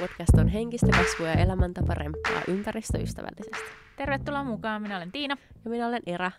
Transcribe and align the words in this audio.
Podcast 0.00 0.38
on 0.38 0.48
henkistä 0.48 0.86
kasvua 0.96 1.26
ja 1.26 1.34
elämäntapa 1.34 1.94
remppaa 1.94 2.42
ympäristöystävällisesti. 2.48 3.58
Tervetuloa 3.96 4.44
mukaan, 4.44 4.82
minä 4.82 4.96
olen 4.96 5.12
Tiina. 5.12 5.36
Ja 5.64 5.70
minä 5.70 5.86
olen 5.86 6.02
Ira. 6.06 6.30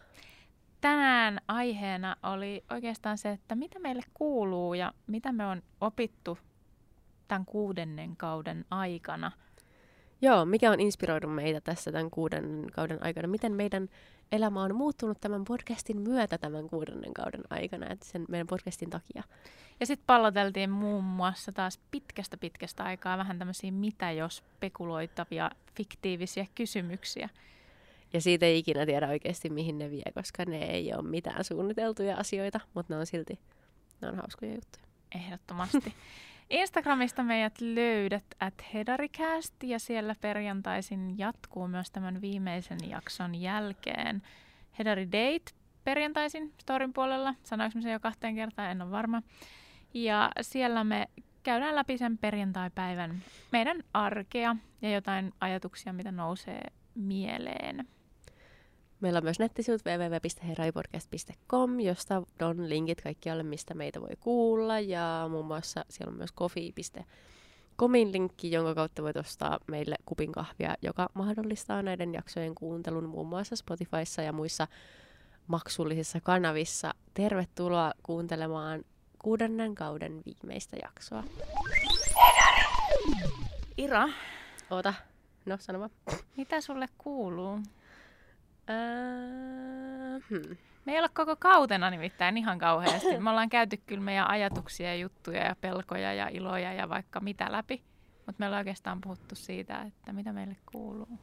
Tänään 0.81 1.41
aiheena 1.47 2.15
oli 2.23 2.63
oikeastaan 2.71 3.17
se, 3.17 3.29
että 3.31 3.55
mitä 3.55 3.79
meille 3.79 4.01
kuuluu 4.13 4.73
ja 4.73 4.93
mitä 5.07 5.31
me 5.31 5.45
on 5.45 5.61
opittu 5.81 6.37
tämän 7.27 7.45
kuudennen 7.45 8.17
kauden 8.17 8.65
aikana. 8.71 9.31
Joo, 10.21 10.45
mikä 10.45 10.71
on 10.71 10.79
inspiroinut 10.79 11.35
meitä 11.35 11.61
tässä 11.61 11.91
tämän 11.91 12.11
kuuden 12.11 12.67
kauden 12.73 13.03
aikana? 13.03 13.27
Miten 13.27 13.53
meidän 13.53 13.89
elämä 14.31 14.61
on 14.61 14.75
muuttunut 14.75 15.21
tämän 15.21 15.45
podcastin 15.45 16.01
myötä 16.01 16.37
tämän 16.37 16.69
kuudennen 16.69 17.13
kauden 17.13 17.43
aikana, 17.49 17.89
että 17.89 18.05
sen 18.05 18.25
meidän 18.29 18.47
podcastin 18.47 18.89
takia? 18.89 19.23
Ja 19.79 19.85
sitten 19.85 20.05
palloteltiin 20.07 20.69
muun 20.69 21.03
muassa 21.03 21.51
taas 21.51 21.79
pitkästä 21.91 22.37
pitkästä 22.37 22.83
aikaa 22.83 23.17
vähän 23.17 23.39
tämmöisiä 23.39 23.71
mitä 23.71 24.11
jos 24.11 24.37
spekuloitavia 24.37 25.51
fiktiivisiä 25.75 26.45
kysymyksiä. 26.55 27.29
Ja 28.13 28.21
siitä 28.21 28.45
ei 28.45 28.57
ikinä 28.57 28.85
tiedä 28.85 29.07
oikeasti 29.07 29.49
mihin 29.49 29.77
ne 29.77 29.91
vie, 29.91 30.11
koska 30.13 30.45
ne 30.45 30.63
ei 30.63 30.93
ole 30.93 31.09
mitään 31.09 31.43
suunniteltuja 31.43 32.17
asioita, 32.17 32.59
mutta 32.73 32.93
ne 32.93 32.99
on 32.99 33.05
silti 33.05 33.39
ne 34.01 34.07
on 34.07 34.15
hauskoja 34.15 34.53
juttuja. 34.53 34.85
Ehdottomasti. 35.15 35.93
Instagramista 36.51 37.23
meidät 37.23 37.61
löydät 37.61 38.23
at 38.39 38.53
Hedaricast 38.73 39.63
ja 39.63 39.79
siellä 39.79 40.15
perjantaisin 40.21 41.17
jatkuu 41.17 41.67
myös 41.67 41.91
tämän 41.91 42.21
viimeisen 42.21 42.79
jakson 42.89 43.35
jälkeen 43.35 44.21
Hedari 44.79 45.05
Date 45.05 45.51
perjantaisin 45.83 46.53
storin 46.57 46.93
puolella. 46.93 47.35
Sanoinko 47.43 47.81
se 47.81 47.91
jo 47.91 47.99
kahteen 47.99 48.35
kertaan, 48.35 48.71
en 48.71 48.81
ole 48.81 48.91
varma. 48.91 49.21
Ja 49.93 50.31
siellä 50.41 50.83
me 50.83 51.07
käydään 51.43 51.75
läpi 51.75 51.97
sen 51.97 52.17
perjantai-päivän 52.17 53.21
meidän 53.51 53.83
arkea 53.93 54.55
ja 54.81 54.91
jotain 54.91 55.33
ajatuksia, 55.39 55.93
mitä 55.93 56.11
nousee 56.11 56.63
mieleen. 56.95 57.87
Meillä 59.01 59.17
on 59.17 59.23
myös 59.23 59.39
nettisivut 59.39 59.81
www.heraipodcast.com, 59.85 61.79
josta 61.79 62.23
on 62.41 62.69
linkit 62.69 63.01
kaikkialle, 63.01 63.43
mistä 63.43 63.73
meitä 63.73 64.01
voi 64.01 64.15
kuulla. 64.19 64.79
Ja 64.79 65.27
muun 65.31 65.45
muassa 65.45 65.85
siellä 65.89 66.11
on 66.11 66.17
myös 66.17 66.33
coffee.comin 66.33 68.11
linkki, 68.11 68.51
jonka 68.51 68.75
kautta 68.75 69.03
voit 69.03 69.17
ostaa 69.17 69.59
meille 69.67 69.95
kupin 70.05 70.31
kahvia, 70.31 70.75
joka 70.81 71.09
mahdollistaa 71.13 71.81
näiden 71.81 72.13
jaksojen 72.13 72.55
kuuntelun 72.55 73.09
muun 73.09 73.27
muassa 73.27 73.55
Spotifyssa 73.55 74.21
ja 74.21 74.33
muissa 74.33 74.67
maksullisissa 75.47 76.19
kanavissa. 76.21 76.93
Tervetuloa 77.13 77.93
kuuntelemaan 78.03 78.83
kuudennen 79.19 79.75
kauden 79.75 80.21
viimeistä 80.25 80.77
jaksoa. 80.83 81.23
Ira, 83.77 84.09
Oota, 84.69 84.93
no 85.45 85.57
sano 85.59 85.79
vaan. 85.79 85.89
mitä 86.37 86.61
sulle 86.61 86.87
kuuluu? 86.97 87.59
Öö, 88.71 90.19
hmm. 90.29 90.57
Me 90.85 90.93
ei 90.93 90.99
ole 90.99 91.09
koko 91.13 91.35
kautena 91.35 91.89
nimittäin 91.89 92.37
ihan 92.37 92.59
kauheasti. 92.59 93.17
Me 93.17 93.29
ollaan 93.29 93.49
käyty 93.49 93.77
kyllä 93.77 94.01
meidän 94.01 94.29
ajatuksia 94.29 94.87
ja 94.87 94.95
juttuja 94.95 95.45
ja 95.45 95.55
pelkoja 95.61 96.13
ja 96.13 96.27
iloja 96.27 96.73
ja 96.73 96.89
vaikka 96.89 97.19
mitä 97.19 97.51
läpi. 97.51 97.83
Mutta 98.25 98.35
me 98.39 98.45
ollaan 98.45 98.59
oikeastaan 98.59 99.01
puhuttu 99.01 99.35
siitä, 99.35 99.81
että 99.81 100.13
mitä 100.13 100.33
meille 100.33 100.55
kuuluu. 100.71 101.19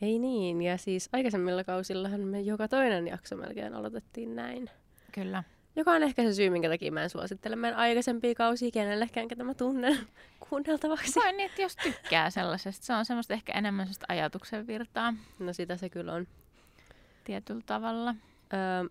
Ei 0.00 0.18
niin, 0.18 0.62
ja 0.62 0.78
siis 0.78 1.08
aikaisemmilla 1.12 1.64
kausillahan 1.64 2.20
me 2.20 2.40
joka 2.40 2.68
toinen 2.68 3.06
jakso 3.06 3.36
melkein 3.36 3.74
aloitettiin 3.74 4.36
näin. 4.36 4.70
Kyllä. 5.12 5.44
Joka 5.76 5.90
on 5.92 6.02
ehkä 6.02 6.22
se 6.22 6.34
syy, 6.34 6.50
minkä 6.50 6.68
takia 6.68 6.92
mä 6.92 7.02
en 7.02 7.10
suosittele 7.10 7.56
meidän 7.56 7.78
aikaisempia 7.78 8.34
kausia 8.34 8.70
kenellekään, 8.70 9.28
ketä 9.28 9.44
mä 9.44 9.54
tunnen 9.54 9.98
kuunneltavaksi. 10.48 11.20
Vai 11.20 11.32
niin, 11.32 11.46
että 11.50 11.62
jos 11.62 11.76
tykkää 11.76 12.30
sellaisesta. 12.30 12.86
Se 12.86 12.92
on 12.94 13.04
semmoista 13.04 13.34
ehkä 13.34 13.52
enemmän 13.52 13.86
semmoista 13.86 14.06
ajatuksen 14.08 14.66
virtaa 14.66 15.14
No 15.38 15.52
sitä 15.52 15.76
se 15.76 15.88
kyllä 15.88 16.12
on. 16.12 16.26
tietyllä 17.24 17.62
tavalla. 17.66 18.14
Öö, 18.54 18.88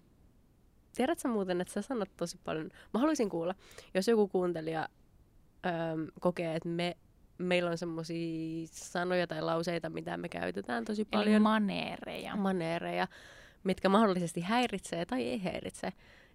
tiedätkö 0.95 1.27
muuten, 1.27 1.61
että 1.61 1.73
sä 1.73 1.81
sanot 1.81 2.09
tosi 2.17 2.37
paljon, 2.43 2.69
mä 2.93 2.99
haluaisin 2.99 3.29
kuulla, 3.29 3.55
jos 3.93 4.07
joku 4.07 4.27
kuuntelija 4.27 4.87
öö, 5.65 5.71
kokee, 6.19 6.55
että 6.55 6.69
me, 6.69 6.97
meillä 7.37 7.69
on 7.71 7.77
semmoisia 7.77 8.67
sanoja 8.71 9.27
tai 9.27 9.41
lauseita, 9.41 9.89
mitä 9.89 10.17
me 10.17 10.29
käytetään 10.29 10.85
tosi 10.85 11.01
Eli 11.01 11.09
paljon, 11.11 11.41
maneereja. 11.41 12.35
maneereja, 12.35 13.07
mitkä 13.63 13.89
mahdollisesti 13.89 14.41
häiritsee 14.41 15.05
tai 15.05 15.23
ei 15.23 15.39
häiritse, 15.43 15.93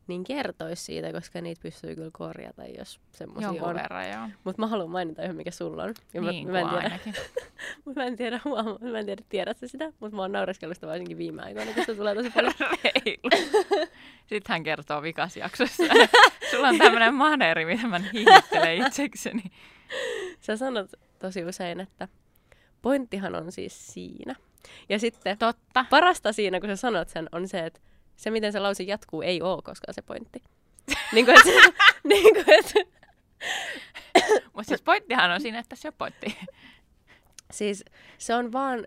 niin 0.08 0.24
kertois 0.24 0.86
siitä, 0.86 1.12
koska 1.12 1.40
niitä 1.40 1.62
pystyy 1.62 1.94
kyllä 1.94 2.10
korjata, 2.12 2.64
jos 2.78 3.00
semmoisia 3.12 3.64
on. 3.64 3.74
verran, 3.74 4.10
joo. 4.10 4.28
Mutta 4.44 4.62
mä 4.62 4.66
haluan 4.66 4.90
mainita 4.90 5.22
yhden, 5.22 5.36
mikä 5.36 5.50
sulla 5.50 5.82
on. 5.82 5.94
Ja 6.14 6.20
niin 6.20 6.50
mä, 6.50 6.52
mä, 6.62 6.80
en 6.80 7.00
tiedä, 7.00 7.18
mä 7.96 8.04
en 8.04 8.16
tiedä, 8.16 8.40
huomaa, 8.44 8.78
mä 8.78 8.98
en 8.98 9.06
tiedä, 9.06 9.22
tiedätkö 9.28 9.68
sitä, 9.68 9.92
mutta 10.00 10.16
mä 10.16 10.22
oon 10.22 10.32
naureskellut 10.32 10.76
sitä 10.76 10.86
varsinkin 10.86 11.18
viime 11.18 11.42
aikoina, 11.42 11.72
kun 11.72 11.84
se 11.86 11.94
tulee 11.94 12.14
tosi 12.14 12.30
paljon. 12.30 12.54
Sitten 14.28 14.54
hän 14.54 14.62
kertoo 14.62 15.02
vikas 15.02 15.36
jaksossa. 15.36 15.82
Sulla 16.50 16.68
on 16.68 16.78
tämmöinen 16.78 17.14
maneeri, 17.14 17.64
mitä 17.64 17.86
mä 17.86 17.98
hiihittelen 18.12 18.86
itsekseni. 18.86 19.42
Sä 20.40 20.56
sanot 20.56 20.90
tosi 21.18 21.44
usein, 21.44 21.80
että 21.80 22.08
pointtihan 22.82 23.34
on 23.34 23.52
siis 23.52 23.94
siinä. 23.94 24.34
Ja 24.88 24.98
sitten 24.98 25.38
Totta. 25.38 25.84
parasta 25.90 26.32
siinä, 26.32 26.60
kun 26.60 26.68
sä 26.68 26.76
sanot 26.76 27.08
sen, 27.08 27.28
on 27.32 27.48
se, 27.48 27.66
että 27.66 27.80
se, 28.18 28.30
miten 28.30 28.52
se 28.52 28.58
lause 28.60 28.82
jatkuu, 28.82 29.22
ei 29.22 29.42
ole 29.42 29.62
koskaan 29.62 29.94
se 29.94 30.02
pointti. 30.02 30.42
niin 31.12 31.24
kuin, 31.24 31.36
että, 31.38 31.82
niin 32.04 32.34
kuin, 32.34 32.50
että, 32.58 32.80
Mutta 34.54 34.68
siis 34.68 34.82
pointtihan 34.82 35.30
on 35.30 35.40
siinä, 35.40 35.58
että 35.58 35.76
se 35.76 35.88
on 35.88 35.94
pointti. 35.98 36.38
siis 37.50 37.84
se 38.18 38.34
on 38.34 38.52
vaan 38.52 38.86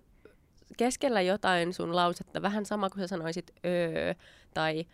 keskellä 0.77 1.21
jotain 1.21 1.73
sun 1.73 1.95
lausetta, 1.95 2.41
vähän 2.41 2.65
sama 2.65 2.89
kuin 2.89 3.01
sä 3.01 3.07
sanoisit 3.07 3.51
öö, 3.65 4.13
tai, 4.53 4.85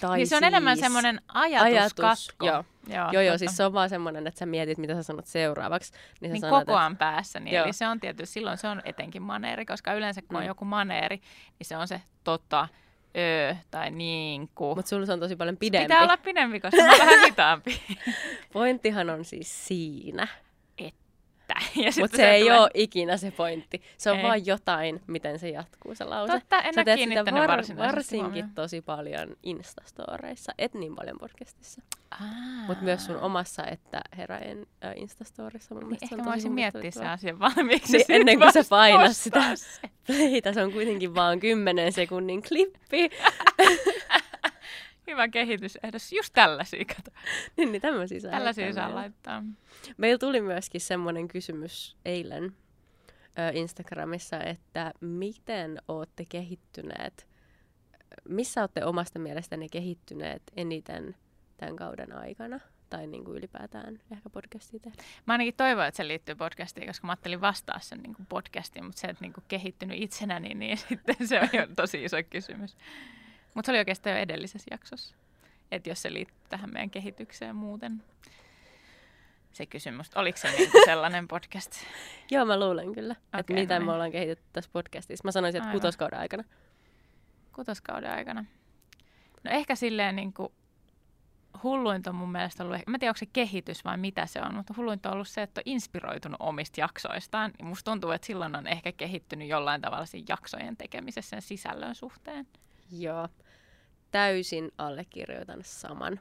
tai 0.00 0.16
niin 0.18 0.26
se 0.26 0.36
on 0.36 0.40
siis, 0.40 0.48
enemmän 0.48 0.78
semmoinen 0.78 1.20
ajatuskatko. 1.28 2.46
Joo, 2.46 2.64
joo, 2.86 3.12
joo, 3.12 3.22
joo 3.22 3.32
totta. 3.32 3.38
siis 3.38 3.56
se 3.56 3.64
on 3.64 3.72
vaan 3.72 3.88
semmoinen, 3.88 4.26
että 4.26 4.38
sä 4.38 4.46
mietit, 4.46 4.78
mitä 4.78 4.94
sä 4.94 5.02
sanot 5.02 5.26
seuraavaksi. 5.26 5.92
Niin, 6.20 6.30
sä 6.30 6.32
niin 6.32 6.40
sanot, 6.40 6.58
koko 6.66 6.78
ajan 6.78 6.96
päässä. 6.96 7.40
Niin 7.40 7.54
Joo. 7.54 7.64
eli 7.64 7.72
se 7.72 7.86
on 7.88 8.00
tietysti, 8.00 8.32
silloin 8.32 8.58
se 8.58 8.68
on 8.68 8.82
etenkin 8.84 9.22
maneeri, 9.22 9.66
koska 9.66 9.94
yleensä 9.94 10.22
kun 10.22 10.36
on 10.36 10.42
Mm. 10.42 10.46
joku 10.48 10.64
maneeri, 10.64 11.16
niin 11.58 11.66
se 11.66 11.76
on 11.76 11.88
se 11.88 12.02
tota, 12.24 12.68
öö 13.18 13.54
tai 13.70 13.90
niin 13.90 14.50
kuin. 14.54 14.76
Mutta 14.78 14.88
sulla 14.88 15.06
se 15.06 15.12
on 15.12 15.20
tosi 15.20 15.36
paljon 15.36 15.56
pidempi. 15.56 15.84
Pitää 15.84 16.02
olla 16.02 16.16
pidempi, 16.16 16.60
koska 16.60 16.76
mä 16.76 16.90
oon 16.90 16.98
vähän 16.98 17.24
hitaampi. 17.28 17.82
Pointtihan 18.52 19.10
on 19.10 19.24
siis 19.24 19.66
siinä. 19.68 20.28
Mutta 22.00 22.16
se 22.16 22.30
ei 22.30 22.42
tulee- 22.42 22.60
ole 22.60 22.70
ikinä 22.74 23.16
se 23.16 23.30
pointti. 23.30 23.82
Se 23.98 24.10
on 24.10 24.16
Ei. 24.16 24.22
vaan 24.22 24.46
jotain, 24.46 25.00
miten 25.06 25.38
se 25.38 25.48
jatkuu 25.48 25.94
se 25.94 26.04
lause. 26.04 26.32
Totta, 26.32 26.58
en 26.62 26.74
Sä 26.74 26.84
teet 26.84 27.00
sitä 27.00 27.24
varsinaisesti 27.24 27.76
varsinkin 27.78 28.20
huomioon. 28.24 28.50
tosi 28.54 28.80
paljon 28.82 29.36
Instastoreissa, 29.42 30.52
et 30.58 30.74
niin 30.74 30.94
paljon 30.96 31.18
podcastissa. 31.18 31.82
Mutta 32.66 32.84
myös 32.84 33.06
sun 33.06 33.16
omassa 33.16 33.64
että 33.66 34.00
heräen 34.16 34.66
äh, 34.84 34.92
Instastorissa 34.96 35.74
mun 35.74 35.88
Niin, 35.88 35.98
ehkä 36.02 36.16
mä 36.16 36.24
voisin 36.24 36.52
miettiä 36.52 36.90
sen 36.90 37.06
asian 37.06 37.38
valmiiksi. 37.38 37.92
Niin, 37.96 38.04
ennen 38.08 38.38
kuin 38.38 38.52
sä 38.52 38.64
painat 38.70 39.16
sitä. 39.16 39.54
Playtä, 40.06 40.52
se 40.54 40.62
on 40.62 40.72
kuitenkin 40.72 41.14
vaan 41.14 41.40
10 41.40 41.92
sekunnin 41.92 42.42
klippi. 42.42 43.10
Hyvä 45.08 45.28
kehitysehdotus. 45.28 46.12
Just 46.12 46.32
tällaisia, 46.32 46.84
kato. 46.84 47.10
niin, 47.56 47.72
niin 47.72 47.82
tämmöisiä 47.82 48.20
saa 48.20 48.30
Tällaisia 48.30 48.64
heittää 48.64 48.82
saa 48.82 48.88
meille. 48.88 49.00
laittaa. 49.00 49.42
Meillä 49.96 50.18
tuli 50.18 50.40
myöskin 50.40 50.80
semmoinen 50.80 51.28
kysymys 51.28 51.96
eilen 52.04 52.44
ö, 53.38 53.50
Instagramissa, 53.54 54.40
että 54.40 54.92
miten 55.00 55.82
olette 55.88 56.24
kehittyneet, 56.24 57.28
missä 58.28 58.60
olette 58.60 58.84
omasta 58.84 59.18
mielestänne 59.18 59.66
kehittyneet 59.68 60.42
eniten 60.56 61.16
tämän 61.56 61.76
kauden 61.76 62.12
aikana? 62.12 62.60
Tai 62.90 63.06
niin 63.06 63.24
kuin 63.24 63.38
ylipäätään 63.38 64.00
ehkä 64.12 64.30
podcastia 64.30 64.80
tehdä. 64.80 65.02
Mä 65.26 65.34
ainakin 65.34 65.54
toivon, 65.56 65.86
että 65.86 65.96
se 65.96 66.08
liittyy 66.08 66.34
podcastiin, 66.34 66.86
koska 66.86 67.06
mä 67.06 67.12
ajattelin 67.12 67.40
vastaa 67.40 67.78
sen 67.80 67.98
niin 67.98 68.16
podcastiin, 68.28 68.84
mutta 68.84 69.00
se, 69.00 69.06
että 69.06 69.24
niin 69.24 69.32
kehittynyt 69.48 70.02
itsenäni, 70.02 70.54
niin 70.54 70.78
sitten 70.88 71.28
se 71.28 71.40
on 71.40 71.48
jo 71.52 71.66
tosi 71.76 72.04
iso 72.04 72.16
kysymys. 72.30 72.76
Mutta 73.54 73.66
se 73.66 73.72
oli 73.72 73.78
oikeastaan 73.78 74.16
jo 74.16 74.22
edellisessä 74.22 74.68
jaksossa, 74.70 75.16
että 75.70 75.90
jos 75.90 76.02
se 76.02 76.12
liittyy 76.12 76.38
tähän 76.48 76.72
meidän 76.72 76.90
kehitykseen 76.90 77.56
muuten. 77.56 78.02
Se 79.52 79.66
kysymys, 79.66 80.16
oliko 80.16 80.38
se 80.38 80.50
niin 80.50 80.70
sellainen 80.84 81.28
podcast? 81.34 81.72
Joo, 82.30 82.44
mä 82.44 82.60
luulen 82.60 82.94
kyllä, 82.94 83.12
että 83.12 83.38
Okei, 83.38 83.56
mitä 83.56 83.74
no 83.74 83.80
me 83.80 83.84
niin. 83.84 83.94
ollaan 83.94 84.12
kehitetty 84.12 84.44
tässä 84.52 84.70
podcastissa. 84.72 85.24
Mä 85.24 85.32
sanoisin, 85.32 85.58
että 85.58 85.68
Aivan. 85.68 85.80
kutoskauden 85.80 86.18
aikana. 86.18 86.44
kutoskauden 87.52 88.10
aikana? 88.10 88.44
No 89.44 89.50
ehkä 89.50 89.74
silleen 89.74 90.16
niin 90.16 90.32
kuin 90.32 90.52
hulluinta 91.62 92.10
on 92.10 92.16
mun 92.16 92.32
mielestä 92.32 92.64
ollut, 92.64 92.76
mä 92.86 92.96
en 92.96 93.00
tiedä 93.00 93.10
onko 93.10 93.18
se 93.18 93.26
kehitys 93.26 93.84
vai 93.84 93.96
mitä 93.96 94.26
se 94.26 94.40
on, 94.42 94.54
mutta 94.54 94.74
hulluinta 94.76 95.08
on 95.08 95.12
ollut 95.12 95.28
se, 95.28 95.42
että 95.42 95.58
on 95.58 95.62
inspiroitunut 95.66 96.36
omista 96.40 96.80
jaksoistaan. 96.80 97.50
Ja 97.58 97.64
musta 97.64 97.90
tuntuu, 97.90 98.10
että 98.10 98.26
silloin 98.26 98.56
on 98.56 98.66
ehkä 98.66 98.92
kehittynyt 98.92 99.48
jollain 99.48 99.80
tavalla 99.80 100.06
siinä 100.06 100.26
jaksojen 100.28 100.76
tekemisessä 100.76 101.30
sen 101.30 101.42
sisällön 101.42 101.94
suhteen. 101.94 102.46
Joo, 102.90 103.28
täysin 104.10 104.72
allekirjoitan 104.78 105.60
saman. 105.62 106.20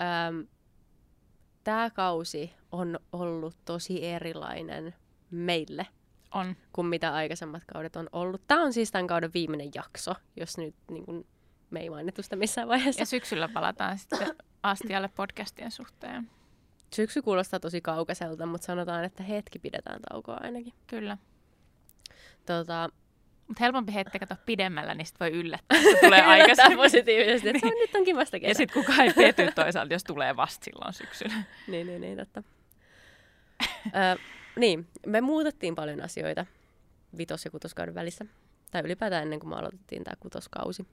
Öm, 0.00 0.46
tämä 1.64 1.90
kausi 1.90 2.52
on 2.72 2.98
ollut 3.12 3.56
tosi 3.64 4.06
erilainen 4.06 4.94
meille 5.30 5.86
On. 6.34 6.56
kuin 6.72 6.86
mitä 6.86 7.14
aikaisemmat 7.14 7.62
kaudet 7.72 7.96
on 7.96 8.08
ollut. 8.12 8.42
Tämä 8.46 8.62
on 8.62 8.72
siis 8.72 8.90
tämän 8.90 9.06
kauden 9.06 9.30
viimeinen 9.34 9.70
jakso, 9.74 10.14
jos 10.36 10.58
nyt 10.58 10.74
niin 10.90 11.04
kuin, 11.04 11.26
me 11.70 11.80
ei 11.80 11.90
mainittu 11.90 12.22
sitä 12.22 12.36
missään 12.36 12.68
vaiheessa. 12.68 13.02
Ja 13.02 13.06
syksyllä 13.06 13.48
palataan 13.48 13.98
sitten 13.98 14.36
astialle 14.62 15.08
podcastien 15.08 15.70
suhteen. 15.70 16.30
Syksy 16.94 17.22
kuulostaa 17.22 17.60
tosi 17.60 17.80
kaukaiselta, 17.80 18.46
mutta 18.46 18.64
sanotaan, 18.64 19.04
että 19.04 19.22
hetki 19.22 19.58
pidetään 19.58 20.00
taukoa 20.10 20.38
ainakin. 20.40 20.74
Kyllä. 20.86 21.18
Tota, 22.46 22.90
Mutta 23.50 23.64
helpompi 23.64 23.94
heittää 23.94 24.18
kato 24.18 24.34
pidemmällä, 24.46 24.94
niin 24.94 25.06
sit 25.06 25.20
voi 25.20 25.30
yllättää, 25.30 25.78
että 25.78 26.00
tulee 26.06 26.22
aikaisemmin. 26.22 26.78
positiivisesti, 26.78 27.48
että 27.48 27.60
se 27.60 27.66
on, 27.66 27.72
nyt 27.80 27.94
onkin 27.94 28.16
vasta 28.16 28.40
kesä. 28.40 28.50
Ja 28.50 28.54
sitten 28.54 28.82
kukaan 28.84 29.00
ei 29.00 29.12
pety 29.12 29.48
toisaalta, 29.54 29.92
jos 29.94 30.04
tulee 30.04 30.36
vasta 30.36 30.64
silloin 30.64 30.92
syksyllä. 30.92 31.34
Niin, 31.68 31.86
niin, 31.86 32.00
niin, 32.00 32.18
totta. 32.18 32.42
Ö, 33.86 34.18
niin, 34.56 34.88
me 35.06 35.20
muutettiin 35.20 35.74
paljon 35.74 36.00
asioita 36.00 36.46
vitos- 37.16 37.44
ja 37.44 37.50
kutoskauden 37.50 37.94
välissä. 37.94 38.24
Tai 38.70 38.82
ylipäätään 38.84 39.22
ennen 39.22 39.40
kuin 39.40 39.50
me 39.50 39.56
aloitettiin 39.56 40.04
tämä 40.04 40.14
kutoskausi. 40.20 40.86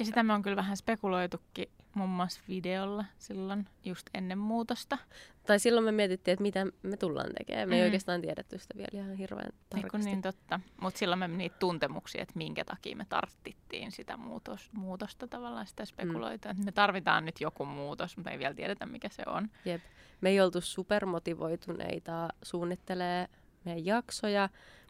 Ja 0.00 0.04
sitä 0.06 0.22
me 0.22 0.32
on 0.32 0.42
kyllä 0.42 0.56
vähän 0.56 0.76
spekuloitukin 0.76 1.68
muun 1.94 2.10
muassa 2.10 2.40
videolla 2.48 3.04
silloin 3.18 3.66
just 3.84 4.06
ennen 4.14 4.38
muutosta. 4.38 4.98
Tai 5.46 5.58
silloin 5.58 5.84
me 5.84 5.92
mietittiin, 5.92 6.32
että 6.32 6.42
mitä 6.42 6.66
me 6.82 6.96
tullaan 6.96 7.30
tekemään. 7.38 7.68
Me 7.68 7.74
ei 7.76 7.80
Mm. 7.82 7.84
oikeastaan 7.84 8.20
tiedetty 8.20 8.58
sitä 8.58 8.74
vielä 8.76 8.88
ihan 9.04 9.12
hirveän 9.16 9.46
Niin, 9.48 9.58
tarkasti. 9.68 9.90
kun 9.90 10.00
niin 10.00 10.22
totta. 10.22 10.60
Mutta 10.80 10.98
silloin 10.98 11.18
me 11.18 11.28
niitä 11.28 11.56
tuntemuksia, 11.58 12.22
että 12.22 12.34
minkä 12.36 12.64
takia 12.64 12.96
me 12.96 13.06
tarvittiin 13.08 13.92
sitä 13.92 14.16
muutos, 14.16 14.70
muutosta 14.72 15.26
tavallaan 15.28 15.66
sitä 15.66 15.84
spekuloita. 15.84 16.52
Mm. 16.54 16.64
Me 16.64 16.72
tarvitaan 16.72 17.24
nyt 17.24 17.40
joku 17.40 17.64
muutos, 17.64 18.16
mutta 18.16 18.30
ei 18.30 18.38
vielä 18.38 18.54
tiedetä 18.54 18.86
mikä 18.86 19.08
se 19.08 19.22
on. 19.26 19.48
Jep. 19.64 19.82
Me 20.20 20.28
ei 20.30 20.40
oltu 20.40 20.60
supermotivoituneita 20.60 22.28
suunnittelee 22.42 23.28
meidän 23.64 23.84
jaksoja. 23.86 24.48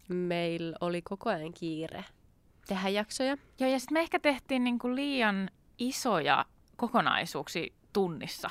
Meillä 0.08 0.76
oli 0.80 1.02
koko 1.02 1.30
ajan 1.30 1.52
kiire 1.52 2.04
tehdä 2.74 2.88
jaksoja. 2.88 3.36
Joo, 3.58 3.70
ja 3.70 3.78
sitten 3.78 3.94
me 3.94 4.00
ehkä 4.00 4.18
tehtiin 4.18 4.64
niinku 4.64 4.94
liian 4.94 5.50
isoja 5.78 6.44
kokonaisuuksia 6.76 7.74
tunnissa. 7.92 8.50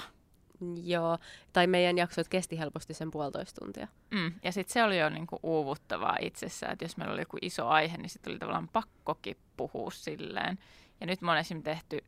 Joo, 0.83 1.17
tai 1.53 1.67
meidän 1.67 1.97
jaksot 1.97 2.27
kesti 2.27 2.59
helposti 2.59 2.93
sen 2.93 3.11
puolitoista 3.11 3.65
tuntia. 3.65 3.87
Mm. 4.11 4.31
Ja 4.43 4.51
sitten 4.51 4.73
se 4.73 4.83
oli 4.83 4.99
jo 4.99 5.09
niinku 5.09 5.39
uuvuttavaa 5.43 6.17
itsessään, 6.21 6.73
että 6.73 6.85
jos 6.85 6.97
meillä 6.97 7.13
oli 7.13 7.21
joku 7.21 7.37
iso 7.41 7.67
aihe, 7.67 7.97
niin 7.97 8.09
sitten 8.09 8.31
oli 8.31 8.39
tavallaan 8.39 8.69
pakkokin 8.73 9.37
puhua 9.57 9.91
silleen. 9.91 10.59
Ja 11.01 11.07
nyt 11.07 11.21
me 11.21 11.31
on 11.31 11.37
esim. 11.37 11.63
tehty 11.63 12.03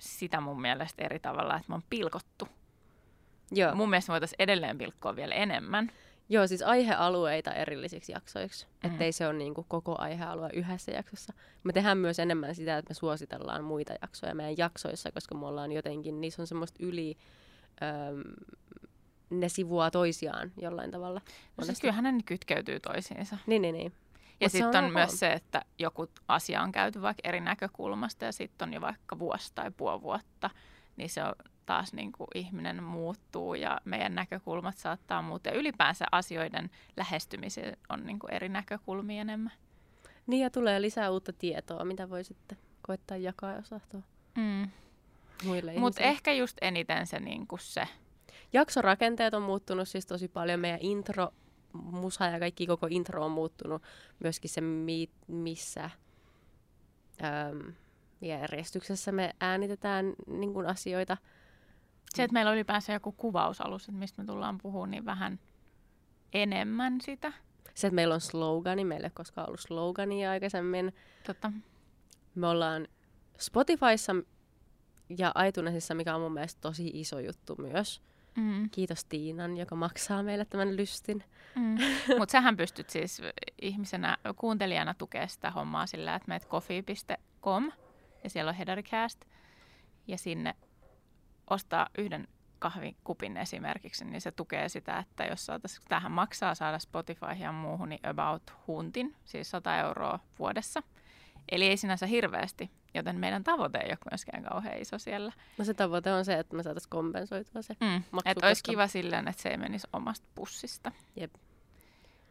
sitä 0.00 0.40
mun 0.40 0.60
mielestä 0.60 1.04
eri 1.04 1.18
tavalla, 1.18 1.56
että 1.56 1.68
me 1.68 1.74
on 1.74 1.82
pilkottu. 1.90 2.48
Joo, 3.50 3.74
Mun 3.74 3.90
mielestä 3.90 4.12
voitaisiin 4.12 4.42
edelleen 4.42 4.78
pilkkoa 4.78 5.16
vielä 5.16 5.34
enemmän. 5.34 5.90
Joo 6.28 6.46
siis 6.46 6.62
aihealueita 6.62 7.52
erillisiksi 7.54 8.12
jaksoiksi, 8.12 8.66
Mm. 8.84 8.90
ettei 8.90 9.12
se 9.12 9.26
ole 9.26 9.38
niinku 9.38 9.64
koko 9.68 9.94
aihealue 9.98 10.50
yhdessä 10.52 10.92
jaksossa. 10.92 11.32
Me 11.64 11.72
tehdään 11.72 11.98
myös 11.98 12.18
enemmän 12.18 12.54
sitä, 12.54 12.78
että 12.78 12.90
me 12.90 12.94
suositellaan 12.94 13.64
muita 13.64 13.94
jaksoja 14.02 14.34
meidän 14.34 14.58
jaksoissa, 14.58 15.12
koska 15.12 15.34
me 15.34 15.46
ollaan 15.46 15.72
jotenkin, 15.72 16.20
niissä 16.20 16.42
on 16.42 16.46
semmoista 16.46 16.84
yli, 16.84 17.16
öö, 17.82 18.22
ne 19.30 19.48
sivuaa 19.48 19.90
toisiaan 19.90 20.52
jollain 20.60 20.90
tavalla. 20.90 21.20
No 21.56 21.64
siis 21.64 21.80
kyllähän 21.80 22.04
ne 22.16 22.22
kytkeytyy 22.26 22.80
toisiinsa. 22.80 23.38
Niin, 23.46 23.62
niin, 23.62 23.74
niin. 23.74 23.92
Ja 24.40 24.48
sitten 24.48 24.78
on, 24.78 24.84
on 24.84 24.92
myös 24.92 25.18
se, 25.18 25.32
että 25.32 25.62
joku 25.78 26.06
asia 26.28 26.62
on 26.62 26.72
käyty 26.72 27.02
vaikka 27.02 27.28
eri 27.28 27.40
näkökulmasta 27.40 28.24
ja 28.24 28.32
sitten 28.32 28.68
on 28.68 28.74
jo 28.74 28.80
vaikka 28.80 29.18
vuosi 29.18 29.52
tai 29.54 29.70
puoli 29.70 30.02
vuotta, 30.02 30.50
niin 30.96 31.10
se 31.10 31.24
on 31.24 31.32
taas 31.66 31.92
niin 31.92 32.12
kuin 32.12 32.28
ihminen 32.34 32.82
muuttuu 32.82 33.54
ja 33.54 33.80
meidän 33.84 34.14
näkökulmat 34.14 34.76
saattaa 34.78 35.22
muuttua. 35.22 35.52
Ja 35.52 35.58
ylipäänsä 35.58 36.04
asioiden 36.12 36.70
lähestymiseen 36.96 37.76
on 37.88 38.06
niin 38.06 38.18
kuin 38.18 38.34
eri 38.34 38.48
näkökulmia 38.48 39.20
enemmän. 39.20 39.52
Niin 40.26 40.42
ja 40.42 40.50
tulee 40.50 40.80
lisää 40.80 41.10
uutta 41.10 41.32
tietoa, 41.32 41.84
mitä 41.84 42.10
voi 42.10 42.24
sitten 42.24 42.58
koittaa 42.82 43.16
jakaa 43.16 43.52
ja 43.52 43.58
osahtua 43.58 44.02
Mm. 44.36 44.70
muille 45.44 45.78
Mutta 45.78 46.02
ehkä 46.02 46.32
just 46.32 46.58
eniten 46.60 47.06
se, 47.06 47.20
niin 47.20 47.46
kuin 47.46 47.60
se 47.60 47.88
Jaksorakenteet 48.52 49.34
on 49.34 49.42
muuttunut 49.42 49.88
siis 49.88 50.06
tosi 50.06 50.28
paljon. 50.28 50.60
Meidän 50.60 50.80
intro, 50.82 51.28
musa 51.72 52.26
ja 52.26 52.38
kaikki 52.38 52.66
koko 52.66 52.86
intro 52.90 53.24
on 53.24 53.30
muuttunut. 53.30 53.82
Myöskin 54.20 54.50
se, 54.50 54.60
mi- 54.60 55.10
missä 55.26 55.90
äm, 57.24 57.72
järjestyksessä 58.20 59.12
me 59.12 59.34
äänitetään 59.40 60.12
niin 60.26 60.52
kuin 60.52 60.66
asioita. 60.66 61.16
Se, 62.16 62.22
että 62.22 62.32
meillä 62.32 62.48
oli 62.50 62.56
ylipäänsä 62.56 62.92
joku 62.92 63.12
kuvausalus, 63.12 63.88
että 63.88 63.98
mistä 63.98 64.22
me 64.22 64.26
tullaan 64.26 64.58
puhumaan, 64.58 64.90
niin 64.90 65.04
vähän 65.04 65.38
enemmän 66.32 67.00
sitä. 67.00 67.32
Se, 67.74 67.86
että 67.86 67.94
meillä 67.94 68.14
on 68.14 68.20
slogani, 68.20 68.84
meillä 68.84 69.06
ei 69.06 69.10
koskaan 69.14 69.48
ollut 69.48 69.60
slogania 69.60 70.30
aikaisemmin. 70.30 70.94
Tota, 71.26 71.52
Me 72.34 72.46
ollaan 72.46 72.88
Spotifyssa 73.38 74.12
ja 75.18 75.34
iTunesissa, 75.48 75.94
mikä 75.94 76.14
on 76.14 76.20
mun 76.20 76.32
mielestä 76.32 76.60
tosi 76.60 76.90
iso 76.94 77.18
juttu 77.18 77.54
myös. 77.58 78.02
mm, 78.36 78.70
Kiitos 78.70 79.04
Tiinan, 79.04 79.56
joka 79.56 79.74
maksaa 79.74 80.22
meille 80.22 80.44
tämän 80.44 80.76
lystin. 80.76 81.24
mm. 81.56 81.76
Mutta 82.18 82.32
sähän 82.32 82.56
pystyt 82.56 82.90
siis 82.90 83.22
ihmisenä, 83.62 84.18
kuuntelijana 84.36 84.94
tukea 84.94 85.26
sitä 85.26 85.50
hommaa 85.50 85.86
sillä, 85.86 86.14
että 86.14 86.28
meet 86.28 86.48
coffee.com 86.48 87.72
ja 88.24 88.30
siellä 88.30 88.48
on 88.48 88.54
Hedaricast 88.54 89.24
ja 90.06 90.18
sinne 90.18 90.54
ostaa 91.50 91.88
yhden 91.98 92.28
kahvikupin 92.58 93.36
esimerkiksi, 93.36 94.04
niin 94.04 94.20
se 94.20 94.30
tukee 94.30 94.68
sitä, 94.68 94.98
että 94.98 95.24
jos 95.24 95.46
saataisiin, 95.46 95.84
tähän 95.88 96.12
maksaa 96.12 96.54
saada 96.54 96.78
Spotify 96.78 97.26
ja 97.40 97.52
muuhun, 97.52 97.88
niin 97.88 98.06
about 98.08 98.52
huntin, 98.66 99.16
siis 99.24 99.50
100 99.50 99.78
euroa 99.78 100.18
vuodessa. 100.38 100.82
Eli 101.52 101.64
ei 101.66 101.76
sinänsä 101.76 102.06
hirveästi, 102.06 102.70
joten 102.94 103.16
meidän 103.16 103.44
tavoite 103.44 103.78
ei 103.78 103.90
ole 103.90 103.98
myöskään 104.10 104.44
kauhean 104.44 104.80
iso 104.80 104.98
siellä. 104.98 105.32
No 105.58 105.64
se 105.64 105.74
tavoite 105.74 106.12
on 106.12 106.24
se, 106.24 106.34
että 106.34 106.56
me 106.56 106.62
saataisiin 106.62 106.90
kompensoitua 106.90 107.62
se. 107.62 107.76
Mm. 107.80 108.02
Maksu, 108.10 108.30
Että 108.30 108.46
olisi 108.46 108.62
kiva 108.62 108.86
silleen, 108.86 109.28
että 109.28 109.42
se 109.42 109.48
ei 109.48 109.56
menisi 109.56 109.86
omasta 109.92 110.26
pussista. 110.34 110.92
Jep. 111.16 111.34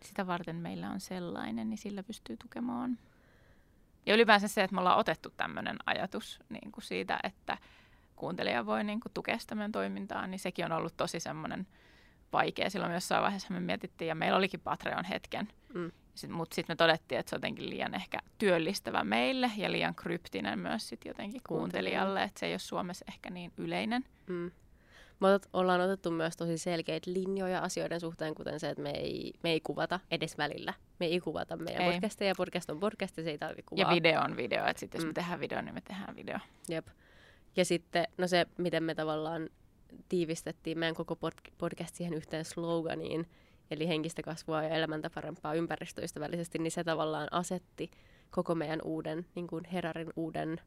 Sitä 0.04 0.28
varten 0.28 0.56
meillä 0.56 0.90
on 0.90 1.00
sellainen, 1.00 1.70
niin 1.70 1.78
sillä 1.78 2.04
pystyy 2.04 2.38
tukemaan. 2.38 3.00
Ja 4.06 4.14
ylipäänsä 4.14 4.48
se, 4.48 4.64
että 4.64 4.74
me 4.74 4.80
ollaan 4.80 5.00
otettu 5.00 5.30
tämmöinen 5.30 5.78
ajatus 5.86 6.40
niin 6.50 6.72
kuin 6.72 6.84
siitä, 6.84 7.20
että 7.24 7.58
kuuntelija 8.24 8.66
voi 8.66 8.84
niin 8.84 9.00
kuin 9.00 9.12
tukea 9.14 9.38
sitä 9.38 9.56
meidän 9.56 9.72
toimintaa, 9.72 10.28
niin 10.28 10.40
sekin 10.40 10.66
on 10.66 10.72
ollut 10.72 10.98
tosi 10.98 11.20
semmoinen 11.20 11.68
vaikea. 12.34 12.70
Silloin 12.70 12.94
jossain 12.94 13.24
vaiheessa 13.24 13.54
me 13.54 13.60
mietittiin, 13.60 14.08
ja 14.10 14.16
meillä 14.16 14.38
olikin 14.38 14.60
Patreon-hetken, 14.60 15.48
Mm. 15.74 15.92
sit, 16.16 16.30
mutta 16.30 16.56
sitten 16.56 16.74
me 16.74 16.76
todettiin, 16.78 17.20
että 17.20 17.30
se 17.30 17.36
on 17.36 17.38
jotenkin 17.38 17.70
liian 17.70 17.94
ehkä 17.96 18.18
työllistävä 18.38 19.04
meille 19.04 19.52
ja 19.58 19.72
liian 19.72 19.96
kryptinen 19.96 20.60
myös 20.60 20.90
sit 20.90 21.06
jotenkin 21.06 21.42
Kuuntelijalle. 21.48 22.24
että 22.24 22.40
se 22.40 22.46
ei 22.46 22.54
ole 22.54 22.60
Suomessa 22.60 23.06
ehkä 23.08 23.30
niin 23.30 23.52
yleinen. 23.58 24.06
Mm. 24.28 24.52
Me 25.20 25.28
otet- 25.28 25.50
ollaan 25.54 25.82
otettu 25.82 26.12
myös 26.12 26.38
tosi 26.38 26.58
selkeitä 26.58 27.12
linjoja 27.14 27.60
asioiden 27.60 28.00
suhteen, 28.00 28.36
kuten 28.36 28.60
se, 28.60 28.70
että 28.70 28.84
me 28.84 28.90
ei, 28.92 29.34
me 29.44 29.52
ei 29.52 29.60
kuvata 29.62 30.00
edes 30.12 30.38
välillä. 30.38 30.74
Me 31.00 31.06
ei 31.06 31.20
kuvata 31.20 31.58
meidän 31.58 31.82
Ei. 31.82 31.92
podcasteja. 31.92 32.34
Podcast 32.38 32.70
on 32.70 32.80
podcast 32.80 33.18
ja 33.18 33.24
se 33.24 33.30
ei 33.30 33.38
tarvitse 33.38 33.76
Ja 33.76 33.86
kuvaa. 33.86 33.96
video 33.96 34.22
on 34.22 34.36
video, 34.38 34.66
että 34.66 34.80
sitten 34.80 35.00
jos 35.00 35.06
Mm. 35.06 35.10
me 35.10 35.14
tehdään 35.14 35.40
video, 35.40 35.62
niin 35.62 35.74
me 35.76 35.82
tehdään 35.82 36.16
video. 36.16 36.38
Jep. 36.70 36.88
Ja 37.56 37.66
sitten, 37.66 38.08
no 38.18 38.28
se, 38.28 38.46
miten 38.58 38.84
me 38.84 38.96
tavallaan 38.96 39.50
tiivistettiin 40.10 40.80
meidän 40.80 40.96
koko 40.96 41.14
pod- 41.14 41.54
podcast 41.58 41.96
siihen 41.96 42.14
yhteen 42.14 42.46
sloganiin, 42.46 43.28
eli 43.72 43.88
henkistä 43.88 44.22
kasvua 44.22 44.64
ja 44.64 44.70
elämäntä 44.70 45.10
parempaa 45.10 45.54
ympäristöystävällisesti, 45.54 46.60
niin 46.60 46.72
se 46.72 46.84
tavallaan 46.84 47.28
asetti 47.32 47.92
koko 48.32 48.56
meidän 48.56 48.80
uuden, 48.84 49.26
niin 49.36 49.48
kuin 49.48 49.66
Herarin 49.66 50.14
uuden, 50.16 50.62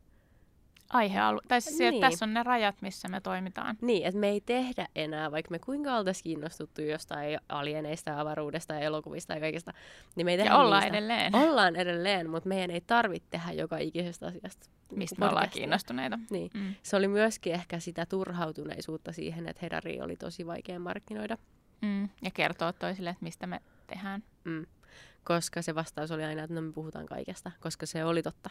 Aihealue. 0.90 1.40
Tai 1.48 1.60
siis 1.60 1.78
niin. 1.78 2.00
Tässä 2.00 2.24
on 2.24 2.34
ne 2.34 2.42
rajat, 2.42 2.74
missä 2.80 3.08
me 3.08 3.20
toimitaan. 3.20 3.76
niin, 3.80 4.06
että 4.06 4.20
me 4.20 4.28
ei 4.28 4.40
tehdä 4.40 4.86
enää, 4.94 5.30
vaikka 5.30 5.50
me 5.50 5.58
kuinka 5.58 5.96
oltaisiin 5.96 6.22
kiinnostuttu 6.24 6.82
jostain 6.82 7.38
alieneista, 7.48 8.20
avaruudesta 8.20 8.74
ja 8.74 8.80
elokuvista 8.80 9.32
ja 9.34 9.40
kaikesta, 9.40 9.72
niin 10.16 10.24
me 10.26 10.30
ei 10.30 10.36
tehdä 10.36 10.50
Ja 10.50 10.56
ollaan 10.58 10.82
niistä. 10.82 10.98
edelleen, 10.98 11.34
Ollaan 11.34 11.76
edelleen, 11.76 12.30
mutta 12.30 12.48
meidän 12.48 12.70
ei 12.70 12.80
tarvitse 12.80 13.28
tehdä 13.30 13.52
joka 13.52 13.78
ikisestä 13.78 14.26
asiasta. 14.26 14.66
mistä 14.92 15.16
me 15.18 15.26
ollaan 15.28 15.50
kiinnostuneita. 15.50 16.18
Niin. 16.30 16.50
Mm. 16.54 16.74
Se 16.82 16.96
oli 16.96 17.08
myöskin 17.08 17.52
ehkä 17.52 17.78
sitä 17.80 18.06
turhautuneisuutta 18.06 19.12
siihen, 19.12 19.48
että 19.48 19.60
Hedari 19.62 20.00
oli 20.00 20.16
tosi 20.16 20.46
vaikea 20.46 20.78
markkinoida, 20.78 21.38
Mm. 21.82 22.08
Ja 22.22 22.30
kertoo 22.34 22.72
toisille, 22.72 23.10
että 23.10 23.24
mistä 23.24 23.46
me 23.46 23.60
tehdään. 23.86 24.22
mm. 24.44 24.66
koska 25.24 25.62
se 25.62 25.74
vastaus 25.74 26.10
oli 26.10 26.24
aina, 26.24 26.42
että 26.42 26.54
no 26.54 26.60
me 26.60 26.72
puhutaan 26.72 27.06
kaikesta, 27.06 27.50
koska 27.60 27.86
se 27.86 28.04
oli 28.04 28.22
totta. 28.22 28.50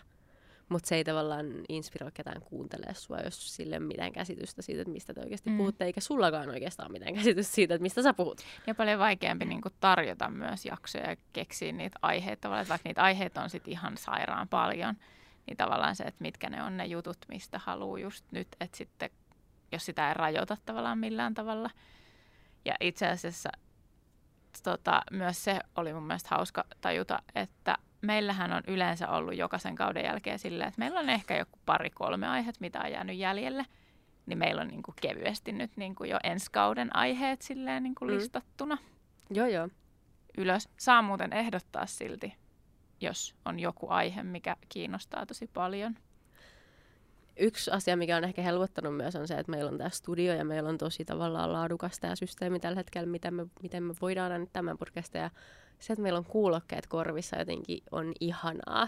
Mutta 0.70 0.88
se 0.88 0.96
ei 0.96 1.04
tavallaan 1.04 1.46
inspiroi 1.70 2.12
ketään 2.14 2.42
kuuntelee 2.42 2.94
sua, 2.94 3.20
jos 3.20 3.56
sille 3.56 3.80
mitään 3.80 4.12
käsitystä 4.14 4.62
siitä, 4.62 4.82
että 4.82 4.92
mistä 4.92 5.14
te 5.14 5.22
oikeasti 5.22 5.50
Mm. 5.50 5.58
puhutte, 5.58 5.86
eikä 5.86 6.02
sullakaan 6.02 6.50
oikeastaan 6.50 6.92
mitään 6.92 7.14
käsitystä 7.14 7.54
siitä, 7.56 7.74
että 7.76 7.82
mistä 7.84 8.02
sä 8.02 8.14
puhut. 8.14 8.42
Ja 8.68 8.76
paljon 8.76 9.00
vaikeampi 9.00 9.46
niin 9.46 9.62
tarjota 9.80 10.30
myös 10.30 10.66
jaksoja 10.66 11.10
ja 11.10 11.16
keksiä 11.34 11.72
niitä 11.72 12.00
aiheita. 12.02 12.42
Tavallaan, 12.42 12.62
että 12.62 12.70
vaikka 12.70 12.90
niitä 12.90 13.04
aiheita 13.04 13.44
on 13.44 13.50
sit 13.50 13.68
ihan 13.68 13.98
sairaan 13.98 14.48
paljon, 14.48 14.96
niin 15.48 15.58
tavallaan 15.58 15.96
se, 15.96 16.04
että 16.04 16.22
mitkä 16.22 16.50
ne 16.50 16.64
on 16.64 16.78
ne 16.78 16.86
jutut, 16.86 17.18
mistä 17.30 17.60
haluaa 17.64 18.00
just 18.00 18.26
nyt. 18.32 18.48
Että 18.60 18.78
sitten, 18.78 19.10
jos 19.72 19.86
sitä 19.86 20.08
ei 20.08 20.14
rajoita 20.14 20.58
tavallaan 20.66 20.98
millään 21.00 21.34
tavalla, 21.34 21.70
Ja 22.66 22.76
itse 22.80 23.08
asiassa 23.08 23.50
tota, 24.64 25.02
myös 25.12 25.44
se 25.44 25.60
oli 25.76 25.94
mun 25.94 26.04
mielestä 26.04 26.30
hauska 26.32 26.64
tajuta, 26.82 27.20
että 27.36 27.78
meillähän 28.06 28.54
on 28.54 28.64
yleensä 28.68 29.10
ollut 29.10 29.36
jokaisen 29.36 29.76
kauden 29.76 30.04
jälkeen 30.06 30.40
silleen, 30.40 30.68
että 30.68 30.80
meillä 30.80 31.00
on 31.00 31.10
ehkä 31.10 31.38
joku 31.38 31.60
pari-kolme 31.66 32.28
aihetta, 32.28 32.62
mitä 32.62 32.80
on 32.82 32.92
jäänyt 32.92 33.18
jäljelle. 33.18 33.66
Niin 34.26 34.38
meillä 34.38 34.62
on 34.62 34.68
niin 34.68 34.84
kuin 34.84 34.96
kevyesti 35.02 35.52
nyt 35.52 35.72
niin 35.76 35.96
kuin 35.96 36.10
jo 36.10 36.20
ensi 36.24 36.52
kauden 36.52 36.96
aiheet 36.96 37.42
silleen 37.42 37.84
niin 37.84 37.96
kuin 37.96 38.12
Mm. 38.12 38.16
listattuna 38.18 38.78
Joo, 39.30 39.48
joo. 39.48 39.70
ylös. 40.38 40.70
Saa 40.78 41.02
muuten 41.02 41.34
ehdottaa 41.34 41.86
silti, 41.86 42.34
jos 43.02 43.36
on 43.46 43.60
joku 43.60 43.88
aihe, 43.90 44.24
mikä 44.24 44.56
kiinnostaa 44.70 45.26
tosi 45.26 45.48
paljon. 45.54 45.96
Yksi 47.40 47.72
asia, 47.72 47.98
mikä 47.98 48.18
on 48.18 48.24
ehkä 48.24 48.42
helpottanut 48.42 48.98
myös, 48.98 49.16
on 49.16 49.28
se, 49.28 49.34
että 49.34 49.52
meillä 49.52 49.72
on 49.72 49.78
tämä 49.78 49.90
studio 49.90 50.34
ja 50.34 50.46
meillä 50.46 50.70
on 50.70 50.78
tosi 50.78 51.06
tavallaan 51.06 51.54
laadukas 51.54 52.00
tämä 52.00 52.16
systeemi 52.16 52.60
tällä 52.60 52.76
hetkellä, 52.76 53.08
miten 53.08 53.34
me, 53.34 53.46
miten 53.62 53.84
me 53.84 53.94
voidaan 54.02 54.48
tämän 54.54 54.78
podcastia. 54.78 55.30
Se, 55.80 55.94
että 55.94 56.04
meillä 56.04 56.20
on 56.20 56.26
kuulokkeet 56.26 56.88
korvissa 56.88 57.38
jotenkin 57.40 57.80
on 57.92 58.14
ihanaa 58.20 58.88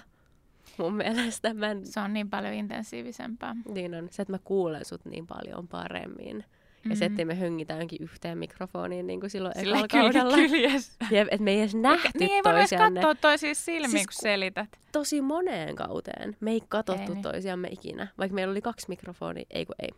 mun 0.78 0.94
mielestä. 0.94 1.54
Mä 1.54 1.72
en, 1.72 1.86
Se 1.86 2.00
on 2.00 2.14
niin 2.14 2.30
paljon 2.30 2.54
intensiivisempää. 2.54 3.56
niin 3.74 3.96
on. 3.96 4.08
Se, 4.12 4.22
että 4.22 4.32
mä 4.34 4.40
kuulen 4.44 4.86
sut 4.86 5.06
niin 5.06 5.28
paljon 5.28 5.68
paremmin. 5.68 6.44
Ja 6.90 6.96
se, 6.96 7.06
ettei 7.06 7.26
me 7.26 7.36
höngitä 7.36 7.74
jonkin 7.74 7.98
yhteen 8.02 8.38
mikrofoniin 8.38 9.08
niin 9.08 9.20
kuin 9.20 9.30
silloin 9.30 9.54
Mm. 9.56 9.60
Sille 9.60 9.78
ekalla 9.80 10.12
kaudella. 10.14 10.36
kyljessä. 10.38 11.06
Jep, 11.12 11.28
että 11.32 11.44
me 11.44 11.52
ei 11.52 11.60
edes 11.60 11.76
nähty 11.76 12.10
Niin 12.20 12.32
ei 12.32 12.42
voida 12.46 12.58
edes 12.60 12.70
katsoa 12.78 13.16
toisiin 13.16 13.56
silmiin, 13.56 13.92
Siis 13.92 14.08
kun 14.08 14.14
ku- 14.16 14.22
selität. 14.22 14.70
tosi 14.92 15.22
moneen 15.22 15.76
kauteen. 15.76 16.36
Me 16.40 16.52
ei 16.52 16.62
katsottu 16.70 17.02
Ei 17.02 17.08
niin. 17.10 17.22
toisiamme 17.22 17.68
ikinä. 17.68 18.08
Vaikka 18.18 18.36
meillä 18.36 18.52
oli 18.52 18.62
kaksi 18.62 18.86
mikrofonia, 18.90 19.46
ei 19.50 19.66
kun 19.66 19.76
ei. 19.80 19.90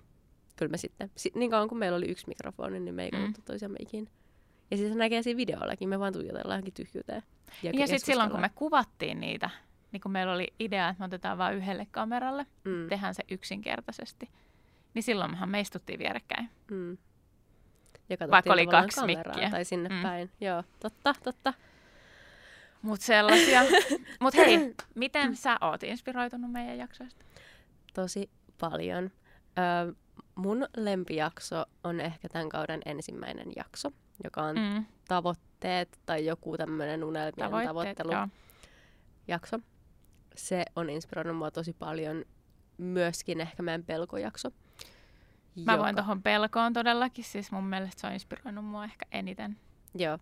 Kyllä 0.55 0.69
me 0.71 0.77
sitten. 0.77 1.11
Si- 1.15 1.31
niin 1.35 1.51
kauan 1.51 1.67
kuin 1.69 1.79
meillä 1.79 1.95
oli 1.97 2.05
yksi 2.11 2.27
mikrofoni, 2.27 2.79
niin 2.79 2.95
me 2.95 3.03
ei 3.03 3.11
Mm. 3.11 3.17
katsottu 3.17 3.41
toisiamme 3.45 3.77
ikinä. 3.79 4.09
Ja 4.71 4.77
sitten 4.77 4.93
se 4.93 4.99
näkee 4.99 5.23
siinä 5.23 5.37
videollakin, 5.37 5.89
me 5.89 5.99
vaan 5.99 6.13
tuijotellaan 6.13 6.55
johonkin 6.55 6.73
tyhjyyteen. 6.73 7.23
Ja, 7.63 7.71
Ja 7.73 7.87
sitten 7.87 8.05
silloin, 8.05 8.31
kun 8.31 8.41
me 8.41 8.49
kuvattiin 8.55 9.19
niitä, 9.19 9.49
niin 9.91 10.01
kun 10.01 10.11
meillä 10.11 10.33
oli 10.33 10.47
idea, 10.59 10.89
että 10.89 10.99
me 11.01 11.05
otetaan 11.05 11.37
vain 11.37 11.57
yhdelle 11.57 11.87
kameralle, 11.91 12.45
Mm, 12.63 12.87
tehdään 12.89 13.15
se 13.15 13.23
yksinkertaisesti, 13.31 14.29
niin 14.93 15.03
silloin 15.03 15.31
mehän 15.31 15.49
me 15.49 15.59
istuttiin 15.59 15.99
vierekkäin. 15.99 16.49
mm. 16.71 16.97
Ja 18.09 18.17
Vaikka 18.31 18.53
oli 18.53 18.67
kaksi 18.67 18.99
kameraan 18.99 19.27
mikkiä. 19.35 19.49
Tai 19.49 19.65
sinne 19.65 19.89
Mm. 19.89 20.01
päin. 20.01 20.31
Joo, 20.41 20.63
totta, 20.79 21.13
totta. 21.23 21.53
Mutta 22.81 23.05
sellaisia. 23.05 23.61
Mutta 24.21 24.41
hei, 24.41 24.75
miten 24.95 25.35
sä 25.35 25.57
oot 25.61 25.83
inspiroitunut 25.83 26.51
meidän 26.51 26.77
jaksoista? 26.77 27.25
Tosi 27.93 28.29
paljon. 28.59 29.11
Ö, 29.89 29.93
mun 30.39 30.67
lempijakso 30.77 31.65
on 31.83 31.99
ehkä 32.01 32.29
tämän 32.29 32.49
kauden 32.49 32.81
ensimmäinen 32.85 33.47
jakso, 33.55 33.91
joka 34.23 34.41
on 34.43 34.55
Mm, 34.55 34.85
tavoitteet 35.07 35.99
tai 36.05 36.25
joku 36.25 36.57
tämmöinen 36.57 37.03
unelmien 37.03 37.33
tavoitteet, 37.49 37.67
tavoittelu. 37.67 38.11
joo. 38.11 38.27
jakso. 39.27 39.59
Se 40.35 40.65
on 40.75 40.89
inspiroinut 40.89 41.37
mua 41.37 41.51
tosi 41.51 41.73
paljon. 41.73 42.25
Myöskin 42.77 43.41
ehkä 43.41 43.63
meidän 43.63 43.83
pelkojakso. 43.83 44.51
Mä 45.65 45.77
voin 45.77 45.95
tuohon 45.95 46.23
pelkoon 46.23 46.73
todellakin, 46.73 47.23
siis 47.23 47.51
mun 47.51 47.63
mielestä 47.63 48.01
se 48.01 48.07
on 48.07 48.13
inspiroinut 48.13 48.65
mua 48.65 48.83
ehkä 48.83 49.05
eniten. 49.11 49.57
Joo. 49.95 50.17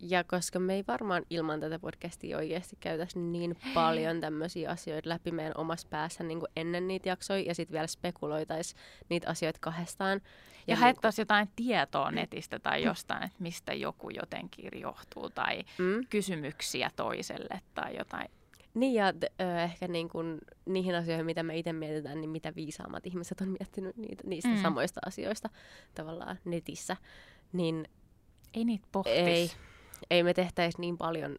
Ja 0.00 0.24
koska 0.24 0.58
me 0.58 0.74
ei 0.74 0.84
varmaan 0.88 1.22
ilman 1.30 1.60
tätä 1.60 1.78
podcastia 1.78 2.36
oikeasti 2.36 2.76
käytäisi 2.80 3.18
niin 3.18 3.56
paljon 3.74 4.20
tämmöisiä 4.20 4.70
asioita 4.70 5.08
läpi 5.08 5.30
meidän 5.32 5.52
omassa 5.56 5.88
päässä 5.90 6.24
niin 6.24 6.38
kuin 6.38 6.50
ennen 6.56 6.88
niitä 6.88 7.08
jaksoja 7.08 7.42
ja 7.42 7.54
sitten 7.54 7.72
vielä 7.72 7.86
spekuloitaisiin 7.86 8.80
niitä 9.08 9.30
asioita 9.30 9.58
kahdestaan. 9.62 10.12
Ja, 10.12 10.20
ja 10.66 10.74
niin 10.74 10.78
haettaisiin 10.82 11.22
jotain 11.22 11.48
tietoa 11.56 12.10
netistä 12.10 12.58
tai 12.58 12.82
jostain, 12.82 13.22
että 13.22 13.36
mistä 13.38 13.74
joku 13.74 14.10
jotenkin 14.10 14.80
johtuu 14.80 15.30
tai 15.30 15.64
Mm. 15.78 16.06
kysymyksiä 16.10 16.90
toiselle 16.96 17.60
tai 17.74 17.96
jotain. 17.96 18.28
Niin 18.74 18.94
ja 18.94 19.12
t- 19.12 19.24
ö, 19.40 19.58
ehkä 19.62 19.88
niin 19.88 20.08
kun, 20.08 20.38
niihin 20.66 20.94
asioihin, 20.94 21.26
mitä 21.26 21.42
me 21.42 21.58
itse 21.58 21.72
mietitään, 21.72 22.20
niin 22.20 22.30
mitä 22.30 22.54
viisaammat 22.54 23.06
ihmiset 23.06 23.40
on 23.40 23.48
miettinyt 23.48 23.96
niitä, 23.96 24.22
niistä 24.26 24.48
Mm. 24.48 24.54
mm. 24.56 24.62
samoista 24.62 25.00
asioista 25.06 25.50
tavallaan 25.94 26.38
netissä. 26.44 26.96
Niin 27.52 27.88
Ei 28.54 28.64
niitä 28.64 28.86
pohtis. 28.92 29.12
ei, 29.14 29.50
ei 30.10 30.22
me 30.22 30.34
tehtäisi 30.34 30.80
niin 30.80 30.98
paljon 30.98 31.36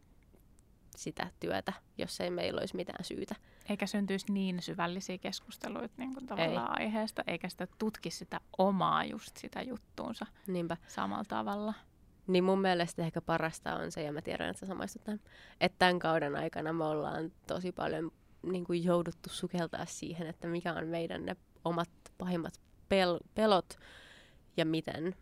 sitä 0.95 1.31
työtä, 1.39 1.73
jos 1.97 2.21
ei 2.21 2.29
meillä 2.29 2.59
olisi 2.59 2.75
mitään 2.75 3.03
syytä. 3.03 3.35
Eikä 3.69 3.85
syntyisi 3.87 4.31
niin 4.31 4.61
syvällisiä 4.61 5.17
keskusteluita 5.17 5.93
niin 5.97 6.13
kuin 6.13 6.25
tavallaan 6.27 6.79
aiheesta, 6.79 7.23
eikä 7.27 7.49
sitä 7.49 7.67
tutkisi 7.77 8.17
sitä 8.17 8.39
omaa 8.57 9.05
just 9.05 9.37
sitä 9.37 9.61
juttuunsa 9.61 10.25
Niinpä. 10.47 10.77
samalla 10.87 11.23
tavalla. 11.27 11.73
Niin 12.27 12.43
mun 12.43 12.61
mielestä 12.61 13.01
ehkä 13.01 13.21
parasta 13.21 13.75
on 13.75 13.91
se, 13.91 14.03
ja 14.03 14.13
mä 14.13 14.21
tiedän, 14.21 14.49
että 14.49 14.59
sä 14.59 14.65
samaistut 14.65 15.03
tämän, 15.03 15.19
että 15.61 15.75
tämän 15.79 15.99
kauden 15.99 16.35
aikana 16.35 16.73
me 16.73 16.83
ollaan 16.83 17.31
tosi 17.47 17.71
paljon 17.71 18.11
niin 18.43 18.63
kuin 18.63 18.83
jouduttu 18.83 19.29
sukeltaa 19.29 19.85
siihen, 19.85 20.27
että 20.27 20.47
mikä 20.47 20.73
on 20.73 20.87
meidän 20.87 21.25
ne 21.25 21.35
omat 21.65 21.89
pahimmat 22.17 22.53
pel- 22.93 23.27
pelot 23.35 23.77
ja 24.57 24.65
miten 24.65 25.15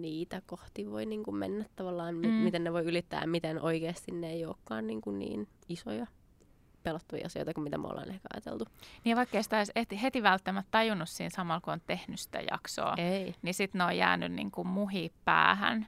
niitä 0.00 0.42
kohti 0.46 0.90
voi 0.90 1.06
niin 1.06 1.22
kuin 1.22 1.36
mennä 1.36 1.64
tavallaan, 1.76 2.14
mm. 2.14 2.28
Miten 2.28 2.64
ne 2.64 2.72
voi 2.72 2.84
ylittää 2.84 3.26
miten 3.26 3.62
oikeasti 3.62 4.12
ne 4.12 4.30
ei 4.30 4.44
olekaan 4.44 4.86
niin, 4.86 5.00
kuin 5.00 5.18
niin 5.18 5.48
isoja 5.68 6.06
pelottavia 6.82 7.26
asioita 7.26 7.54
kuin 7.54 7.64
mitä 7.64 7.78
me 7.78 7.86
ollaan 7.88 8.08
ehkä 8.10 8.28
ajateltu. 8.34 8.64
Niin 9.04 9.16
vaikka 9.16 9.42
sitä 9.42 9.64
heti, 9.76 10.02
heti 10.02 10.22
välttämättä 10.22 10.68
tajunnut 10.70 11.08
siinä 11.08 11.30
samalla, 11.30 11.60
kun 11.60 11.72
on 11.72 11.80
tehnyt 11.86 12.20
sitä 12.20 12.40
jaksoa, 12.50 12.94
Ei. 12.96 13.34
niin 13.42 13.54
sitten 13.54 13.78
ne 13.78 13.84
on 13.84 13.96
jäänyt 13.96 14.32
niin 14.32 14.50
kuin 14.50 14.68
muhi 14.68 15.12
päähän. 15.24 15.86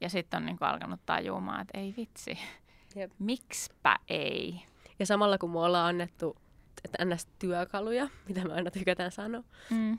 Ja 0.00 0.08
sitten 0.08 0.38
on 0.38 0.46
niin 0.46 0.58
kuin 0.58 0.68
alkanut 0.68 1.00
tajumaan, 1.06 1.60
että 1.60 1.78
ei 1.78 1.94
vitsi, 1.96 2.38
Jep. 2.96 3.10
mikspä 3.18 3.96
ei. 4.08 4.62
Ja 4.98 5.06
samalla 5.06 5.38
kun 5.38 5.50
me 5.50 5.58
ollaan 5.58 5.88
annettu 5.88 6.36
ns. 7.04 7.28
työkaluja, 7.38 8.08
mitä 8.28 8.44
me 8.48 8.54
aina 8.54 8.70
tykätään 8.70 9.10
sanoa, 9.12 9.42
Mm. 9.70 9.98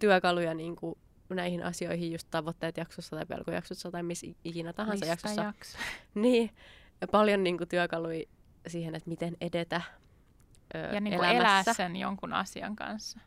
työkaluja 0.00 0.54
niin 0.54 0.76
kuin 0.76 0.98
näihin 1.36 1.62
asioihin, 1.64 2.12
just 2.12 2.28
tavoitteet 2.30 2.76
jaksossa 2.76 3.16
tai 3.16 3.26
pelkojaksossa 3.26 3.90
tai 3.90 4.02
missä 4.02 4.26
ikinä 4.44 4.72
tahansa 4.72 5.06
Mistä 5.06 5.06
jaksossa. 5.12 5.42
jakso? 5.42 5.78
Niin, 6.14 6.50
paljon 7.10 7.44
niin 7.44 7.58
kuin 7.58 7.68
työkaluja 7.68 8.24
siihen, 8.66 8.94
että 8.94 9.08
miten 9.10 9.36
edetä 9.40 9.82
ö, 10.74 10.78
Ja 10.78 11.00
niin 11.00 11.16
kuin 11.16 11.28
elää 11.30 11.62
sen 11.72 11.96
jonkun 11.96 12.32
asian 12.32 12.76
kanssa. 12.76 13.20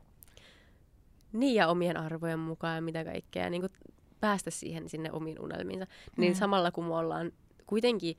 Niin, 1.33 1.55
ja 1.55 1.67
omien 1.67 1.97
arvojen 1.97 2.39
mukaan 2.39 2.75
ja 2.75 2.81
mitä 2.81 3.03
kaikkea, 3.05 3.49
niin 3.49 3.61
kuin 3.61 3.71
päästä 4.19 4.51
siihen 4.51 4.89
sinne 4.89 5.11
omiin 5.11 5.39
unelmiinsa. 5.39 5.85
Niin 6.17 6.31
Mm. 6.33 6.35
samalla 6.37 6.71
kun 6.71 6.85
me 6.85 6.95
ollaan 6.95 7.31
kuitenkin 7.65 8.17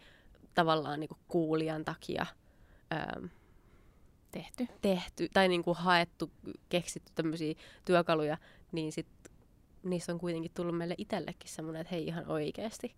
tavallaan 0.55 1.01
niin 1.01 1.09
kuin 1.09 1.19
kuulijan 1.29 1.85
takia 1.85 2.27
ö, 2.93 3.29
Tehty. 4.31 4.69
tehty 4.83 5.29
tai 5.33 5.49
niin 5.49 5.63
kuin 5.63 5.77
haettu, 5.77 6.31
keksitty 6.69 7.13
tämmöisiä 7.15 7.55
työkaluja, 7.85 8.39
niin 8.73 8.93
sit 8.93 9.07
niistä 9.85 10.13
on 10.13 10.19
kuitenkin 10.19 10.51
tullut 10.55 10.77
meille 10.79 10.95
itsellekin 10.99 11.51
semmoinen, 11.51 11.81
että 11.81 11.95
hei 11.95 12.07
ihan 12.07 12.27
oikeasti. 12.29 12.95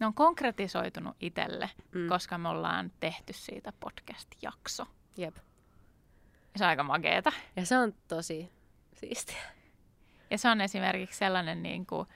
Ne 0.00 0.06
on 0.06 0.14
konkretisoitunut 0.14 1.16
itselle, 1.20 1.70
Mm. 1.94 2.08
koska 2.08 2.38
me 2.38 2.48
ollaan 2.48 2.92
tehty 3.00 3.32
siitä 3.32 3.72
podcast-jakso. 3.80 4.86
Jep. 5.16 5.36
Se 6.56 6.64
on 6.64 6.68
aika 6.70 6.82
makeeta. 6.82 7.32
Ja 7.56 7.66
se 7.66 7.78
on 7.78 7.94
tosi 8.08 8.52
siistiä. 8.94 9.42
Ja 10.30 10.38
se 10.38 10.48
on 10.48 10.60
esimerkiksi 10.60 11.18
sellainen, 11.18 11.62
niin 11.62 11.86
kuin, 11.86 12.08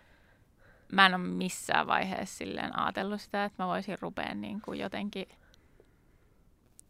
mä 0.92 1.06
en 1.06 1.14
ole 1.14 1.22
missään 1.24 1.86
vaiheessa 1.86 2.36
silleen 2.36 2.78
ajatellut 2.78 3.20
sitä, 3.20 3.44
että 3.44 3.62
mä 3.62 3.66
voisin 3.66 3.98
rupea 4.00 4.34
niin 4.34 4.60
kuin 4.60 4.78
jotenkin 4.78 5.26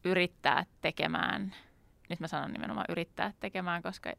yrittää 0.04 0.66
tekemään, 0.80 1.54
nyt 2.08 2.20
mä 2.20 2.26
sanon 2.28 2.52
nimenomaan 2.52 2.86
yrittää 2.88 3.32
tekemään, 3.40 3.82
koska 3.82 4.12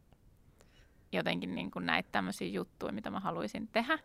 jotenkin 1.17 1.55
niin 1.55 1.72
kuin 1.72 1.86
näitä 1.86 2.10
tämmöisiä 2.12 2.48
juttuja, 2.48 2.93
mitä 2.93 3.10
mä 3.10 3.20
haluaisin 3.20 3.67
tehdä. 3.67 4.00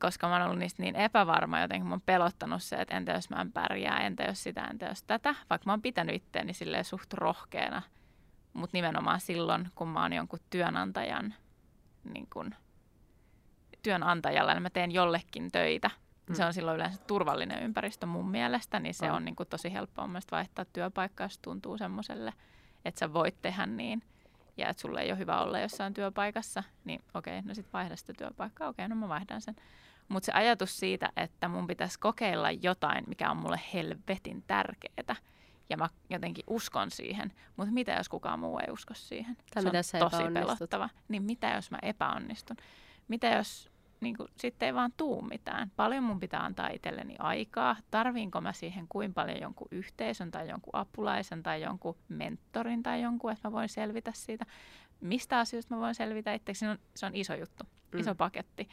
Koska 0.00 0.28
mä 0.28 0.34
oon 0.34 0.42
ollut 0.42 0.58
niistä 0.58 0.82
niin 0.82 0.96
epävarma, 0.96 1.60
jotenkin 1.60 1.86
mä 1.86 1.92
oon 1.94 2.00
pelottanut 2.00 2.62
se, 2.62 2.76
että 2.76 2.96
entä 2.96 3.12
jos 3.12 3.30
mä 3.30 3.40
en 3.40 3.52
pärjää, 3.52 4.00
entä 4.06 4.22
jos 4.22 4.42
sitä, 4.42 4.64
entä 4.64 4.86
jos 4.86 5.02
tätä. 5.02 5.34
Vaikka 5.50 5.66
mä 5.66 5.72
oon 5.72 5.82
pitänyt 5.82 6.14
itteeni 6.14 6.54
silleen 6.54 6.84
suht 6.84 7.12
rohkeana, 7.12 7.82
mutta 8.52 8.76
nimenomaan 8.76 9.20
silloin, 9.20 9.68
kun 9.74 9.88
mä 9.88 10.02
oon 10.02 10.12
jonkun 10.12 10.38
työnantajan, 10.50 11.34
niin 12.04 12.26
kun, 12.32 12.54
työnantajalla, 13.82 14.54
niin 14.54 14.62
mä 14.62 14.70
teen 14.70 14.90
jollekin 14.90 15.52
töitä. 15.52 15.90
Mm. 16.28 16.34
Se 16.34 16.44
on 16.44 16.54
silloin 16.54 16.76
yleensä 16.76 17.04
turvallinen 17.06 17.62
ympäristö 17.62 18.06
mun 18.06 18.30
mielestä, 18.30 18.80
niin 18.80 18.94
se 18.94 19.10
on, 19.10 19.16
On. 19.16 19.24
niin 19.24 19.36
kuin 19.36 19.48
tosi 19.48 19.72
helppoa 19.72 20.04
mun 20.04 20.12
mielestä 20.12 20.36
vaihtaa 20.36 20.64
työpaikkaa, 20.64 21.24
jos 21.24 21.38
tuntuu 21.38 21.78
semmoiselle, 21.78 22.32
että 22.84 22.98
sä 22.98 23.12
voit 23.12 23.42
tehdä 23.42 23.66
niin. 23.66 24.02
Ja 24.58 24.68
että 24.68 24.80
sulle 24.80 25.00
ei 25.00 25.10
ole 25.10 25.18
hyvä 25.18 25.40
olla 25.40 25.58
jossain 25.58 25.94
työpaikassa, 25.94 26.62
niin 26.84 27.02
okei, 27.14 27.42
no 27.42 27.54
sit 27.54 27.72
vaihda 27.72 27.96
sitä 27.96 28.12
työpaikkaa, 28.12 28.68
okei, 28.68 28.88
no 28.88 28.94
mä 28.94 29.08
vaihdan 29.08 29.40
sen. 29.40 29.56
Mutta 30.08 30.26
se 30.26 30.32
ajatus 30.32 30.80
siitä, 30.80 31.12
että 31.16 31.48
mun 31.48 31.66
pitäisi 31.66 31.98
kokeilla 31.98 32.50
jotain, 32.50 33.04
mikä 33.06 33.30
on 33.30 33.36
mulle 33.36 33.60
helvetin 33.74 34.44
tärkeää, 34.46 35.16
ja 35.70 35.76
mä 35.76 35.88
jotenkin 36.10 36.44
uskon 36.46 36.90
siihen, 36.90 37.32
mutta 37.56 37.72
mitä 37.72 37.92
jos 37.92 38.08
kukaan 38.08 38.38
muu 38.38 38.58
ei 38.58 38.72
usko 38.72 38.94
siihen? 38.94 39.36
Tai 39.54 39.62
se 39.62 39.68
mitä 39.68 40.04
on 40.04 40.10
tosi 40.10 40.22
pelottava. 40.32 40.88
Niin 41.08 41.22
mitä 41.22 41.50
jos 41.50 41.70
mä 41.70 41.78
epäonnistun? 41.82 42.56
Mitä 43.08 43.26
jos 43.26 43.70
niin 44.00 44.16
kuin, 44.16 44.28
sitten 44.36 44.66
ei 44.66 44.74
vaan 44.74 44.92
tuu 44.96 45.22
mitään. 45.22 45.70
Paljon 45.76 46.04
mun 46.04 46.20
pitää 46.20 46.44
antaa 46.44 46.68
itselleni 46.68 47.16
aikaa. 47.18 47.76
Tarviinko 47.90 48.40
mä 48.40 48.52
siihen 48.52 48.86
kuin 48.88 49.14
paljon 49.14 49.40
jonkun 49.40 49.68
yhteisön 49.70 50.30
tai 50.30 50.48
jonkun 50.48 50.76
apulaisen 50.76 51.42
tai 51.42 51.62
jonkun 51.62 51.96
mentorin 52.08 52.82
tai 52.82 53.02
jonkun, 53.02 53.32
että 53.32 53.48
mä 53.48 53.52
voin 53.52 53.68
selvitä 53.68 54.12
siitä. 54.14 54.46
Mistä 55.00 55.38
asioista 55.38 55.74
mä 55.74 55.80
voin 55.80 55.94
selvitä 55.94 56.34
itseksi, 56.34 56.60
se 56.60 56.70
on, 56.70 56.78
se 56.96 57.06
on 57.06 57.14
iso 57.14 57.34
juttu, 57.34 57.64
mm. 57.92 58.00
iso 58.00 58.14
paketti. 58.14 58.68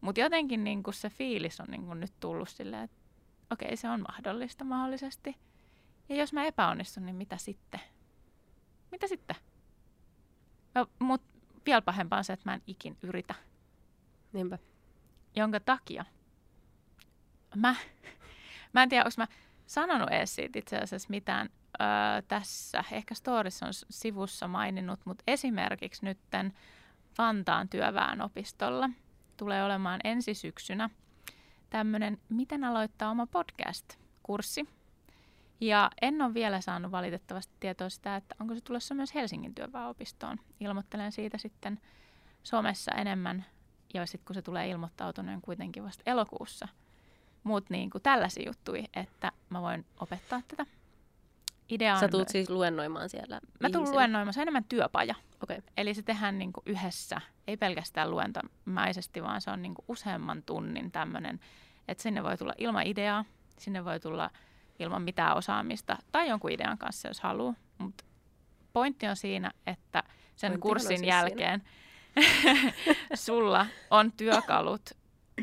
Mutta 0.00 0.20
jotenkin 0.20 0.64
niin 0.64 0.82
kuin 0.82 0.94
se 0.94 1.10
fiilis 1.10 1.60
on 1.60 1.66
niin 1.70 1.86
kuin 1.86 2.00
nyt 2.00 2.12
tullut 2.20 2.48
silleen, 2.48 2.82
että 2.82 2.96
okei, 3.50 3.66
okay, 3.66 3.76
se 3.76 3.88
on 3.88 4.00
mahdollista 4.00 4.64
mahdollisesti. 4.64 5.36
Ja 6.08 6.16
jos 6.16 6.32
mä 6.32 6.44
epäonnistun, 6.44 7.06
niin 7.06 7.16
mitä 7.16 7.36
sitten? 7.36 7.80
Mitä 8.90 9.06
sitten? 9.06 9.36
Mutta 10.98 11.26
vielä 11.66 11.82
pahempaa 11.82 12.18
on 12.18 12.24
se, 12.24 12.32
että 12.32 12.50
mä 12.50 12.54
en 12.54 12.62
ikin 12.66 12.96
yritä. 13.02 13.34
Niinpä. 14.32 14.58
Jonka 15.36 15.60
takia 15.60 16.04
mä, 17.54 17.76
mä 18.72 18.82
en 18.82 18.88
tiedä, 18.88 19.04
onko 19.04 19.14
mä 19.16 19.26
sanonut 19.66 20.08
edes 20.10 20.34
siitä 20.34 20.58
itse 20.58 20.78
asiassa 20.78 21.10
mitään 21.10 21.48
öö, 21.80 22.22
tässä. 22.28 22.84
Ehkä 22.92 23.14
Storissa 23.14 23.66
on 23.66 23.72
sivussa 23.72 24.48
maininnut, 24.48 25.00
mutta 25.04 25.24
esimerkiksi 25.26 26.04
nytten 26.04 26.52
Vantaan 27.18 27.68
työväenopistolla 27.68 28.90
tulee 29.36 29.64
olemaan 29.64 30.00
ensi 30.04 30.34
syksynä 30.34 30.90
tämmöinen 31.70 32.18
Miten 32.28 32.64
aloittaa 32.64 33.10
oma 33.10 33.26
podcast-kurssi. 33.26 34.68
Ja 35.60 35.90
en 36.02 36.22
ole 36.22 36.34
vielä 36.34 36.60
saanut 36.60 36.92
valitettavasti 36.92 37.54
tietoa 37.60 37.88
sitä, 37.88 38.16
että 38.16 38.34
onko 38.40 38.54
se 38.54 38.60
tulossa 38.60 38.94
myös 38.94 39.14
Helsingin 39.14 39.54
työväenopistoon. 39.54 40.38
Ilmoittelen 40.60 41.12
siitä 41.12 41.38
sitten 41.38 41.80
somessa 42.42 42.92
enemmän 42.92 43.44
ja 43.94 44.06
sitten 44.06 44.26
kun 44.26 44.34
se 44.34 44.42
tulee 44.42 44.68
ilmoittautuneen 44.68 45.40
kuitenkin 45.40 45.84
vasta 45.84 46.02
elokuussa. 46.06 46.68
Mutta 47.44 47.74
niin 47.74 47.90
kuin 47.90 48.02
tällaisia 48.02 48.46
juttui, 48.46 48.84
että 48.94 49.32
mä 49.50 49.62
voin 49.62 49.86
opettaa 50.00 50.42
tätä. 50.48 50.66
Idea 51.68 52.00
Sä 52.00 52.08
tulet 52.08 52.28
siis 52.28 52.50
luennoimaan 52.50 53.08
siellä 53.08 53.40
Mä 53.60 53.70
tulen 53.70 53.92
luennoimaan, 53.92 54.34
se 54.34 54.40
on 54.40 54.42
enemmän 54.42 54.64
työpaja. 54.64 55.14
Okay. 55.42 55.58
Eli 55.76 55.94
se 55.94 56.02
tehdään 56.02 56.38
niin 56.38 56.52
kuin 56.52 56.64
yhdessä, 56.66 57.20
ei 57.46 57.56
pelkästään 57.56 58.10
luentomaisesti, 58.10 59.22
vaan 59.22 59.40
se 59.40 59.50
on 59.50 59.62
niin 59.62 59.74
kuin 59.74 59.84
useamman 59.88 60.42
tunnin 60.42 60.90
tämmöinen, 60.90 61.40
että 61.88 62.02
sinne 62.02 62.22
voi 62.22 62.36
tulla 62.36 62.52
ilman 62.58 62.86
ideaa, 62.86 63.24
sinne 63.58 63.84
voi 63.84 64.00
tulla 64.00 64.30
ilman 64.78 65.02
mitään 65.02 65.36
osaamista 65.36 65.96
tai 66.12 66.28
jonkun 66.28 66.52
idean 66.52 66.78
kanssa, 66.78 67.08
jos 67.08 67.20
haluaa. 67.20 67.54
Mutta 67.78 68.04
pointti 68.72 69.06
on 69.06 69.16
siinä, 69.16 69.50
että 69.66 70.02
sen 70.36 70.50
Pointti 70.50 70.62
kurssin 70.62 70.98
siis 70.98 71.08
jälkeen 71.08 71.60
siinä 71.60 71.80
sulla 73.14 73.66
on 73.90 74.12
työkalut, 74.12 74.90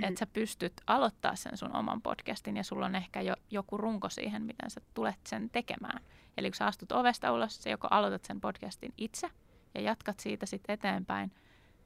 että 0.04 0.20
sä 0.20 0.26
pystyt 0.26 0.74
aloittaa 0.88 1.36
sen 1.36 1.58
sun 1.58 1.76
oman 1.76 2.02
podcastin 2.02 2.58
ja 2.58 2.64
sulla 2.64 2.86
on 2.86 2.96
ehkä 2.96 3.22
jo 3.22 3.34
joku 3.52 3.78
runko 3.78 4.10
siihen, 4.10 4.42
miten 4.42 4.70
sä 4.70 4.82
tulet 4.94 5.20
sen 5.28 5.50
tekemään. 5.50 6.04
Eli 6.38 6.50
kun 6.50 6.56
sä 6.56 6.66
astut 6.66 6.92
ovesta 6.92 7.32
ulos, 7.32 7.64
sä 7.64 7.70
joko 7.70 7.88
aloitat 7.92 8.26
sen 8.26 8.42
podcastin 8.42 8.94
itse 8.98 9.30
ja 9.76 9.82
jatkat 9.82 10.20
siitä 10.20 10.46
sitten 10.46 10.74
eteenpäin, 10.74 11.32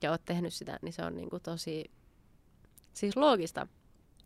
ja 0.03 0.11
oot 0.11 0.25
tehnyt 0.25 0.55
sitä, 0.55 0.79
niin 0.83 0.93
se 0.93 1.05
on 1.05 1.17
niin 1.17 1.31
kuin 1.31 1.43
tosi 1.43 1.91
siis 2.93 3.17
loogista. 3.17 3.67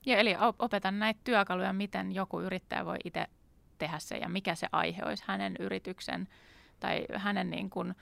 Ja 0.06 0.18
eli 0.18 0.37
opetan 0.59 0.98
näitä 0.98 1.20
työkaluja, 1.24 1.72
miten 1.72 2.12
joku 2.12 2.40
yrittäjä 2.40 2.85
voi 2.85 2.96
itse 3.04 3.26
tehdä 3.78 3.98
se 3.98 4.16
ja 4.16 4.28
mikä 4.28 4.54
se 4.54 4.66
aihe 4.72 5.02
olisi 5.04 5.24
hänen 5.26 5.56
yrityksen 5.59 6.28
tai 6.80 7.06
hänen 7.14 7.50
niin 7.50 7.70
kuin 7.70 7.94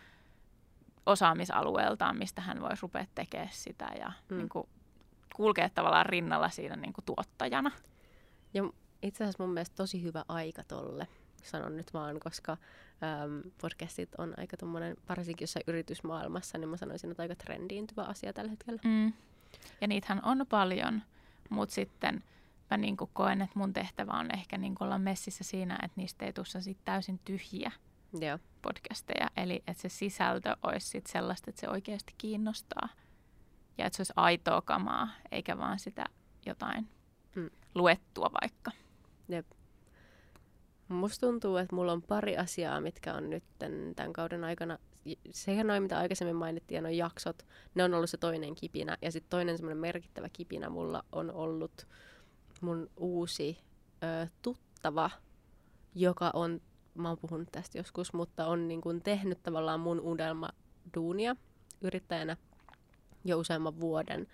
osaamisalueeltaan, 1.07 2.18
mistä 2.18 2.40
hän 2.40 2.61
voisi 2.61 2.83
rupea 2.83 3.07
tekemään 3.14 3.48
sitä 3.52 3.88
ja 3.98 4.12
mm. 4.28 4.37
niin 4.37 4.48
kuin 4.48 4.68
kulkea 5.37 5.70
tavallaan 5.70 6.07
rinnalla 6.07 6.48
siinä 6.48 6.76
niin 6.76 6.92
kuin 6.92 7.04
tuottajana. 7.04 7.70
Ja 8.54 8.62
itse 9.02 9.24
asiassa 9.24 9.42
mun 9.42 9.54
mielestä 9.54 9.76
tosi 9.76 10.02
hyvä 10.02 10.24
aika 10.28 10.64
tolle, 10.64 11.08
sanon 11.42 11.76
nyt 11.76 11.94
vaan, 11.94 12.20
koska 12.20 12.52
äm, 12.52 13.50
podcastit 13.61 14.14
on 14.18 14.34
aika 14.37 14.56
tommonen, 14.56 14.96
varsinkin 15.08 15.42
jossain 15.42 15.64
yritysmaailmassa, 15.66 16.58
niin 16.58 16.68
mä 16.68 16.76
sanoisin, 16.76 17.11
että 17.11 17.22
aika 17.22 17.34
trendiintyvä 17.34 18.02
asia 18.02 18.32
tällä 18.32 18.50
hetkellä. 18.50 18.80
Mm. 18.84 19.12
Ja 19.80 19.88
niitähän 19.88 20.24
on 20.24 20.46
paljon, 20.48 21.02
mutta 21.50 21.74
sitten 21.74 22.24
mä 22.70 22.76
niin 22.76 22.96
koen, 23.12 23.42
että 23.42 23.58
mun 23.58 23.72
tehtävä 23.72 24.12
on 24.12 24.34
ehkä 24.34 24.58
niin 24.58 24.74
olla 24.80 24.98
messissä 24.98 25.44
siinä, 25.44 25.78
että 25.82 26.00
niistä 26.00 26.26
ei 26.26 26.32
tule 26.32 26.62
sit 26.62 26.78
täysin 26.84 27.20
tyhjiä 27.24 27.72
Joo. 28.20 28.38
podcasteja. 28.62 29.30
Eli 29.37 29.62
että 29.66 29.82
se 29.82 29.88
sisältö 29.88 30.56
olisi 30.62 30.88
sit 30.88 31.06
sellaista, 31.06 31.50
että 31.50 31.61
se 31.61 31.68
oikeasti 31.68 32.14
kiinnostaa. 32.18 32.88
Ja 33.78 33.87
että 33.87 33.96
se 33.96 34.00
olisi 34.00 34.12
aitoa 34.16 34.62
kamaa, 34.62 35.08
eikä 35.30 35.58
vaan 35.58 35.78
sitä 35.78 36.04
jotain 36.46 36.88
mm. 37.34 37.50
Luettua 37.78 38.30
vaikka. 38.42 38.70
Jep. 39.28 39.46
Musta 40.88 41.26
tuntuu, 41.26 41.56
että 41.56 41.76
mulla 41.76 41.92
on 41.92 42.02
pari 42.02 42.36
asiaa, 42.36 42.80
mitkä 42.80 43.14
on 43.14 43.30
nyt 43.30 43.44
tämän 43.96 44.12
kauden 44.12 44.44
aikana, 44.44 44.78
sehän 45.30 45.66
noin 45.66 45.82
mitä 45.82 45.98
aikaisemmin 45.98 46.36
mainittiin, 46.36 46.86
on 46.86 46.96
jaksot, 46.96 47.46
ne 47.74 47.84
on 47.84 47.94
ollut 47.94 48.10
se 48.10 48.16
toinen 48.16 48.54
kipinä. 48.54 48.96
Ja 49.02 49.12
sitten 49.12 49.30
toinen 49.30 49.56
semmoinen 49.56 49.78
merkittävä 49.78 50.28
kipinä 50.28 50.68
mulla 50.68 51.04
on 51.12 51.30
ollut 51.30 51.86
mun 52.60 52.90
uusi 52.96 53.58
ö, 54.02 54.26
tuttava, 54.42 55.10
joka 55.94 56.30
on, 56.34 56.60
mä 56.94 57.08
oon 57.08 57.18
puhunut 57.18 57.48
tästä 57.52 57.78
joskus, 57.78 58.12
mutta 58.12 58.46
on 58.46 58.68
niin 58.68 58.80
kuin 58.80 59.02
tehnyt 59.02 59.42
tavallaan 59.42 59.80
mun 59.80 60.00
unelma 60.00 60.48
duunia 60.94 61.36
yrittäjänä 61.80 62.36
jo 63.24 63.38
useamman 63.38 63.80
vuoden 63.80 64.26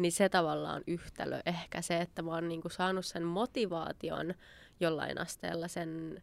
niin 0.00 0.12
se 0.12 0.28
tavallaan 0.28 0.82
yhtälö. 0.86 1.40
Ehkä 1.46 1.82
se, 1.82 2.00
että 2.00 2.22
mä 2.22 2.30
oon 2.30 2.48
niinku 2.48 2.68
saanut 2.68 3.06
sen 3.06 3.22
motivaation 3.22 4.34
jollain 4.80 5.20
asteella, 5.20 5.68
sen 5.68 6.22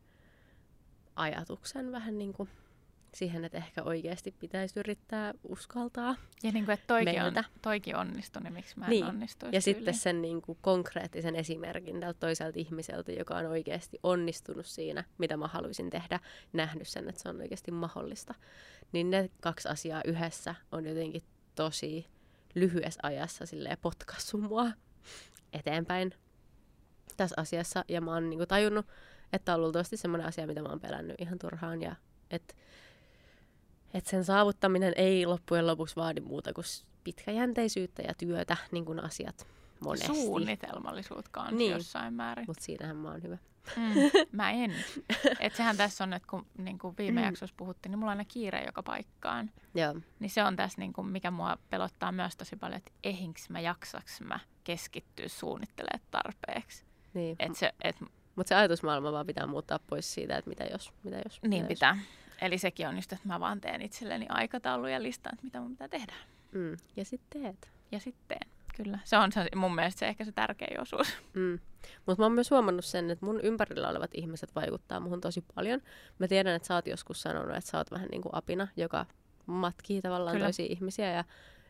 ajatuksen 1.16 1.92
vähän 1.92 2.18
niin 2.18 2.34
kuin 2.34 2.50
siihen, 3.14 3.46
että 3.46 3.58
ehkä 3.58 3.84
oikeasti 3.84 4.36
pitäisi 4.40 4.80
yrittää 4.80 5.34
uskaltaa 5.44 6.16
Ja 6.44 6.52
niin 6.52 6.66
kuin, 6.66 6.74
että 6.74 6.88
toikin, 6.88 7.24
on, 7.24 7.34
toikin 7.62 7.96
onnistui, 7.96 8.44
niin 8.44 8.54
miksi 8.54 8.80
mä 8.80 8.86
en 8.86 8.90
niin. 8.90 9.06
onnistuisi 9.06 9.56
Ja 9.56 9.62
sitten 9.62 9.94
sen 9.94 10.22
niin 10.22 10.42
kuin 10.42 10.58
konkreettisen 10.62 11.36
esimerkin 11.36 12.00
tältä 12.00 12.20
toiselta 12.20 12.60
ihmiseltä, 12.60 13.12
joka 13.12 13.36
on 13.36 13.46
oikeasti 13.46 14.00
onnistunut 14.04 14.66
siinä, 14.66 15.04
mitä 15.18 15.38
mä 15.38 15.48
haluaisin 15.48 15.90
tehdä, 15.90 16.20
nähnyt 16.54 16.88
sen, 16.88 17.10
että 17.10 17.22
se 17.22 17.30
on 17.30 17.42
oikeasti 17.42 17.72
mahdollista. 17.72 18.34
Niin 18.92 19.10
ne 19.10 19.30
kaksi 19.42 19.68
asiaa 19.68 20.02
yhdessä 20.06 20.56
on 20.72 20.86
jotenkin 20.86 21.24
tosi 21.56 22.06
lyhyessä 22.60 23.00
ajassa 23.04 23.46
silleen 23.46 23.78
potkassu 23.82 24.38
mua 24.38 24.72
eteenpäin 25.54 26.14
tässä 27.18 27.36
asiassa. 27.38 27.86
Ja 27.88 28.02
mä 28.02 28.14
oon 28.14 28.30
niinku 28.30 28.46
tajunnut, 28.46 28.86
että 29.34 29.54
on 29.54 29.62
luultavasti 29.62 29.98
semmoinen 29.98 30.28
asia, 30.28 30.48
mitä 30.48 30.62
mä 30.62 30.70
oon 30.70 30.80
pelännyt 30.80 31.16
ihan 31.22 31.40
turhaan. 31.40 31.82
Ja 31.82 31.96
että 32.32 32.54
et 33.94 34.06
sen 34.06 34.24
saavuttaminen 34.24 34.94
ei 34.96 35.26
loppujen 35.26 35.68
lopuksi 35.68 35.96
vaadi 35.96 36.22
muuta 36.22 36.54
kuin 36.54 36.66
pitkäjänteisyyttä 37.04 38.02
ja 38.02 38.14
työtä, 38.14 38.58
niin 38.72 38.86
kuin 38.86 39.00
asiat 39.00 39.48
monesti. 39.80 40.08
Suunnitelmallisuutta 40.08 41.30
kanssa 41.32 41.56
niin. 41.56 41.72
jossain 41.72 42.14
määrin. 42.14 42.46
Mutta 42.48 42.64
siinähän 42.64 42.96
mä 42.96 43.12
oon 43.12 43.24
hyvä. 43.24 43.38
Mm, 43.76 43.94
mä 44.32 44.52
en. 44.52 44.76
Et 45.40 45.56
sehän 45.56 45.78
tässä 45.78 46.04
on, 46.04 46.14
että 46.14 46.28
kun 46.30 46.46
niin 46.58 46.80
kuin 46.80 46.96
viime 46.98 47.22
mm. 47.22 47.26
jaksossa 47.26 47.56
puhuttiin, 47.58 47.92
niin 47.92 48.00
mulla 48.00 48.12
on 48.12 48.18
aina 48.18 48.26
kiire 48.28 48.64
joka 48.66 48.84
paikkaan. 48.84 49.52
Joo. 49.76 49.96
Niin 50.20 50.30
se 50.30 50.44
on 50.44 50.56
tässä, 50.56 50.82
niin 50.82 50.94
kuin, 50.94 51.08
mikä 51.08 51.32
mua 51.32 51.58
pelottaa 51.70 52.12
myös 52.12 52.36
tosi 52.36 52.56
paljon, 52.56 52.78
että 52.78 52.92
ehinkö 53.04 53.42
mä 53.50 53.60
jaksaks 53.60 54.22
mä 54.22 54.40
keskittyä 54.64 55.28
suunnittelemaan 55.28 56.08
tarpeeksi. 56.12 56.86
Niin. 57.14 57.36
Et 57.40 57.56
se, 57.56 57.74
et, 57.84 57.96
Mutta 58.36 58.50
se 58.50 58.56
ajatusmaailma 58.56 59.12
vaan 59.12 59.28
pitää 59.28 59.48
muuttaa 59.48 59.80
pois 59.80 60.14
siitä, 60.14 60.38
että 60.38 60.50
mitä 60.50 60.64
jos. 60.64 60.94
Mitä 61.04 61.18
jos 61.26 61.40
niin 61.42 61.64
mitä 61.64 61.68
pitää. 61.68 61.96
Jos. 61.96 62.28
Eli 62.42 62.58
sekin 62.58 62.88
on 62.88 62.96
just, 62.96 63.14
että 63.14 63.28
mä 63.28 63.40
vaan 63.40 63.62
teen 63.62 63.82
itselleni 63.82 64.26
aikataulu 64.30 64.88
ja 64.88 65.04
listaan, 65.04 65.34
että 65.34 65.46
mitä 65.46 65.60
mun 65.60 65.72
pitää 65.72 65.88
tehdä. 65.88 66.14
Mm. 66.52 66.78
Ja 66.96 67.06
sitten 67.06 67.42
teet. 67.42 67.72
Ja 67.92 68.00
sitten 68.00 68.40
Kyllä, 68.84 69.00
se 69.04 69.18
on 69.18 69.32
se, 69.32 69.48
mun 69.56 69.76
mielestä 69.76 70.00
se 70.00 70.08
ehkä 70.08 70.26
se 70.26 70.32
tärkein 70.32 70.82
osuus. 70.82 71.08
Mm. 71.34 71.60
Mutta 72.06 72.22
mä 72.22 72.26
oon 72.26 72.32
myös 72.32 72.52
huomannut 72.52 72.86
sen, 72.86 73.12
että 73.12 73.26
mun 73.26 73.42
ympärillä 73.42 73.90
olevat 73.90 74.12
ihmiset 74.14 74.56
vaikuttaa 74.56 75.00
muhun 75.00 75.22
tosi 75.22 75.46
paljon. 75.56 75.82
Mä 76.20 76.28
tiedän, 76.28 76.56
että 76.56 76.68
sä 76.68 76.76
oot 76.76 76.88
joskus 76.88 77.22
sanonut, 77.22 77.56
että 77.56 77.70
sä 77.70 77.78
oot 77.78 77.92
vähän 77.92 78.08
niin 78.12 78.22
kuin 78.22 78.36
apina, 78.36 78.68
joka 78.76 79.06
matkii 79.46 80.02
tavallaan 80.02 80.34
Kyllä. 80.34 80.46
toisia 80.46 80.66
ihmisiä 80.70 81.12
ja 81.12 81.24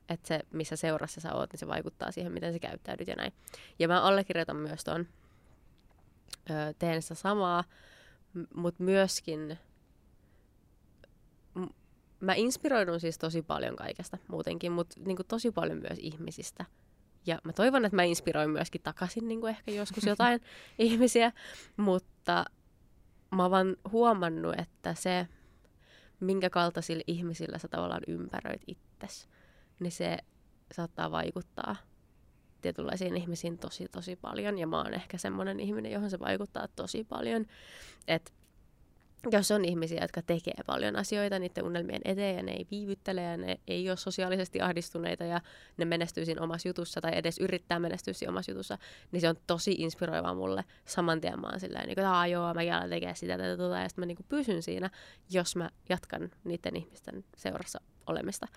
että 0.10 0.28
se, 0.28 0.40
missä 0.52 0.76
seurassa 0.76 1.22
sä 1.22 1.34
oot, 1.34 1.52
niin 1.54 1.60
se 1.60 1.68
vaikuttaa 1.68 2.12
siihen, 2.12 2.32
miten 2.32 2.54
sä 2.54 2.60
käyttäydyt 2.60 3.08
ja 3.08 3.16
näin. 3.16 3.34
Ja 3.80 3.88
mä 3.88 4.02
allekirjoitan 4.02 4.56
myös 4.56 4.84
ton, 4.84 5.08
öö, 6.50 6.74
teen 6.80 7.02
sitä 7.02 7.16
samaa, 7.16 7.64
mutta 8.56 8.84
myöskin 8.84 9.58
mä 12.20 12.34
inspiroidun 12.34 13.00
siis 13.00 13.18
tosi 13.18 13.42
paljon 13.42 13.76
kaikesta 13.76 14.18
muutenkin, 14.28 14.72
mutta 14.72 14.96
niinku 15.06 15.24
tosi 15.24 15.52
paljon 15.52 15.78
myös 15.78 16.00
ihmisistä. 16.00 16.66
Ja 17.28 17.40
mä 17.44 17.54
toivon, 17.54 17.86
että 17.86 17.96
mä 17.96 18.04
inspiroin 18.04 18.50
myöskin 18.50 18.82
takaisin 18.82 19.28
niin 19.28 19.40
kuin 19.40 19.50
ehkä 19.50 19.72
joskus 19.72 20.04
jotain 20.04 20.42
ihmisiä, 20.80 21.32
mutta 21.78 22.46
mä 23.36 23.44
oon 23.44 23.52
vaan 23.52 23.76
huomannut, 23.92 24.56
että 24.60 24.94
se, 24.94 25.28
minkä 26.20 26.50
kaltaisilla 26.50 27.04
ihmisillä 27.08 27.58
sä 27.58 27.68
tavallaan 27.68 28.04
ympäröit 28.08 28.62
itsesi, 28.68 29.28
niin 29.80 29.92
se 29.92 30.18
saattaa 30.72 31.12
vaikuttaa 31.12 31.76
tietynlaisiin 32.62 33.18
ihmisiin 33.18 33.58
tosi 33.58 33.88
tosi 33.92 34.16
paljon. 34.16 34.58
Ja 34.58 34.68
mä 34.68 34.78
oon 34.78 34.94
ehkä 34.94 35.18
semmoinen 35.18 35.60
ihminen, 35.60 35.92
johon 35.92 36.10
se 36.10 36.20
vaikuttaa 36.20 36.68
tosi 36.76 37.04
paljon. 37.04 37.46
Että 38.08 38.32
jos 39.32 39.52
on 39.52 39.66
ihmisiä, 39.66 40.02
jotka 40.02 40.22
tekee 40.22 40.54
paljon 40.66 40.96
asioita 40.96 41.40
niiden 41.40 41.64
unelmien 41.64 42.02
eteen 42.06 42.36
ja 42.36 42.44
ne 42.44 42.52
ei 42.52 42.68
viivyttele 42.72 43.22
ja 43.22 43.38
ne 43.38 43.60
ei 43.68 43.90
ole 43.90 43.98
sosiaalisesti 43.98 44.62
ahdistuneita 44.62 45.24
ja 45.24 45.42
ne 45.78 45.86
menestyy 45.86 46.26
siinä 46.26 46.42
omassa 46.42 46.70
jutussa 46.70 47.02
tai 47.02 47.12
edes 47.16 47.40
yrittää 47.40 47.80
menestyä 47.80 48.14
siinä 48.14 48.32
omassa 48.32 48.52
jutussa, 48.52 48.78
niin 49.12 49.22
se 49.22 49.30
on 49.30 49.36
tosi 49.48 49.72
inspiroivaa 49.72 50.34
mulle. 50.34 50.64
Saman 50.86 51.22
tien 51.22 51.42
mä 51.42 51.48
oon 51.48 51.60
silleen, 51.60 51.88
niin 51.88 52.00
että 52.00 52.28
joo, 52.28 52.54
mä 52.54 52.64
jälleen 52.64 52.90
tekee 52.90 53.16
sitä 53.16 53.38
tätä 53.38 53.58
tota, 53.58 53.78
ja 53.78 53.90
sitten 53.90 54.02
mä 54.02 54.06
niin 54.06 54.18
kuin 54.18 54.26
pysyn 54.30 54.64
siinä, 54.64 54.90
jos 55.30 55.56
mä 55.56 55.70
jatkan 55.90 56.32
niiden 56.44 56.76
ihmisten 56.76 57.26
seurassa 57.38 57.80
olemista 58.08 58.48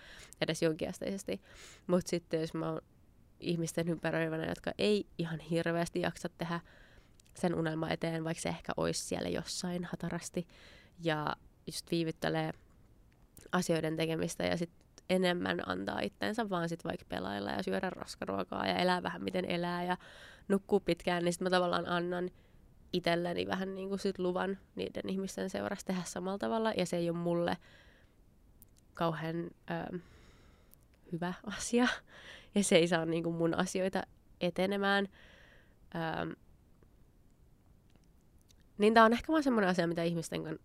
edes 0.41 0.63
jonkinasteisesti. 0.63 1.41
Mutta 1.87 2.11
sitten 2.11 2.41
jos 2.41 2.55
mä 2.55 2.71
oon 2.71 2.81
ihmisten 3.41 3.89
ympäröivänä, 3.89 4.47
jotka 4.47 4.73
ei 4.79 5.07
ihan 5.19 5.41
hirveästi 5.41 6.01
jaksa 6.01 6.29
tehdä 6.39 6.61
sen 7.35 7.55
unelma 7.55 7.91
eteen, 7.91 8.25
vaikka 8.25 8.41
se 8.41 8.49
ehkä 8.49 8.73
olisi 8.77 9.05
siellä 9.05 9.29
jossain 9.29 9.85
hatarasti. 9.85 10.47
Ja 11.03 11.37
just 11.67 11.91
viivyttelee 11.91 12.53
asioiden 13.53 13.97
tekemistä 13.97 14.45
ja 14.45 14.57
sitten 14.57 14.81
enemmän 15.11 15.69
antaa 15.69 16.01
itteensä 16.01 16.51
vaan 16.51 16.69
sit 16.69 16.85
vaikka 16.85 17.07
pelailla 17.09 17.51
ja 17.51 17.63
syödä 17.63 17.91
roskaruokaa 17.91 18.67
ja 18.67 18.77
elää 18.77 19.03
vähän 19.03 19.25
miten 19.25 19.45
elää 19.45 19.85
ja 19.85 19.97
nukkuu 20.49 20.81
pitkään, 20.81 21.25
niin 21.25 21.33
sitten 21.33 21.47
mä 21.47 21.51
tavallaan 21.51 21.89
annan 21.89 22.31
itselleni 22.93 23.47
vähän 23.47 23.75
niin 23.75 23.89
kuin 23.89 23.99
sit 23.99 24.19
luvan 24.19 24.59
niiden 24.75 25.09
ihmisten 25.09 25.51
seurassa 25.51 25.87
tehdä 25.87 26.03
samalla 26.05 26.39
tavalla 26.39 26.73
ja 26.77 26.87
se 26.87 26.97
ei 26.97 27.11
ole 27.11 27.19
mulle 27.19 27.57
kauhean 28.95 29.51
ö, 29.71 29.99
hyvä 31.13 31.35
asia 31.57 31.89
ja 32.55 32.65
se 32.65 32.77
ei 32.77 32.89
saa 32.89 33.05
niin 33.07 33.23
kuin 33.23 33.37
mun 33.37 33.55
asioita 33.55 34.03
etenemään. 34.41 35.09
Ö, 35.95 36.37
niin 38.81 38.95
tämä 38.95 39.07
on 39.07 39.13
ehkä 39.13 39.33
vaan 39.33 39.43
semmoinen 39.43 39.71
asia, 39.71 39.87
mitä 39.87 40.03
ihmisten 40.03 40.59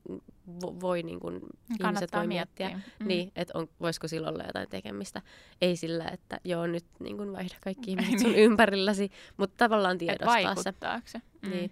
vo, 0.62 0.80
voi 0.82 1.04
niin 1.04 1.20
kuin, 1.20 1.42
ihmiset 1.80 2.14
voi 2.14 2.28
miettiä. 2.28 2.70
Mm. 2.70 3.08
Niin, 3.08 3.32
että 3.36 3.58
on, 3.58 3.68
voisiko 3.80 4.08
sillä 4.08 4.30
olla 4.30 4.44
jotain 4.44 4.70
tekemistä. 4.70 5.22
Ei 5.62 5.76
sillä, 5.76 6.08
että 6.08 6.40
joo, 6.44 6.68
nyt 6.68 6.86
niin 7.00 7.18
kuin 7.18 7.34
vaihda 7.34 7.56
kaikki 7.62 7.92
ihmiset 7.92 8.20
sun 8.20 8.36
ympärilläsi, 8.36 9.12
mutta 9.38 9.56
tavallaan 9.58 9.98
tiedostaa 9.98 10.56
se. 10.56 10.74
se. 11.06 11.22
Mm. 11.42 11.50
Niin. 11.50 11.72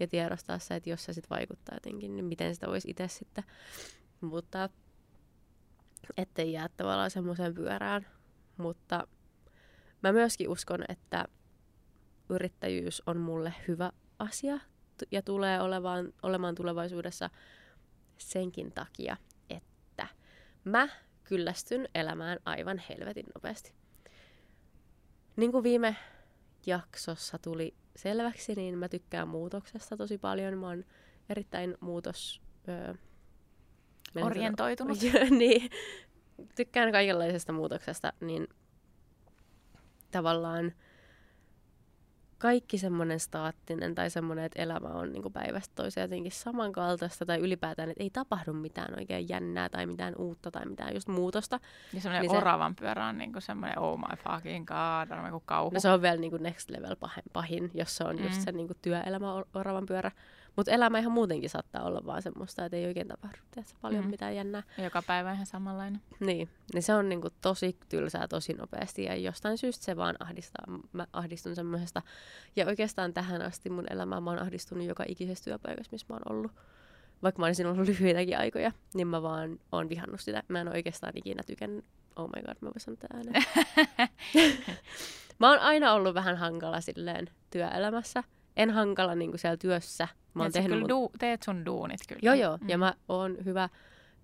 Ja 0.00 0.06
tiedostaa 0.06 0.58
se, 0.58 0.74
että 0.76 0.90
jos 0.90 1.04
se 1.04 1.12
sitten 1.12 1.36
vaikuttaa 1.36 1.76
jotenkin, 1.76 2.16
niin 2.16 2.24
miten 2.24 2.54
sitä 2.54 2.66
voisi 2.66 2.90
itse 2.90 3.08
sitten 3.08 3.44
muuttaa, 4.20 4.68
ettei 6.16 6.52
jää 6.52 6.68
tavallaan 6.76 7.10
semmoiseen 7.10 7.54
pyörään. 7.54 8.06
Mutta 8.56 9.06
mä 10.02 10.12
myöskin 10.12 10.48
uskon, 10.48 10.84
että 10.88 11.24
yrittäjyys 12.28 13.02
on 13.06 13.16
mulle 13.16 13.54
hyvä 13.68 13.92
asia 14.18 14.60
ja 15.10 15.22
tulee 15.22 15.62
olemaan, 15.62 16.12
olemaan 16.22 16.54
tulevaisuudessa 16.54 17.30
senkin 18.18 18.72
takia, 18.72 19.16
että 19.50 20.08
mä 20.64 20.88
kyllästyn 21.24 21.88
elämään 21.94 22.38
aivan 22.44 22.82
helvetin 22.88 23.26
nopeasti. 23.34 23.72
Niin 25.36 25.52
kuin 25.52 25.64
viime 25.64 25.96
jaksossa 26.66 27.38
tuli 27.38 27.74
selväksi, 27.96 28.54
niin 28.54 28.78
mä 28.78 28.88
tykkään 28.88 29.28
muutoksesta 29.28 29.96
tosi 29.96 30.18
paljon. 30.18 30.58
Mä 30.58 30.66
oon 30.66 30.84
erittäin 31.28 31.76
muutos... 31.80 32.42
Öö, 32.68 32.94
Orientoitunut. 34.22 34.98
niin, 35.38 35.70
tykkään 36.54 36.92
kaikenlaisesta 36.92 37.52
muutoksesta, 37.52 38.12
niin 38.20 38.48
tavallaan 40.10 40.72
kaikki 42.38 42.78
semmoinen 42.78 43.20
staattinen 43.20 43.94
tai 43.94 44.10
semmoinen, 44.10 44.44
että 44.44 44.62
elämä 44.62 44.88
on 44.88 45.12
niin 45.12 45.32
päivästä 45.32 45.74
toiseen 45.74 46.04
jotenkin 46.04 46.32
samankaltaista 46.32 47.26
tai 47.26 47.38
ylipäätään, 47.38 47.90
että 47.90 48.02
ei 48.02 48.10
tapahdu 48.10 48.52
mitään 48.52 48.98
oikein 48.98 49.28
jännää 49.28 49.68
tai 49.68 49.86
mitään 49.86 50.14
uutta 50.18 50.50
tai 50.50 50.66
mitään 50.66 50.94
just 50.94 51.08
muutosta. 51.08 51.60
Ja 51.92 52.00
semmoinen 52.00 52.22
niin 52.22 52.30
se, 52.30 52.36
oravan 52.36 52.76
pyörä 52.76 53.06
on 53.06 53.18
niin 53.18 53.32
semmoinen 53.38 53.78
oh 53.78 53.98
my 53.98 54.16
fucking 54.16 54.66
god, 54.66 55.18
on 55.18 55.30
kuin 55.30 55.42
kauhu. 55.46 55.70
No 55.74 55.80
se 55.80 55.90
on 55.90 56.02
vielä 56.02 56.16
niin 56.16 56.42
next 56.42 56.70
level 56.70 56.96
pahin, 56.96 57.24
pahin, 57.32 57.70
jos 57.74 57.96
se 57.96 58.04
on 58.04 58.16
mm. 58.16 58.24
just 58.24 58.40
se 58.40 58.52
niin 58.52 58.68
työelämä 58.82 59.34
oravan 59.54 59.86
pyörä. 59.86 60.10
Mutta 60.56 60.72
elämä 60.72 60.98
ihan 60.98 61.12
muutenkin 61.12 61.50
saattaa 61.50 61.82
olla 61.82 62.02
vaan 62.06 62.22
semmoista, 62.22 62.64
että 62.64 62.76
ei 62.76 62.86
oikein 62.86 63.08
tapahdu 63.08 63.38
tiedätkö, 63.50 63.76
paljon 63.80 64.04
mm. 64.04 64.10
mitään 64.10 64.36
jännää. 64.36 64.62
Joka 64.78 65.02
päivä 65.02 65.32
ihan 65.32 65.46
samanlainen. 65.46 66.00
Niin, 66.20 66.48
niin 66.74 66.82
se 66.82 66.94
on 66.94 67.08
niinku 67.08 67.28
tosi 67.40 67.76
tylsää 67.88 68.28
tosi 68.28 68.52
nopeasti 68.52 69.04
ja 69.04 69.16
jostain 69.16 69.58
syystä 69.58 69.84
se 69.84 69.96
vaan 69.96 70.16
ahdistaa. 70.20 70.64
Mä 70.92 71.06
ahdistun 71.12 71.54
semmoisesta. 71.54 72.02
Ja 72.56 72.66
oikeastaan 72.66 73.14
tähän 73.14 73.42
asti 73.42 73.70
mun 73.70 73.86
elämää 73.90 74.20
mä 74.20 74.30
oon 74.30 74.38
ahdistunut 74.38 74.86
joka 74.86 75.04
ikisessä 75.08 75.44
työpaikassa, 75.44 75.92
missä 75.92 76.06
mä 76.08 76.14
oon 76.14 76.36
ollut. 76.36 76.52
Vaikka 77.22 77.40
mä 77.40 77.46
olisin 77.46 77.66
ollut 77.66 77.88
lyhyitäkin 77.88 78.38
aikoja, 78.38 78.72
niin 78.94 79.06
mä 79.06 79.22
vaan 79.22 79.58
oon 79.72 79.88
vihannut 79.88 80.20
sitä. 80.20 80.42
Mä 80.48 80.60
en 80.60 80.68
oikeastaan 80.68 81.12
ikinä 81.16 81.42
tykännyt. 81.46 81.84
Oh 82.16 82.28
my 82.36 82.42
god, 82.42 82.56
mä 82.60 82.68
voin 82.68 82.80
sanoa 82.80 82.98
ääneen. 83.14 83.44
mä 85.40 85.50
oon 85.50 85.58
aina 85.58 85.92
ollut 85.92 86.14
vähän 86.14 86.36
hankala 86.36 86.80
silleen 86.80 87.28
työelämässä. 87.50 88.24
En 88.56 88.70
hankala 88.70 89.14
niinku 89.14 89.38
siellä 89.38 89.56
työssä, 89.56 90.08
Mä 90.34 90.42
oon 90.42 90.52
tehnyt 90.52 90.80
mun... 90.80 90.90
du- 90.90 91.16
teet 91.18 91.42
sun 91.42 91.66
duunit 91.66 92.00
kyllä. 92.08 92.20
Joo, 92.22 92.34
joo. 92.34 92.58
Mm. 92.60 92.68
Ja 92.68 92.78
mä 92.78 92.94
oon 93.08 93.36
hyvä 93.44 93.68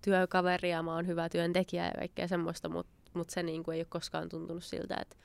työkaveri 0.04 0.70
ja 0.70 0.82
mä 0.82 0.94
oon 0.94 1.06
hyvä 1.06 1.28
työntekijä 1.28 1.86
ja 1.86 1.92
kaikkea 1.98 2.28
semmoista, 2.28 2.68
mutta 2.68 2.92
mut 3.14 3.30
se 3.30 3.42
niinku 3.42 3.70
ei 3.70 3.80
ole 3.80 3.86
koskaan 3.88 4.28
tuntunut 4.28 4.64
siltä, 4.64 4.96
että 5.00 5.16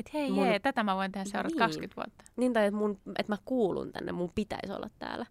et 0.00 0.12
hei 0.14 0.30
mun... 0.30 0.46
jee, 0.46 0.58
tätä 0.58 0.82
mä 0.82 0.96
voin 0.96 1.12
tehdä 1.12 1.24
seuraavat 1.24 1.52
niin. 1.52 1.58
20 1.58 1.96
vuotta. 1.96 2.24
Niin, 2.36 2.52
tai 2.52 2.66
että, 2.66 2.78
mun, 2.78 3.00
että 3.18 3.32
mä 3.32 3.36
kuulun 3.44 3.92
tänne, 3.92 4.12
mun 4.12 4.32
pitäisi 4.34 4.72
olla 4.72 4.90
täällä. 4.98 5.26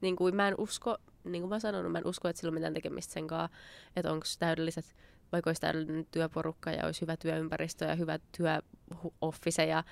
Niin 0.00 0.16
kuin 0.16 0.36
mä 0.36 0.48
en 0.48 0.54
usko, 0.58 0.98
niin 1.24 1.42
kuin 1.42 1.50
mä 1.50 1.58
sanonut, 1.58 1.92
mä 1.92 1.98
en 1.98 2.06
usko, 2.06 2.28
että 2.28 2.40
sillä 2.40 2.50
on 2.50 2.54
mitään 2.54 2.74
tekemistä 2.74 3.12
sen 3.12 3.26
kanssa, 3.26 3.56
että 3.96 4.12
onko 4.12 4.26
täydelliset, 4.38 4.96
vaikka 5.32 5.48
olisi 5.48 5.60
täydellinen 5.60 6.06
työporukka 6.10 6.70
ja 6.70 6.86
olisi 6.86 7.00
hyvä 7.00 7.16
työympäristö 7.16 7.84
ja 7.84 7.94
hyvä 7.94 8.18
työoffice 8.36 9.66
ja 9.66 9.84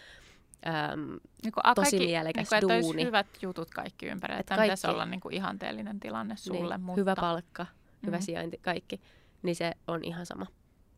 äm, 0.66 1.20
niin 1.42 1.52
a, 1.62 1.74
tosi 1.74 1.90
kaikki, 1.90 2.06
mielekäs 2.06 2.50
niin 2.50 2.60
kuin, 2.60 2.82
duuni. 2.82 3.04
hyvät 3.04 3.26
jutut 3.42 3.70
kaikki 3.70 4.06
ympärillä. 4.06 4.40
Että 4.40 4.56
kaikki, 4.56 4.66
pitäisi 4.66 4.86
olla 4.86 5.06
niin 5.06 5.20
kuin 5.20 5.34
ihanteellinen 5.34 6.00
tilanne 6.00 6.36
sulle. 6.36 6.76
Niin, 6.76 6.84
mutta... 6.84 7.00
Hyvä 7.00 7.14
palkka, 7.16 7.66
hyvä 8.06 8.16
mm. 8.16 8.22
sijainti, 8.22 8.58
kaikki. 8.62 9.00
Niin 9.42 9.56
se 9.56 9.72
on 9.86 10.04
ihan 10.04 10.26
sama. 10.26 10.46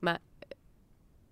Mä 0.01 0.19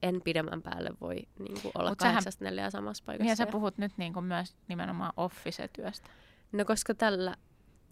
en 0.02 0.20
pidemmän 0.24 0.62
päälle 0.62 0.90
voi 1.00 1.16
niin 1.38 1.60
kuin, 1.62 1.72
olla 1.74 1.96
kahdeksasta 1.96 2.44
neljää 2.44 2.70
samassa 2.70 3.04
paikassa. 3.06 3.22
Niin 3.22 3.30
ja 3.30 3.36
sä 3.36 3.46
puhut 3.46 3.78
nyt 3.78 3.92
niin 3.96 4.12
kuin, 4.12 4.24
myös 4.24 4.56
nimenomaan 4.68 5.12
office-työstä. 5.16 6.10
No 6.52 6.64
koska 6.64 6.94
tällä 6.94 7.34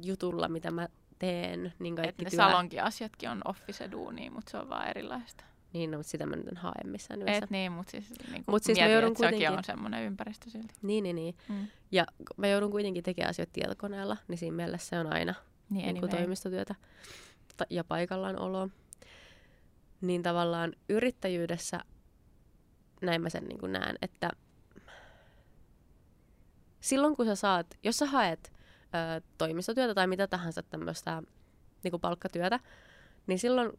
jutulla, 0.02 0.48
mitä 0.48 0.70
mä 0.70 0.88
teen, 1.18 1.72
niin 1.78 1.96
kaikki 1.96 2.24
Et 2.24 2.30
työ... 2.30 2.36
salonkiasiatkin 2.36 3.30
on 3.30 3.42
office-duunia, 3.44 4.30
mutta 4.30 4.50
se 4.50 4.56
on 4.56 4.68
vaan 4.68 4.88
erilaista. 4.88 5.44
Niin, 5.72 5.90
no, 5.90 5.96
mutta 5.96 6.10
sitä 6.10 6.26
mä 6.26 6.36
nyt 6.36 6.48
en 6.48 6.56
hae 6.56 6.84
missään 6.84 7.18
nimessä. 7.18 7.44
Et 7.44 7.50
niin, 7.50 7.72
mutta 7.72 7.90
siis, 7.90 8.12
niin 8.32 8.44
mut 8.46 8.62
siis 8.62 8.78
mietin, 8.78 8.90
mä 8.90 8.94
joudun 8.94 9.14
kuitenkin... 9.14 9.40
sekin 9.40 9.58
on 9.58 9.64
semmoinen 9.64 10.04
ympäristö 10.04 10.50
silti. 10.50 10.74
Niin, 10.82 11.04
niin, 11.04 11.16
niin. 11.16 11.34
Mm. 11.48 11.66
Ja 11.92 12.06
mä 12.36 12.46
joudun 12.46 12.70
kuitenkin 12.70 13.04
tekemään 13.04 13.30
asioita 13.30 13.52
tietokoneella, 13.52 14.16
niin 14.28 14.38
siinä 14.38 14.56
mielessä 14.56 14.88
se 14.88 14.98
on 14.98 15.12
aina 15.12 15.34
niin, 15.70 15.86
niin 15.86 16.00
kuin 16.00 16.10
toimistotyötä 16.10 16.74
ja 17.70 17.84
paikallaan 17.84 18.40
olo. 18.40 18.68
Niin 20.00 20.22
tavallaan 20.22 20.72
yrittäjyydessä 20.88 21.80
näin 23.02 23.22
mä 23.22 23.28
sen 23.28 23.44
niin 23.44 23.58
kuin 23.58 23.72
näen, 23.72 23.96
että 24.02 24.30
silloin 26.80 27.16
kun 27.16 27.26
sä 27.26 27.34
saat, 27.34 27.78
jos 27.82 27.96
sä 27.96 28.06
haet 28.06 28.52
ö, 29.16 29.22
toimistotyötä 29.38 29.94
tai 29.94 30.06
mitä 30.06 30.26
tahansa 30.26 30.62
tämmöistä 30.62 31.22
niin 31.82 31.90
kuin 31.90 32.00
palkkatyötä, 32.00 32.60
niin 33.26 33.38
silloin 33.38 33.72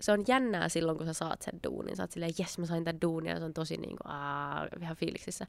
se 0.00 0.12
on 0.12 0.24
jännää 0.28 0.68
silloin, 0.68 0.98
kun 0.98 1.06
sä 1.06 1.12
saat 1.12 1.42
sen 1.42 1.60
duunin. 1.64 1.96
Sä 1.96 2.02
oot 2.02 2.10
silleen, 2.12 2.32
jes, 2.38 2.58
mä 2.58 2.66
sain 2.66 2.84
tämän 2.84 3.00
duunin, 3.00 3.30
ja 3.30 3.38
se 3.38 3.44
on 3.44 3.54
tosi 3.54 3.76
niin 3.76 3.96
kuin, 4.02 4.14
aa, 4.14 4.66
ihan 4.82 4.96
fiiliksissä. 4.96 5.46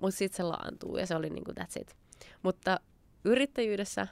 Mutta 0.00 0.16
sitten 0.18 0.36
se 0.36 0.42
laantuu, 0.42 0.96
ja 0.96 1.06
se 1.06 1.16
oli 1.16 1.30
niin 1.30 1.44
kuin 1.44 1.56
that's 1.58 1.80
it. 1.80 1.96
Mutta 2.42 2.80
yrittäjyydessä 3.24 4.06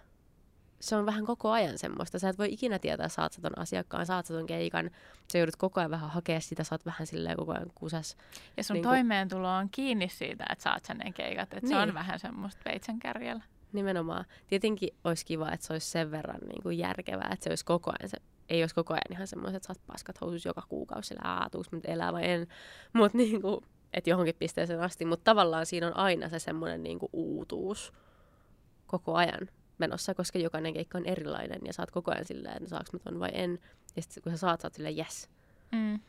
se 0.81 0.97
on 0.97 1.07
vähän 1.07 1.27
koko 1.27 1.51
ajan 1.51 1.79
semmoista. 1.79 2.19
Sä 2.19 2.29
et 2.29 2.39
voi 2.39 2.53
ikinä 2.53 2.79
tietää, 2.79 3.09
saat 3.09 3.33
sä 3.33 3.43
ton 3.43 3.59
asiakkaan, 3.59 4.07
saat 4.07 4.27
sä 4.27 4.35
ton 4.35 4.47
keikan. 4.47 4.91
Sä 5.33 5.39
joudut 5.39 5.57
koko 5.57 5.81
ajan 5.81 5.91
vähän 5.91 6.11
hakea 6.11 6.41
sitä, 6.41 6.65
sä 6.65 6.75
oot 6.75 6.87
vähän 6.87 7.07
silleen 7.07 7.37
koko 7.37 7.53
ajan 7.53 7.71
kusas. 7.75 8.17
Ja 8.57 8.65
sun 8.65 8.75
Niin 8.75 8.83
niin 8.83 8.91
toimeentulo 8.91 9.49
on 9.57 9.69
kiinni 9.71 10.09
siitä, 10.09 10.45
että 10.53 10.63
saat 10.63 10.85
sen 10.85 10.99
ne 10.99 11.13
keikat. 11.13 11.55
Että 11.55 11.69
se 11.69 11.75
Niin. 11.75 11.89
on 11.89 11.95
vähän 11.95 12.19
semmoista 12.19 12.63
veitsen 12.65 12.99
kärjellä. 12.99 13.43
Nimenomaan. 13.73 14.25
Tietenkin 14.47 14.89
olisi 15.05 15.27
kiva, 15.27 15.53
että 15.53 15.67
se 15.67 15.73
olisi 15.73 15.91
sen 15.91 16.11
verran 16.11 16.41
niin 16.41 16.63
kuin 16.63 16.79
järkevää, 16.79 17.31
että 17.33 17.45
se 17.45 17.51
olisi 17.51 17.65
koko 17.65 17.91
ajan 17.91 18.09
se, 18.09 18.17
ei 18.49 18.63
olisi 18.63 18.75
koko 18.75 18.95
ajan 18.95 19.03
ihan 19.13 19.27
semmoiset, 19.27 19.57
että 19.57 19.67
saat 19.67 19.87
paskat 19.87 20.21
housus 20.21 20.45
joka 20.45 20.63
kuukausi, 20.69 21.09
sillä 21.09 21.23
mä 21.25 21.49
nyt 21.73 21.85
elää 21.89 22.13
vai 22.13 22.31
en. 22.31 22.47
Mutta 22.93 23.19
niin 23.23 23.43
kuin, 23.43 23.61
että 23.93 24.11
johonkin 24.11 24.35
pisteeseen 24.39 24.81
asti. 24.81 25.05
Mutta 25.05 25.25
tavallaan 25.25 25.67
siinä 25.67 25.87
on 25.87 25.97
aina 25.97 26.29
se 26.29 26.39
semmoinen 26.39 26.83
niin 26.83 26.99
kuin 26.99 27.11
uutuus 27.13 27.93
koko 28.87 29.15
ajan 29.15 29.49
menossa, 29.79 30.15
koska 30.15 30.39
jokainen 30.39 30.75
keikka 30.75 30.99
on 30.99 31.07
erilainen 31.07 31.61
ja 31.65 31.73
saat 31.73 31.91
koko 31.91 32.11
ajan 32.11 32.25
silleen, 32.25 32.57
että 32.57 32.69
saaks 32.69 32.93
mä 32.93 32.99
ton 32.99 33.21
vai 33.21 33.31
en. 33.33 33.59
Ja 33.97 34.03
sitten 34.03 34.23
kun 34.23 34.33
sä 34.33 34.39
saat, 34.39 34.61
sä 34.61 34.67
oot 34.67 34.75
silleen 34.75 34.99
yes. 34.99 35.31
Mm. 35.73 36.01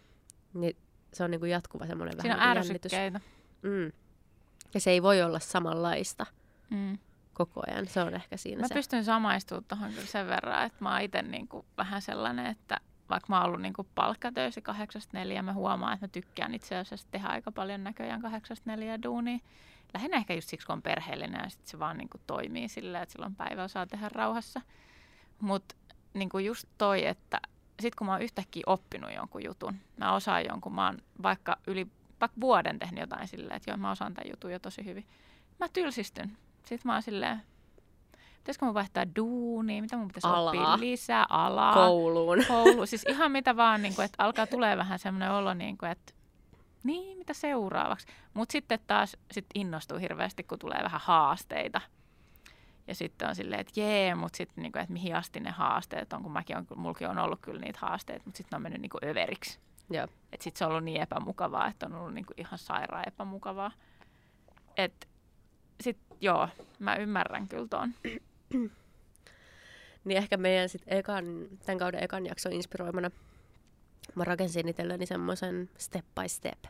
Niin 0.53 0.77
se 1.13 1.23
on 1.23 1.31
niin 1.31 1.39
kuin 1.39 1.51
jatkuva 1.51 1.87
semmoinen 1.87 2.21
Siinä 2.21 2.35
on 2.35 2.39
vähän 2.39 2.57
jännitys. 2.57 2.93
ärsykkeitä. 2.93 3.19
Mm. 3.61 3.91
Ja 4.73 4.79
se 4.79 4.91
ei 4.91 5.03
voi 5.03 5.21
olla 5.21 5.39
samanlaista 5.39 6.25
Mm. 6.69 6.97
Koko 7.37 7.61
ajan. 7.67 7.87
Se 7.87 8.01
on 8.01 8.13
ehkä 8.13 8.37
siinä 8.37 8.61
Mä 8.61 8.67
se. 8.67 8.73
pystyn 8.73 9.05
samaistumaan 9.05 9.63
tuohon 9.67 9.89
kyllä 9.89 10.07
sen 10.07 10.27
verran, 10.27 10.65
että 10.65 10.77
mä 10.79 10.91
oon 10.91 11.01
itse 11.01 11.21
niinku 11.21 11.65
vähän 11.77 12.01
sellainen, 12.01 12.45
että 12.45 12.77
vaikka 13.09 13.27
mä 13.29 13.37
oon 13.37 13.45
ollut 13.45 13.61
niinku 13.61 13.87
palkkatöissä 13.95 14.61
kahdeksasta 14.61 15.17
neljä, 15.17 15.41
mä 15.41 15.53
huomaan, 15.53 15.93
että 15.93 16.03
mä 16.03 16.07
tykkään 16.07 16.53
itse 16.53 16.77
asiassa 16.77 17.07
tehdä 17.11 17.27
aika 17.27 17.51
paljon 17.51 17.83
näköjään 17.83 18.21
kahdeksasta 18.21 18.69
neljä 18.71 19.03
duunia. 19.03 19.39
Lähinnä 19.93 20.17
ehkä 20.17 20.33
just 20.33 20.49
siksi, 20.49 20.67
kun 20.67 20.73
on 20.73 20.81
perheellinen 20.81 21.41
ja 21.43 21.49
sit 21.49 21.67
se 21.67 21.79
vaan 21.79 21.97
niinku 21.97 22.17
toimii 22.27 22.67
silleen, 22.69 23.03
että 23.03 23.13
silloin 23.13 23.35
päivällä 23.35 23.67
saa 23.67 23.85
tehdä 23.85 24.09
rauhassa. 24.09 24.61
Mutta 25.39 25.75
niinku 26.13 26.39
just 26.39 26.67
toi, 26.77 27.05
että 27.05 27.39
sit 27.79 27.95
kun 27.95 28.07
mä 28.07 28.13
oon 28.13 28.21
yhtäkkiä 28.21 28.63
oppinut 28.65 29.13
jonkun 29.13 29.43
jutun, 29.43 29.75
mä 29.97 30.13
osaan 30.13 30.45
jonkun, 30.45 30.75
mä 30.75 30.85
oon 30.85 30.97
vaikka 31.23 31.57
yli 31.67 31.87
vaikka 32.21 32.41
vuoden 32.41 32.79
tehnyt 32.79 32.99
jotain 32.99 33.27
silleen, 33.27 33.57
että 33.57 33.71
joo, 33.71 33.77
mä 33.77 33.91
osaan 33.91 34.13
tämän 34.13 34.29
jutun 34.29 34.51
jo 34.51 34.59
tosi 34.59 34.85
hyvin. 34.85 35.07
Mä 35.59 35.67
tylsistyn. 35.69 36.37
Sitten 36.67 36.89
mä 36.89 36.93
oon 36.93 37.01
silleen, 37.03 37.41
pitäisikö 38.37 38.65
mun 38.65 38.73
vaihtaa 38.73 39.03
duunia, 39.15 39.81
mitä 39.81 39.97
mun 39.97 40.07
pitäisi 40.07 40.27
Alaa. 40.27 40.51
oppia 40.51 40.79
lisää, 40.79 41.25
alaa, 41.29 41.73
Kouluun. 41.73 42.45
koulu. 42.47 42.85
Siis 42.85 43.05
ihan 43.09 43.31
mitä 43.31 43.55
vaan, 43.55 43.81
niin 43.81 43.95
kuin, 43.95 44.05
että 44.05 44.23
alkaa 44.23 44.47
tulee 44.47 44.77
vähän 44.77 44.99
semmoinen 44.99 45.31
olo, 45.31 45.53
niin 45.53 45.77
kuin, 45.77 45.91
että 45.91 46.13
niin, 46.83 47.17
mitä 47.17 47.33
seuraavaksi. 47.33 48.07
Mutta 48.33 48.51
sitten 48.51 48.79
taas 48.87 49.17
sit 49.31 49.45
innostuu 49.55 49.97
hirveästi, 49.97 50.43
kun 50.43 50.59
tulee 50.59 50.79
vähän 50.83 51.01
haasteita. 51.03 51.81
Ja 52.87 52.95
sitten 52.95 53.27
on 53.29 53.35
silleen, 53.35 53.61
että 53.61 53.79
jee, 53.79 54.15
mutta 54.15 54.37
sitten 54.37 54.61
niinku, 54.61 54.79
että 54.79 54.93
mihin 54.93 55.15
asti 55.15 55.39
ne 55.39 55.51
haasteet 55.51 56.13
on, 56.13 56.23
kun 56.23 56.31
mäkin 56.31 56.57
on, 56.57 56.65
mulkin 56.75 57.09
on 57.09 57.17
ollut 57.17 57.39
kyllä 57.41 57.61
niitä 57.61 57.79
haasteita, 57.81 58.25
mutta 58.25 58.37
sitten 58.37 58.49
ne 58.51 58.55
on 58.55 58.61
mennyt 58.61 58.81
niinku 58.81 58.97
överiksi. 59.05 59.59
Että 60.31 60.43
sitten 60.43 60.59
se 60.59 60.65
on 60.65 60.71
ollut 60.71 60.83
niin 60.83 61.01
epämukavaa, 61.01 61.67
että 61.67 61.85
on 61.85 61.95
ollut 61.95 62.13
niinku 62.13 62.33
ihan 62.37 62.59
sairaan 62.59 63.03
epämukavaa. 63.07 63.71
Et 64.77 65.07
sit 65.81 65.97
joo, 66.21 66.49
mä 66.79 66.95
ymmärrän 66.95 67.47
kyllä 67.47 67.67
ton. 67.67 67.93
Niin 70.05 70.17
ehkä 70.17 70.37
meidän 70.37 70.69
sit 70.69 70.83
ekan, 70.87 71.25
tämän 71.65 71.79
kauden 71.79 72.03
ekan 72.03 72.25
jakson 72.25 72.53
inspiroimana 72.53 73.11
mä 74.15 74.23
rakensin 74.23 74.69
itselleni 74.69 75.05
semmoisen 75.05 75.69
step 75.77 76.05
by 76.21 76.29
step 76.29 76.63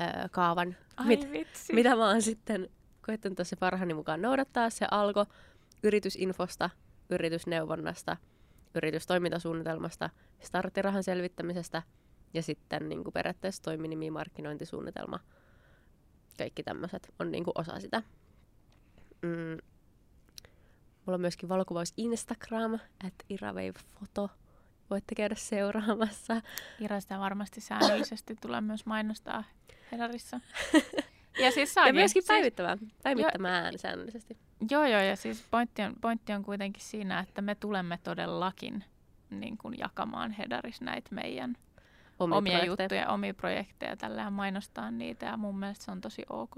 öö, 0.00 0.28
kaavan, 0.30 0.76
Ai 0.96 1.06
mit, 1.06 1.32
vitsi. 1.32 1.72
mitä 1.72 1.96
mä 1.96 2.08
oon 2.08 2.22
sitten 2.22 2.68
koittanut 3.06 3.36
tosi 3.36 3.56
parhaani 3.56 3.94
mukaan 3.94 4.22
noudattaa. 4.22 4.70
Se 4.70 4.86
alkoi 4.90 5.26
yritysinfosta, 5.82 6.70
yritysneuvonnasta, 7.10 8.16
yritystoimintasuunnitelmasta, 8.74 10.10
starttirahan 10.40 11.02
selvittämisestä 11.02 11.82
ja 12.34 12.42
sitten 12.42 12.88
niin 12.88 13.04
kuin 13.04 13.12
periaatteessa 13.12 13.62
toiminimi, 13.62 14.10
markkinointisuunnitelma. 14.10 15.20
Kaikki 16.38 16.62
tämmöiset 16.62 17.14
on 17.18 17.30
niin 17.30 17.44
kuin 17.44 17.54
osa 17.58 17.80
sitä. 17.80 18.02
Mm. 19.22 19.58
Mulla 21.06 21.14
on 21.14 21.20
myöskin 21.20 21.48
valokuvaus 21.48 21.92
Instagram, 21.96 22.74
at 23.06 23.14
iraveifoto. 23.28 24.30
Voitte 24.90 25.14
käydä 25.14 25.34
seuraamassa. 25.34 26.42
Ira 26.80 27.00
sitä 27.00 27.18
varmasti 27.18 27.60
säännöllisesti 27.60 28.36
tulee 28.40 28.60
myös 28.60 28.86
mainostaa 28.86 29.44
Hedarissa. 29.92 30.40
Ja 31.38 31.50
siis 31.50 31.70
Ja 31.70 31.74
saakin. 31.74 31.94
myöskin 31.94 32.22
siis, 32.22 32.28
päivittämään, 32.28 32.78
päivittämään 33.02 33.78
säännöllisesti. 33.78 34.36
joo, 34.70 34.86
joo, 34.86 35.00
ja 35.00 35.16
siis 35.16 35.44
pointti 35.50 35.82
on, 35.82 35.94
pointti 36.00 36.32
on 36.32 36.42
kuitenkin 36.42 36.82
siinä, 36.82 37.20
että 37.20 37.42
me 37.42 37.54
tulemme 37.54 37.98
todellakin 38.04 38.84
niin 39.30 39.58
kuin 39.58 39.78
jakamaan 39.78 40.30
Hedaris 40.30 40.80
näitä 40.80 41.14
meidän 41.14 41.56
Omia, 42.18 42.36
omia 42.38 42.58
projekteja. 42.58 42.82
juttuja, 42.82 43.08
omia 43.08 43.34
projekteja, 43.34 43.96
tällä 43.96 44.30
mainostaa 44.30 44.90
niitä, 44.90 45.26
ja 45.26 45.36
mun 45.36 45.58
mielestä 45.58 45.84
se 45.84 45.90
on 45.90 46.00
tosi 46.00 46.22
ok. 46.30 46.54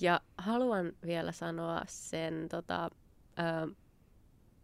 Ja 0.00 0.20
haluan 0.38 0.92
vielä 1.06 1.32
sanoa 1.32 1.82
sen, 1.86 2.48
tota, 2.50 2.90
ö, 3.38 3.74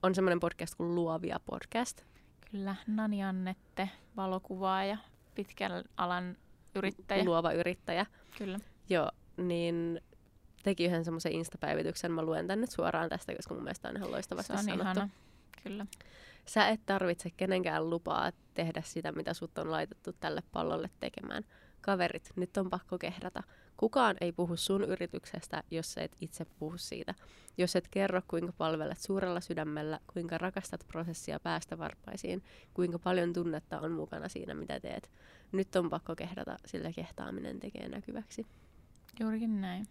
on 0.02 0.14
semmoinen 0.14 0.40
podcast 0.40 0.74
kuin 0.74 0.94
Luovia 0.94 1.40
podcast. 1.46 2.02
Kyllä, 2.50 2.76
Nani 2.86 3.24
Annette, 3.24 3.88
valokuvaaja, 4.16 4.96
pitkän 5.34 5.84
alan 5.96 6.36
yrittäjä. 6.74 7.24
Luova 7.24 7.52
yrittäjä. 7.52 8.06
Kyllä. 8.38 8.58
Joo, 8.88 9.10
niin 9.36 10.00
teki 10.62 10.84
yhden 10.84 11.04
semmoisen 11.04 11.32
instapäivityksen. 11.32 12.12
Mä 12.12 12.22
luen 12.22 12.46
tänne 12.46 12.66
suoraan 12.66 13.08
tästä, 13.08 13.34
koska 13.36 13.54
mun 13.54 13.62
mielestä 13.62 13.88
on 13.88 13.96
ihan 13.96 14.10
loistavasti 14.12 14.52
Se 14.52 14.58
on 14.58 14.64
sanottu. 14.64 14.82
ihana. 14.82 15.08
Kyllä. 15.62 15.86
Sä 16.46 16.68
et 16.68 16.80
tarvitse 16.86 17.30
kenenkään 17.30 17.90
lupaa 17.90 18.32
tehdä 18.54 18.82
sitä, 18.84 19.12
mitä 19.12 19.34
sut 19.34 19.58
on 19.58 19.70
laitettu 19.70 20.12
tälle 20.12 20.42
pallolle 20.52 20.90
tekemään. 21.00 21.44
Kaverit, 21.80 22.30
nyt 22.36 22.56
on 22.56 22.70
pakko 22.70 22.98
kehrata. 22.98 23.42
Kukaan 23.80 24.16
ei 24.20 24.32
puhu 24.32 24.56
sun 24.56 24.84
yrityksestä, 24.84 25.62
jos 25.70 25.92
sä 25.92 26.00
et 26.02 26.16
itse 26.20 26.44
puhu 26.44 26.78
siitä. 26.78 27.14
Jos 27.58 27.76
et 27.76 27.88
kerro, 27.90 28.22
kuinka 28.28 28.52
palvelet 28.58 28.98
suurella 28.98 29.40
sydämellä, 29.40 30.00
kuinka 30.12 30.38
rakastat 30.38 30.84
prosessia 30.88 31.40
päästä 31.40 31.78
varpaisiin, 31.78 32.42
kuinka 32.74 32.98
paljon 32.98 33.32
tunnetta 33.32 33.80
on 33.80 33.92
mukana 33.92 34.28
siinä, 34.28 34.54
mitä 34.54 34.80
teet. 34.80 35.10
Nyt 35.52 35.76
on 35.76 35.90
pakko 35.90 36.16
kehrata, 36.16 36.56
sillä 36.66 36.92
kehtaaminen 36.92 37.60
tekee 37.60 37.88
näkyväksi. 37.88 38.46
Juurikin 39.20 39.60
näin. 39.60 39.86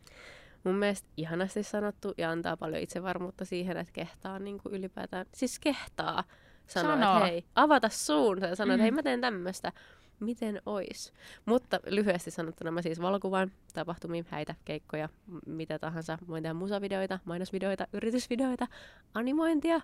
Mun 0.63 0.75
mielestä 0.75 1.07
ihanasti 1.17 1.63
sanottu 1.63 2.13
ja 2.17 2.31
antaa 2.31 2.57
paljon 2.57 2.81
itsevarmuutta 2.81 3.45
siihen, 3.45 3.77
että 3.77 3.93
kehtaa 3.93 4.39
niin 4.39 4.57
kuin 4.59 4.75
ylipäätään, 4.75 5.25
siis 5.33 5.59
kehtaa 5.59 6.23
sanoa, 6.67 6.93
Sanoo. 6.97 7.17
että 7.17 7.25
hei, 7.27 7.45
avata 7.55 7.89
suunsa 7.89 8.45
ja 8.47 8.55
sanoa, 8.55 8.73
että 8.75 8.81
hei 8.81 8.91
Mm. 8.91 8.95
mä 8.95 9.03
teen 9.03 9.21
tämmöistä, 9.21 9.71
miten 10.19 10.61
ois. 10.65 11.13
Mutta 11.45 11.79
lyhyesti 11.85 12.31
sanottuna 12.31 12.71
mä 12.71 12.81
siis 12.81 13.01
valokuvan, 13.01 13.51
tapahtumia, 13.73 14.23
häitä, 14.29 14.55
keikkoja, 14.65 15.09
mitä 15.45 15.79
tahansa. 15.79 16.17
Voin 16.27 16.43
tehdä 16.43 16.53
musavideoita, 16.53 17.19
mainosvideoita, 17.25 17.87
yritysvideoita, 17.93 18.67
animointia, 19.13 19.81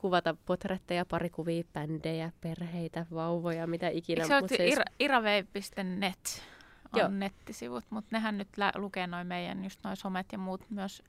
kuvata 0.00 0.36
potretteja, 0.46 1.04
parikuvia, 1.06 1.64
bändejä, 1.72 2.32
perheitä, 2.40 3.06
vauvoja, 3.14 3.66
mitä 3.66 3.88
ikinä. 3.88 4.22
Eikö 4.22 4.34
se 4.34 4.40
Mut 4.40 4.48
siis- 4.48 4.72
ira, 4.72 4.84
iravei.net 5.00 6.42
on 6.92 7.00
Joo. 7.00 7.08
nettisivut, 7.08 7.84
mutta 7.90 8.08
nehän 8.12 8.38
nyt 8.38 8.48
lä- 8.56 8.72
lukee 8.76 9.06
noin 9.06 9.26
meidän 9.26 9.64
just 9.64 9.80
noin 9.84 9.96
somet 9.96 10.26
ja 10.32 10.38
muut 10.38 10.70
myös 10.70 11.02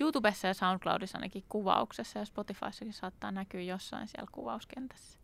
YouTubessa 0.00 0.46
ja 0.48 0.54
SoundCloudissa 0.54 1.18
ainakin 1.18 1.44
kuvauksessa 1.48 2.18
ja 2.18 2.24
Spotifyssakin 2.24 2.92
saattaa 2.92 3.30
näkyä 3.30 3.60
jossain 3.62 4.08
siellä 4.08 4.28
kuvauskentässä. 4.32 5.18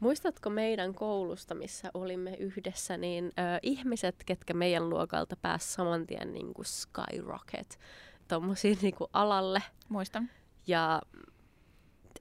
Muistatko 0.00 0.50
meidän 0.50 0.94
koulusta, 0.94 1.54
missä 1.54 1.90
olimme 1.94 2.34
yhdessä, 2.34 2.96
niin 2.96 3.24
ö, 3.26 3.58
ihmiset, 3.62 4.24
ketkä 4.26 4.54
meidän 4.54 4.90
luokalta 4.90 5.36
pääsi 5.36 5.72
saman 5.72 6.06
tien 6.06 6.32
niin 6.32 6.54
kuin 6.54 6.66
skyrocket 6.66 7.78
tommosiin 8.28 8.78
niin 8.82 8.94
kuin 8.94 9.10
alalle 9.12 9.62
Muistan. 9.88 10.30
ja 10.66 11.02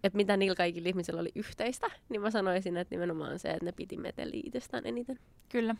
että 0.04 0.18
mitä 0.18 0.38
niillä 0.38 0.56
kaikilla 0.56 0.90
ihmisillä 0.90 1.22
oli 1.22 1.32
yhteistä, 1.36 1.88
niin 2.10 2.22
mä 2.22 2.32
sanoisin, 2.32 2.78
että 2.78 2.96
nimenomaan 2.96 3.40
se, 3.40 3.50
että 3.50 3.66
ne 3.66 3.72
piti 3.72 3.98
meteliä 3.98 4.42
itsestään 4.44 4.86
eniten. 4.86 5.20
Kyllä. 5.50 5.76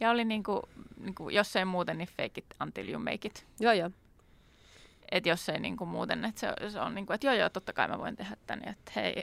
Ja 0.00 0.10
oli 0.10 0.24
niinku, 0.24 0.62
niinku, 1.00 1.28
jos 1.28 1.56
ei 1.56 1.64
muuten, 1.64 1.98
niin 1.98 2.08
fake 2.08 2.32
it 2.36 2.46
until 2.62 2.88
you 2.88 2.98
make 3.02 3.28
it. 3.28 3.46
Joo, 3.60 3.72
joo. 3.72 3.90
Et 5.10 5.26
jos 5.26 5.48
ei 5.48 5.60
niinku 5.60 5.86
muuten, 5.86 6.24
että 6.24 6.40
se, 6.40 6.70
se 6.70 6.80
on 6.80 6.94
niinku, 6.94 7.12
että 7.12 7.26
joo 7.26 7.34
joo, 7.34 7.48
totta 7.48 7.72
kai 7.72 7.88
mä 7.88 7.98
voin 7.98 8.16
tehdä 8.16 8.36
tän, 8.46 8.62
ja 8.66 8.70
että 8.70 8.92
hei, 8.96 9.22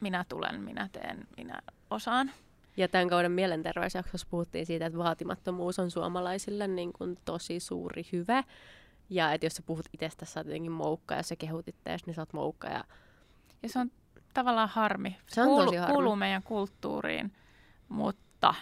minä 0.00 0.24
tulen, 0.28 0.60
minä 0.62 0.88
teen, 0.92 1.26
minä 1.36 1.58
osaan. 1.90 2.30
Ja 2.76 2.88
tämän 2.88 3.08
kauden 3.08 3.32
mielenterveysjaksossa 3.32 4.26
puhuttiin 4.30 4.66
siitä, 4.66 4.86
että 4.86 4.98
vaatimattomuus 4.98 5.78
on 5.78 5.90
suomalaisille 5.90 6.68
niin 6.68 6.92
kuin 6.92 7.18
tosi 7.24 7.60
suuri 7.60 8.02
hyve. 8.12 8.44
Ja 9.10 9.32
että 9.32 9.46
jos 9.46 9.54
sä 9.54 9.62
puhut 9.62 9.86
itsestä, 9.92 10.24
sä 10.24 10.40
oot 10.40 10.46
jotenkin 10.46 10.72
moukka, 10.72 11.14
ja 11.14 11.18
jos 11.18 11.28
sä 11.28 11.36
kehut 11.36 11.68
itseäsi, 11.68 12.06
niin 12.06 12.14
sä 12.14 12.22
oot 12.22 12.32
moukka. 12.32 12.68
Ja 12.68 12.84
Ja 13.62 13.68
se 13.68 13.78
on 13.78 13.90
tavallaan 14.34 14.68
harmi. 14.68 15.16
Se 15.26 15.42
on 15.42 15.64
tosi 15.64 15.76
harmi. 15.76 15.92
kuuluu 15.94 16.16
meidän 16.16 16.42
kulttuuriin, 16.42 17.32
mutta 17.88 18.54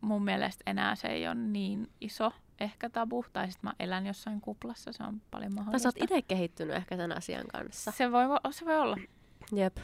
mun 0.00 0.24
mielestä 0.24 0.62
enää 0.66 0.94
se 0.94 1.08
ei 1.08 1.26
ole 1.26 1.34
niin 1.34 1.90
iso 2.00 2.32
ehkä 2.60 2.90
tabu. 2.90 3.24
Tai 3.32 3.50
sitten 3.52 3.68
mä 3.68 3.74
elän 3.80 4.06
jossain 4.06 4.40
kuplassa, 4.40 4.92
se 4.92 5.02
on 5.02 5.22
paljon 5.30 5.50
Tai 5.52 5.56
mahdollista. 5.56 5.82
sä 5.82 5.88
oot 5.88 6.02
itse 6.04 6.22
kehittynyt 6.22 6.76
ehkä 6.76 6.96
sen 6.96 7.16
asian 7.16 7.46
kanssa. 7.46 7.90
se, 7.90 8.12
voi, 8.12 8.24
se 8.50 8.64
voi 8.64 8.76
olla. 8.76 8.96
Jep. 9.52 9.76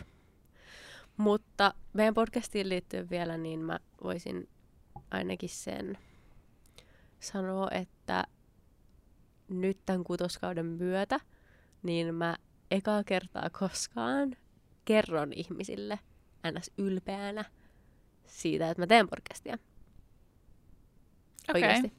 Mutta 1.17 1.75
meidän 1.93 2.15
podcastiin 2.15 2.69
liittyen 2.69 3.11
vielä, 3.11 3.37
niin 3.37 3.61
mä 3.61 3.79
voisin 4.05 4.49
ainakin 5.11 5.49
sen 5.49 5.99
sanoa, 7.21 7.69
että 7.71 8.25
nyt 9.49 9.79
tämän 9.87 10.05
kutoskauden 10.05 10.67
myötä, 10.67 11.21
niin 11.83 12.15
mä 12.15 12.37
ekaa 12.71 13.05
kertaa 13.05 13.51
koskaan 13.51 14.37
kerron 14.85 15.33
ihmisille 15.33 15.99
ns. 16.53 16.71
ylpeänä 16.79 17.45
siitä, 18.27 18.71
että 18.71 18.83
mä 18.83 18.87
teen 18.87 19.09
podcastia. 19.09 19.59
Okei. 21.49 21.63
Oikeasti. 21.63 21.93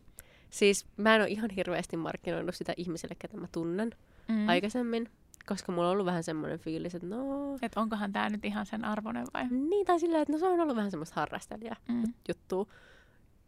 Siis 0.49 0.85
mä 0.97 1.15
en 1.15 1.21
ole 1.21 1.29
ihan 1.29 1.49
hirveästi 1.49 1.97
markkinoinut 1.97 2.55
sitä 2.55 2.73
ihmisille, 2.77 3.15
ketä 3.19 3.37
mä 3.37 3.47
tunnen 3.51 3.91
mm. 4.27 4.47
aikaisemmin, 4.47 5.09
koska 5.47 5.71
mulla 5.71 5.87
on 5.87 5.91
ollut 5.93 6.05
vähän 6.05 6.23
semmoinen 6.23 6.59
fiilis, 6.59 6.95
että 6.95 7.07
no, 7.07 7.57
Et 7.61 7.71
onkohan 7.75 8.13
tämä 8.13 8.29
nyt 8.29 8.45
ihan 8.45 8.65
sen 8.65 8.85
arvoinen 8.85 9.25
vai? 9.33 9.47
niin 9.49 9.85
tai 9.85 9.99
silleen, 9.99 10.21
että 10.21 10.31
no 10.33 10.39
se 10.39 10.45
on 10.47 10.59
ollut 10.59 10.75
vähän 10.75 10.91
semmoista 10.91 11.15
harrastelija 11.15 11.75
Mm. 11.87 12.03
juttua. 12.27 12.65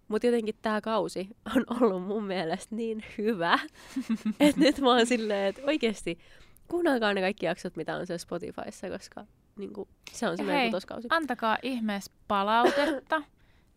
Mutta 0.08 0.28
jotenkin 0.28 0.56
tämä 0.62 0.82
kausi 0.82 1.30
on 1.56 1.64
ollut 1.82 2.04
mun 2.04 2.24
mielestä 2.24 2.76
niin 2.76 3.04
hyvä, 3.18 3.60
että 4.40 4.62
nyt 4.62 4.80
mä 4.80 4.90
oon 4.90 5.06
silleen, 5.06 5.46
että 5.48 5.62
oikeasti 5.66 6.20
kuunnelkaa 6.68 7.14
ne 7.14 7.22
kaikki 7.22 7.46
jaksot, 7.46 7.76
mitä 7.76 7.96
on 7.96 8.08
siellä 8.08 8.18
Spotifyssa, 8.18 8.90
koska 8.90 9.26
niin 9.58 9.74
kuin, 9.74 9.90
se 10.12 10.30
on 10.30 10.38
se 10.38 10.44
meidän 10.44 10.66
kutoskausi. 10.66 11.08
Antakaa 11.12 11.58
ihmeessä 11.62 12.12
palautetta. 12.28 13.22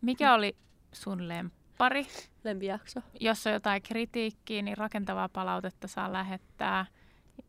Mikä 0.01 0.33
oli 0.33 0.55
sun 0.91 1.27
lemppari? 1.27 2.07
Lempijakso. 2.43 2.99
Jos 3.19 3.47
on 3.47 3.53
jotain 3.53 3.81
kritiikkiä, 3.81 4.61
niin 4.61 4.77
rakentavaa 4.77 5.29
palautetta 5.29 5.87
saa 5.87 6.13
lähettää 6.13 6.85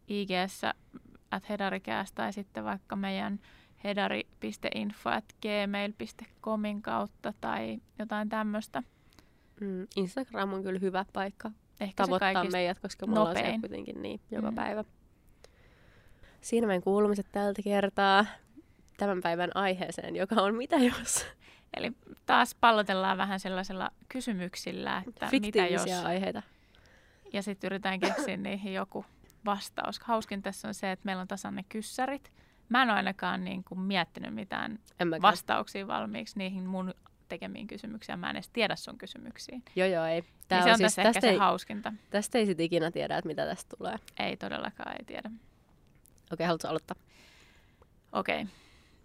IGssä 0.09 0.75
at 1.31 1.49
hedarikäästä 1.49 2.15
tai 2.15 2.33
sitten 2.33 2.65
vaikka 2.65 2.97
meidän 2.97 3.41
hedari.info 3.85 5.11
at 5.11 5.25
gmail.comin 5.43 6.83
kautta 6.83 7.33
tai 7.41 7.79
jotain 7.99 8.29
tämmöistä. 8.29 8.83
Mm, 9.61 9.87
Instagram 9.97 10.53
on 10.53 10.63
kyllä 10.63 10.79
hyvä 10.79 11.05
paikka 11.13 11.51
Ehkä 11.81 12.05
tavoittaa 12.05 12.45
meidät, 12.45 12.79
koska 12.79 13.07
me 13.07 13.19
ollaan 13.19 13.37
siellä 13.37 13.61
kuitenkin 13.61 14.03
niin 14.03 14.21
joka 14.31 14.51
Mm. 14.51 14.55
päivä. 14.55 14.85
Siinä 16.41 16.67
meidän 16.67 16.83
kuulumiset 16.83 17.27
tältä 17.33 17.63
kertaa 17.63 18.27
tämän 18.97 19.21
päivän 19.21 19.51
aiheeseen, 19.57 20.17
joka 20.17 20.35
on 20.35 20.55
mitä 20.55 20.77
jos? 20.77 21.27
Eli 21.77 21.93
taas 22.27 22.55
pallotellaan 22.61 23.19
vähän 23.19 23.41
sellaisella 23.41 23.91
kysymyksillä, 24.09 25.03
että 25.09 25.29
mitä 25.41 25.67
jos... 25.67 26.05
Aiheita. 26.05 26.43
Ja 27.33 27.43
sitten 27.43 27.69
yritetään 27.69 28.01
keksiä 28.01 28.37
niihin 28.37 28.75
joku 28.75 29.05
vastaus. 29.45 30.01
Hauskin 30.01 30.43
tässä 30.43 30.69
on 30.69 30.75
se, 30.75 30.93
että 30.93 31.05
meillä 31.05 31.21
on 31.21 31.29
tasan 31.29 31.55
ne 31.55 31.65
kyssärit. 31.69 32.33
Mä 32.69 32.83
en 32.83 32.89
ole 32.89 32.97
ainakaan 32.97 33.45
niin 33.45 33.65
kuin 33.65 33.81
miettinyt 33.81 34.35
mitään 34.35 34.79
vastauksia 35.23 35.87
valmiiksi 35.87 36.39
niihin 36.39 36.67
mun 36.67 36.95
tekemiin 37.29 37.67
kysymyksiin. 37.67 38.19
Mä 38.19 38.31
en 38.31 38.37
edes 38.37 38.49
tiedä 38.49 38.77
sun 38.77 38.99
kysymyksiin. 38.99 39.63
Joo, 39.77 39.89
joo, 39.89 40.05
ei. 40.05 40.25
Tää 40.49 40.59
Niin 40.59 40.65
se 40.65 40.71
on 40.71 40.77
siis, 40.77 40.87
tässä 40.87 41.03
ehkä 41.03 41.13
tästä, 41.13 41.27
se 41.27 41.31
ei, 41.31 41.39
hauskinta. 41.39 41.93
tästä 42.11 42.39
ei 42.39 42.47
sit 42.47 42.61
ikinä 42.61 42.91
tiedä, 42.91 43.19
että 43.19 43.29
mitä 43.29 43.47
tästä 43.47 43.77
tulee. 43.77 43.95
Okei, 43.95 44.27
Ei 44.27 44.37
todellakaan, 44.37 44.93
ei 44.93 45.05
tiedä. 45.05 45.31
okay, 46.33 46.47
haluatko 46.47 46.69
aloittaa? 46.69 46.97
Okei. 48.13 48.43
Okay. 48.43 48.55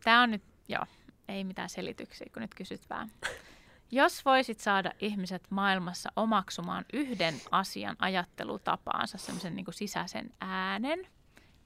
Tämä 0.03 0.21
on 0.21 0.31
nyt, 0.31 0.43
joo, 0.67 0.85
ei 1.27 1.43
mitään 1.43 1.69
selityksiä, 1.69 2.27
kun 2.33 2.41
nyt 2.41 2.55
kysyt 2.55 2.89
vähän. 2.89 3.11
Jos 3.91 4.25
voisit 4.25 4.59
saada 4.59 4.91
ihmiset 4.99 5.43
maailmassa 5.49 6.09
omaksumaan 6.15 6.85
yhden 6.93 7.35
asian 7.51 7.95
ajattelutapaansa, 7.99 9.17
semmoisen 9.17 9.55
niin 9.55 9.65
sisäisen 9.71 10.29
äänen, 10.41 11.07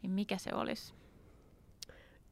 niin 0.01 0.11
mikä 0.11 0.37
se 0.37 0.49
olisi? 0.53 0.93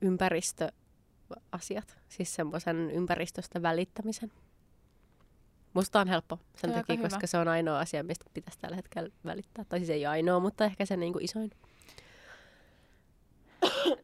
Ympäristöasiat, 0.02 1.98
siis 2.10 2.36
semmoisen 2.36 2.92
ympäristöstä 2.92 3.62
välittämisen. 3.62 4.32
Musta 5.74 6.00
on 6.00 6.08
helppo 6.08 6.40
sen 6.56 6.70
aika 6.70 6.82
takia, 6.82 6.96
hyvä. 6.96 7.10
koska 7.10 7.28
se 7.28 7.38
on 7.38 7.48
ainoa 7.48 7.80
asia, 7.80 8.04
mistä 8.04 8.26
pitäisi 8.34 8.60
tällä 8.60 8.76
hetkellä 8.76 9.10
välittää. 9.26 9.66
Tai 9.66 9.80
siis 9.80 9.90
ei 9.90 10.06
ainoa, 10.06 10.40
mutta 10.40 10.66
ehkä 10.66 10.86
se 10.86 10.98
niinku 10.98 11.20
isoin. 11.22 11.52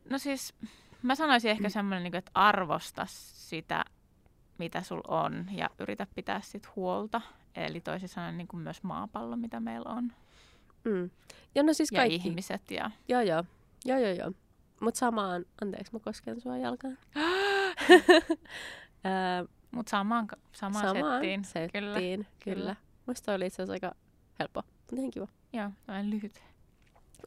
No 0.09 0.17
siis 0.17 0.53
mä 1.01 1.15
sanoisin 1.15 1.51
ehkä 1.51 1.69
semmoinen, 1.69 2.03
niin 2.03 2.15
että 2.15 2.31
arvosta 2.33 3.05
sitä, 3.09 3.85
mitä 4.59 4.81
sul 4.81 5.01
on 5.07 5.45
ja 5.51 5.69
yritä 5.79 6.07
pitää 6.15 6.41
sit 6.41 6.75
huolta. 6.75 7.21
Eli 7.55 7.81
toisin 7.81 8.09
sanoen 8.09 8.37
niin 8.37 8.47
kuin 8.47 8.61
myös 8.63 8.83
maapallo, 8.83 9.35
mitä 9.35 9.59
meillä 9.59 9.89
on. 9.89 10.11
Mm. 10.83 11.09
Ja 11.55 11.63
no 11.63 11.73
siis 11.73 11.91
ja 11.91 11.99
kaikki. 11.99 12.15
ihmiset. 12.15 12.71
Ja... 12.71 12.91
Joo, 13.07 13.21
joo. 13.21 13.43
Joo, 13.85 13.99
joo, 13.99 14.11
joo. 14.11 14.31
Mutta 14.81 14.97
samaan, 14.97 15.45
anteeksi 15.61 15.93
mä 15.93 15.99
kosken 15.99 16.41
sua 16.41 16.57
jalkaan. 16.57 16.97
Mutta 19.71 19.89
samaan, 19.89 20.27
samaan, 20.51 20.87
samaan 20.87 21.13
settiin. 21.13 21.45
settiin. 21.45 21.71
Kyllä. 21.83 22.25
Kyllä. 22.43 22.75
Musta 23.05 23.33
oli 23.33 23.45
itse 23.45 23.63
asiassa 23.63 23.73
aika 23.73 23.95
helppo, 24.39 24.61
mutta 24.77 24.95
ihan 24.95 25.11
kiva. 25.11 25.27
Joo, 25.53 25.69
lyhyt. 26.03 26.43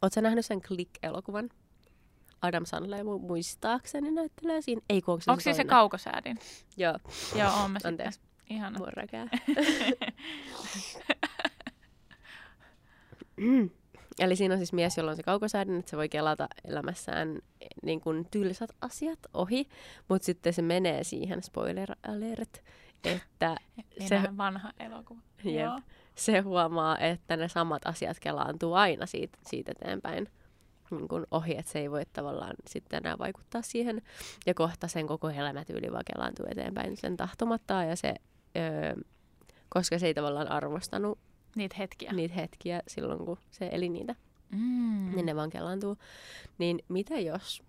Oletko 0.02 0.20
nähnyt 0.20 0.46
sen 0.46 0.60
Click-elokuvan? 0.60 1.50
Adam 2.42 2.66
Sandler 2.66 3.04
mu- 3.04 3.18
muistaakseni 3.26 4.10
näyttelee 4.10 4.60
siinä. 4.60 4.80
Ei, 4.88 4.96
onko 5.06 5.20
se 5.20 5.30
Onko 5.30 5.40
siis 5.40 5.56
se 5.56 5.62
toinen? 5.62 5.70
kaukosäädin? 5.76 6.38
Joo, 6.76 6.98
Joo, 7.38 7.50
oon 7.60 7.70
mä 7.70 7.78
sitten. 7.78 8.12
Ihana. 8.50 8.78
morrakää. 8.78 9.26
Eli 14.18 14.36
siinä 14.36 14.54
on 14.54 14.58
siis 14.58 14.72
mies, 14.72 14.96
jolla 14.96 15.10
on 15.10 15.16
se 15.16 15.22
kaukosäädin, 15.22 15.78
että 15.78 15.90
se 15.90 15.96
voi 15.96 16.08
kelata 16.08 16.48
elämässään 16.64 17.38
niin 17.82 18.00
kuin 18.00 18.26
tylsät 18.30 18.70
asiat 18.80 19.18
ohi, 19.34 19.68
mutta 20.08 20.26
sitten 20.26 20.52
se 20.52 20.62
menee 20.62 21.04
siihen, 21.04 21.42
spoiler 21.42 21.92
alert, 22.08 22.62
että 23.04 23.56
se- 24.08 24.36
vanha 24.36 24.72
elokuva. 24.80 25.20
Jep. 25.44 25.54
Joo. 25.64 25.80
se 26.14 26.38
huomaa, 26.40 26.98
että 26.98 27.36
ne 27.36 27.48
samat 27.48 27.86
asiat 27.86 28.20
kelaantuu 28.20 28.74
aina 28.74 29.06
siitä, 29.06 29.38
siitä 29.46 29.72
eteenpäin 29.72 30.28
niin 30.90 31.08
kuin 31.08 31.26
ohi, 31.30 31.56
että 31.56 31.72
se 31.72 31.78
ei 31.78 31.90
voi 31.90 32.02
tavallaan 32.12 32.54
sitten 32.66 32.96
enää 32.96 33.18
vaikuttaa 33.18 33.62
siihen. 33.62 34.02
Ja 34.46 34.54
kohta 34.54 34.88
sen 34.88 35.06
koko 35.06 35.28
elämätyyli 35.30 35.92
vaan 35.92 36.04
kelaantuu 36.14 36.46
eteenpäin 36.48 36.96
sen 36.96 37.16
tahtomattaan 37.16 37.88
ja 37.88 37.96
se, 37.96 38.14
öö, 38.56 38.94
koska 39.68 39.98
se 39.98 40.06
ei 40.06 40.14
tavallaan 40.14 40.48
arvostanut 40.50 41.18
Niitä 41.56 41.76
hetkiä. 41.78 42.12
niitä 42.12 42.34
hetkiä 42.34 42.82
silloin, 42.88 43.24
kun 43.26 43.38
se 43.50 43.68
eli 43.72 43.88
niitä, 43.88 44.14
Mm. 44.50 45.12
niin 45.14 45.26
ne 45.26 45.36
vaan 45.36 45.50
kelaantuu. 45.50 45.96
Niin 46.58 46.78
mitä 46.88 47.18
jos 47.18 47.62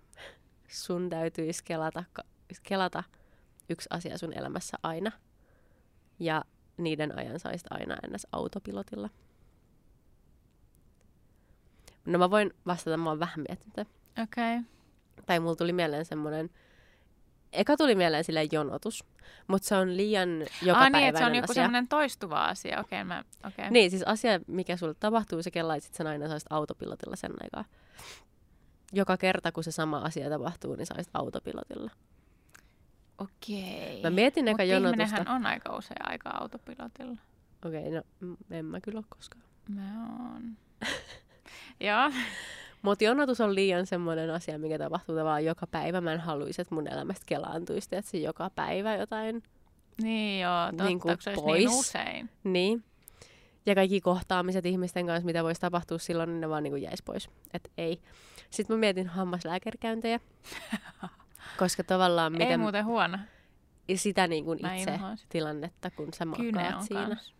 sun 0.67 1.09
täytyisi 1.09 1.63
kelata, 1.63 2.03
kelata 2.63 3.03
yksi 3.69 3.87
asia 3.91 4.17
sun 4.17 4.33
elämässä 4.37 4.77
aina 4.83 5.11
ja 6.19 6.43
niiden 6.77 7.17
ajan 7.17 7.39
saisit 7.39 7.67
aina 7.69 7.97
ennäs 8.03 8.27
autopilotilla? 8.31 9.09
No 12.11 12.19
mä 12.19 12.29
voin 12.29 12.53
vastata, 12.65 12.97
mä 12.97 13.09
oon 13.09 13.19
vähän 13.19 13.45
miettinyt. 13.49 13.87
Okei. 14.23 14.55
Okay. 14.57 14.69
Tai 15.25 15.39
mulla 15.39 15.55
tuli 15.55 15.73
mieleen 15.73 16.05
semmonen, 16.05 16.49
eka 17.53 17.77
tuli 17.77 17.95
mieleen 17.95 18.23
sille 18.23 18.47
jonotus, 18.51 19.05
mutta 19.47 19.67
se 19.67 19.75
on 19.75 19.97
liian 19.97 20.29
joka 20.61 20.79
Ah 20.79 20.91
niin, 20.91 21.07
että 21.07 21.19
se 21.19 21.25
on 21.25 21.35
joku 21.35 21.51
asia. 21.51 21.63
semmoinen 21.63 21.87
toistuva 21.87 22.45
asia. 22.45 22.79
Okei, 22.79 23.01
okay, 23.01 23.07
mä, 23.07 23.23
okei. 23.47 23.71
Niin, 23.71 23.91
siis 23.91 24.03
asia, 24.03 24.39
mikä 24.47 24.77
sulle 24.77 24.93
tapahtuu, 24.93 25.43
se 25.43 25.51
kellaisit 25.51 25.93
sen 25.93 26.07
aina 26.07 26.27
saisit 26.27 26.51
autopilotilla 26.51 27.15
sen 27.15 27.31
aikaa. 27.43 27.65
Joka 28.93 29.17
kerta, 29.17 29.51
kun 29.51 29.63
se 29.63 29.71
sama 29.71 29.97
asia 29.97 30.29
tapahtuu, 30.29 30.75
niin 30.75 30.85
saisit 30.85 31.11
autopilotilla. 31.13 31.91
Okei. 33.17 34.01
Mä 34.03 34.09
mietin 34.09 34.47
eka 34.47 34.63
jonotusta. 34.63 35.25
on 35.27 35.45
aika 35.45 35.77
usein 35.77 36.09
aika 36.09 36.29
autopilotilla. 36.29 37.17
Okei, 37.65 37.87
okay, 37.87 38.01
no 38.21 38.35
en 38.51 38.65
mä 38.65 38.81
kyllä 38.81 38.97
ole 38.97 39.05
koskaan. 39.09 39.43
Mä 39.69 40.07
oon. 40.19 40.57
Joo. 41.81 42.11
Mutta 42.81 43.03
jonotus 43.03 43.41
on 43.41 43.55
liian 43.55 43.85
semmoinen 43.85 44.29
asia, 44.29 44.59
mikä 44.59 44.77
tapahtuu 44.77 45.15
tavallaan 45.15 45.45
joka 45.45 45.67
päivä. 45.67 46.01
Mä 46.01 46.13
en 46.13 46.19
haluaisi, 46.19 46.61
että 46.61 46.75
mun 46.75 46.87
elämästä 46.87 47.23
kelaantuisi, 47.25 47.89
että 47.91 48.11
se 48.11 48.17
joka 48.17 48.49
päivä 48.55 48.95
jotain. 48.95 49.43
Niin 50.01 50.41
joo, 50.41 50.67
totta, 50.67 50.83
Niin 50.83 50.99
kuin 50.99 51.17
pois. 51.35 51.57
niin 51.59 51.69
usein. 51.79 52.29
Niin. 52.43 52.83
Ja 53.65 53.75
kaikki 53.75 54.01
kohtaamiset 54.01 54.65
ihmisten 54.65 55.05
kanssa, 55.07 55.25
mitä 55.25 55.43
voisi 55.43 55.61
tapahtua 55.61 55.97
silloin, 55.97 56.29
niin 56.29 56.41
ne 56.41 56.49
vaan 56.49 56.63
niin 56.63 56.81
jäisi 56.81 57.03
pois. 57.03 57.29
Et 57.53 57.71
ei. 57.77 58.01
Sitten 58.49 58.75
mä 58.75 58.79
mietin 58.79 59.07
hammaslääkärikäyntejä. 59.07 60.19
koska 61.59 61.83
tavallaan 61.83 62.33
Ei 62.33 62.39
miten 62.39 62.59
muuten 62.59 62.85
huono. 62.85 63.17
sitä 63.95 64.27
niin 64.27 64.45
kuin 64.45 64.59
itse 64.79 64.99
tilannetta, 65.29 65.91
kun 65.91 66.13
sä 66.13 66.25
makaat 66.25 66.81
siinä. 66.81 67.07
kans. 67.07 67.33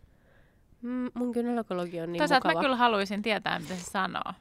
Mm, 0.82 1.10
mun 1.14 1.32
kynelokologi 1.32 2.00
on 2.00 2.12
niin 2.12 2.18
Toisaalta 2.20 2.48
mukava. 2.48 2.62
mä 2.62 2.64
kyllä 2.64 2.76
haluaisin 2.76 3.22
tietää, 3.22 3.58
mitä 3.58 3.74
se 3.74 3.84
sanoo. 3.84 4.32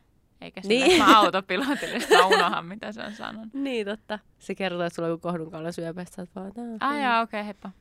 Eikä 0.41 0.61
sillä, 0.61 0.85
Niin. 0.85 1.03
mä 1.03 1.19
autopilotille, 1.19 1.99
unohan, 2.35 2.65
mitä 2.65 2.91
se 2.91 3.01
on 3.03 3.13
sanonut. 3.13 3.53
Niin, 3.63 3.87
totta. 3.87 4.19
Se 4.39 4.55
kertoo, 4.55 4.81
että 4.81 4.95
sulla 4.95 5.07
on 5.07 5.11
joku 5.13 5.21
kohdunkaula 5.21 5.71
syöpästä. 5.71 6.25
Sä 6.25 6.31
vaan, 6.35 7.01
jaa, 7.01 7.21
okei, 7.21 7.39
okay, 7.39 7.45
heippa. 7.45 7.71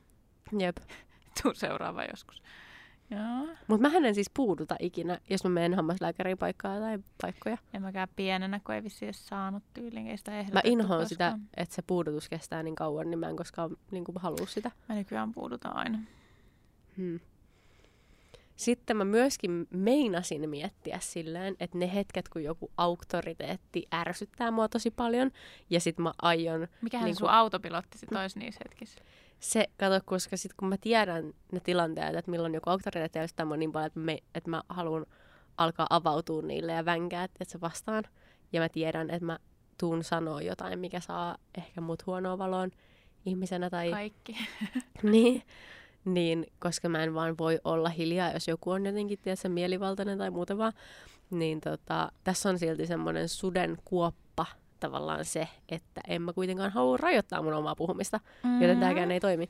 Jep. 0.59 0.77
Tuu 1.43 1.53
seuraava 1.53 2.03
joskus. 2.03 2.43
Mutta 3.67 3.89
mä 3.89 4.07
en 4.07 4.15
siis 4.15 4.29
puuduta 4.33 4.75
ikinä, 4.79 5.19
jos 5.29 5.43
mä 5.43 5.49
menen 5.49 5.73
hammaslääkäriin 5.73 6.37
paikkaa 6.37 6.79
tai 6.79 6.99
paikkoja. 7.21 7.57
En 7.73 7.81
mäkään 7.81 8.07
pienenä, 8.15 8.59
kun 8.59 8.75
ei 8.75 8.83
vissi 8.83 9.05
edes 9.05 9.27
saanut 9.27 9.63
tyyliin, 9.73 10.07
ei 10.07 10.17
sitä 10.17 10.31
Mä 10.53 10.61
inhoan 10.63 11.09
sitä, 11.09 11.39
että 11.57 11.75
se 11.75 11.81
puudutus 11.81 12.29
kestää 12.29 12.63
niin 12.63 12.75
kauan, 12.75 13.09
niin 13.09 13.19
mä 13.19 13.29
en 13.29 13.35
koskaan 13.35 13.77
niin 13.91 14.03
kuin, 14.03 14.15
halua 14.19 14.45
sitä. 14.45 14.71
Mä 14.89 14.95
nykyään 14.95 15.31
puudutan 15.31 15.75
aina. 15.75 15.99
Hmm. 16.97 17.19
Sitten 18.61 18.97
mä 18.97 19.05
myöskin 19.05 19.67
meinasin 19.69 20.49
miettiä 20.49 20.97
silleen, 21.01 21.55
että 21.59 21.77
ne 21.77 21.93
hetket, 21.93 22.29
kun 22.29 22.43
joku 22.43 22.71
auktoriteetti 22.77 23.87
ärsyttää 23.93 24.51
mua 24.51 24.69
tosi 24.69 24.91
paljon, 24.91 25.31
ja 25.69 25.79
sit 25.79 25.97
mä 25.97 26.13
aion 26.21 26.67
Mikähän 26.81 27.03
Niin 27.05 27.09
niin 27.09 27.15
sun 27.15 27.25
kuin- 27.27 27.33
autopilotti 27.35 27.97
sit 27.97 28.11
olisi 28.11 28.39
niissä 28.39 28.59
hetkissä? 28.65 28.99
se, 29.39 29.67
kato, 29.77 29.99
koska 30.05 30.37
sit 30.37 30.53
kun 30.53 30.69
mä 30.69 30.75
tiedän 30.81 31.33
ne 31.51 31.59
tilanteet, 31.59 32.15
että 32.15 32.31
milloin 32.31 32.53
joku 32.53 32.69
auktoriteetti 32.69 33.19
ärsyttää 33.19 33.45
mua 33.45 33.57
niin 33.57 33.71
paljon, 33.71 33.87
että, 33.87 33.99
me, 33.99 34.17
että 34.35 34.49
mä 34.49 34.63
haluan 34.69 35.05
alkaa 35.57 35.87
avautua 35.89 36.41
niille 36.41 36.71
ja 36.71 36.85
vänkää, 36.85 37.23
että 37.23 37.43
se 37.45 37.61
vastaan, 37.61 38.03
ja 38.53 38.61
mä 38.61 38.69
tiedän, 38.69 39.09
että 39.09 39.25
mä 39.25 39.39
tuun 39.79 40.03
sanoa 40.03 40.41
jotain, 40.41 40.79
mikä 40.79 40.99
saa 40.99 41.37
ehkä 41.57 41.81
mut 41.81 42.05
huonoa 42.05 42.37
valoon 42.37 42.71
ihmisenä 43.25 43.69
tai 43.69 43.91
Kaikki. 43.91 44.37
niin, 45.03 45.43
niin, 46.05 46.45
koska 46.59 46.89
mä 46.89 47.03
en 47.03 47.13
vaan 47.13 47.37
voi 47.37 47.59
olla 47.63 47.89
hiljaa, 47.89 48.31
jos 48.31 48.47
joku 48.47 48.71
on 48.71 48.85
jotenkin 48.85 49.19
tiedätkö, 49.21 49.49
mielivaltainen 49.49 50.17
tai 50.17 50.29
muuta 50.29 50.57
vaan. 50.57 50.73
Niin 51.29 51.61
tota, 51.61 52.11
tässä 52.23 52.49
on 52.49 52.59
silti 52.59 52.87
semmoinen 52.87 53.29
suden 53.29 53.77
kuoppa 53.85 54.45
tavallaan 54.79 55.25
se, 55.25 55.47
että 55.69 56.01
en 56.07 56.21
mä 56.21 56.33
kuitenkaan 56.33 56.71
halua 56.71 56.97
rajoittaa 56.97 57.41
mun 57.41 57.53
omaa 57.53 57.75
puhumista, 57.75 58.19
Mm. 58.43 58.61
joten 58.61 58.79
tämäkään 58.79 59.11
ei 59.11 59.19
toimi. 59.19 59.49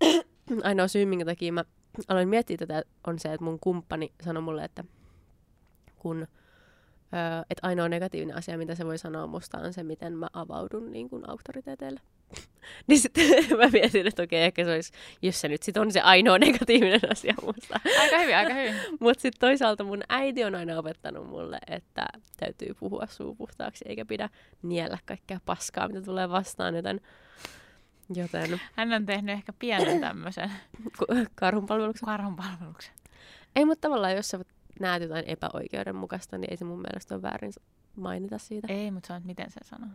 Ainoa 0.64 0.88
syy, 0.88 1.04
minkä 1.04 1.24
takia 1.24 1.52
mä 1.52 1.64
aloin 2.08 2.28
miettiä 2.28 2.56
tätä, 2.56 2.82
on 3.06 3.18
se, 3.18 3.32
että 3.32 3.44
mun 3.44 3.58
kumppani 3.60 4.12
sanoi 4.24 4.42
mulle, 4.42 4.64
että 4.64 4.84
kun 5.96 6.26
Öö, 7.14 7.42
että 7.50 7.66
ainoa 7.66 7.88
negatiivinen 7.88 8.36
asia, 8.36 8.58
mitä 8.58 8.74
se 8.74 8.86
voi 8.86 8.98
sanoa 8.98 9.26
musta, 9.26 9.58
on 9.58 9.72
se, 9.72 9.82
miten 9.82 10.12
mä 10.12 10.28
avaudun 10.32 10.92
niin 10.92 11.10
kuin 11.10 11.30
auktoriteeteille. 11.30 12.00
niin 12.86 13.00
sitten 13.00 13.24
mä 13.58 13.68
mietin, 13.72 14.06
että 14.06 14.22
okei, 14.22 14.42
ehkä 14.42 14.64
se 14.64 14.72
olisi, 14.72 14.92
jos 15.22 15.40
se 15.40 15.48
nyt 15.48 15.62
sit 15.62 15.76
on 15.76 15.92
se 15.92 16.00
ainoa 16.00 16.38
negatiivinen 16.38 17.00
asia 17.12 17.34
musta. 17.42 17.80
Aika 18.00 18.18
hyvin, 18.18 18.36
aika 18.36 18.54
hyvin. 18.54 18.74
Mutta 19.00 19.22
sitten 19.22 19.40
toisaalta 19.40 19.84
mun 19.84 20.02
äiti 20.08 20.44
on 20.44 20.54
aina 20.54 20.78
opettanut 20.78 21.28
mulle, 21.28 21.58
että 21.66 22.06
täytyy 22.36 22.74
puhua 22.80 23.06
suu 23.06 23.34
puhtaaksi, 23.34 23.84
eikä 23.88 24.04
pidä 24.04 24.28
niellä 24.62 24.98
kaikkea 25.06 25.40
paskaa, 25.46 25.88
mitä 25.88 26.02
tulee 26.02 26.28
vastaan, 26.30 26.74
joten, 26.74 27.00
joten 28.14 28.60
Hän 28.76 28.92
on 28.92 29.06
tehnyt 29.06 29.32
ehkä 29.32 29.52
pienen 29.58 30.00
tämmöisen 30.00 30.50
karhunpalveluksen. 31.34 32.06
karhunpalveluksen. 32.06 32.94
Ei, 33.56 33.64
mutta 33.64 33.88
tavallaan 33.88 34.16
jos 34.16 34.28
sä 34.28 34.40
näet 34.80 35.02
jotain 35.02 35.24
epäoikeudenmukaista, 35.26 36.38
niin 36.38 36.50
ei 36.50 36.56
se 36.56 36.64
mun 36.64 36.80
mielestä 36.80 37.14
ole 37.14 37.22
väärin 37.22 37.52
mainita 37.96 38.38
siitä. 38.38 38.72
Ei, 38.72 38.90
mutta 38.90 39.06
se 39.06 39.12
on, 39.12 39.16
että 39.16 39.26
miten 39.26 39.50
se 39.50 39.60
sanoo. 39.64 39.90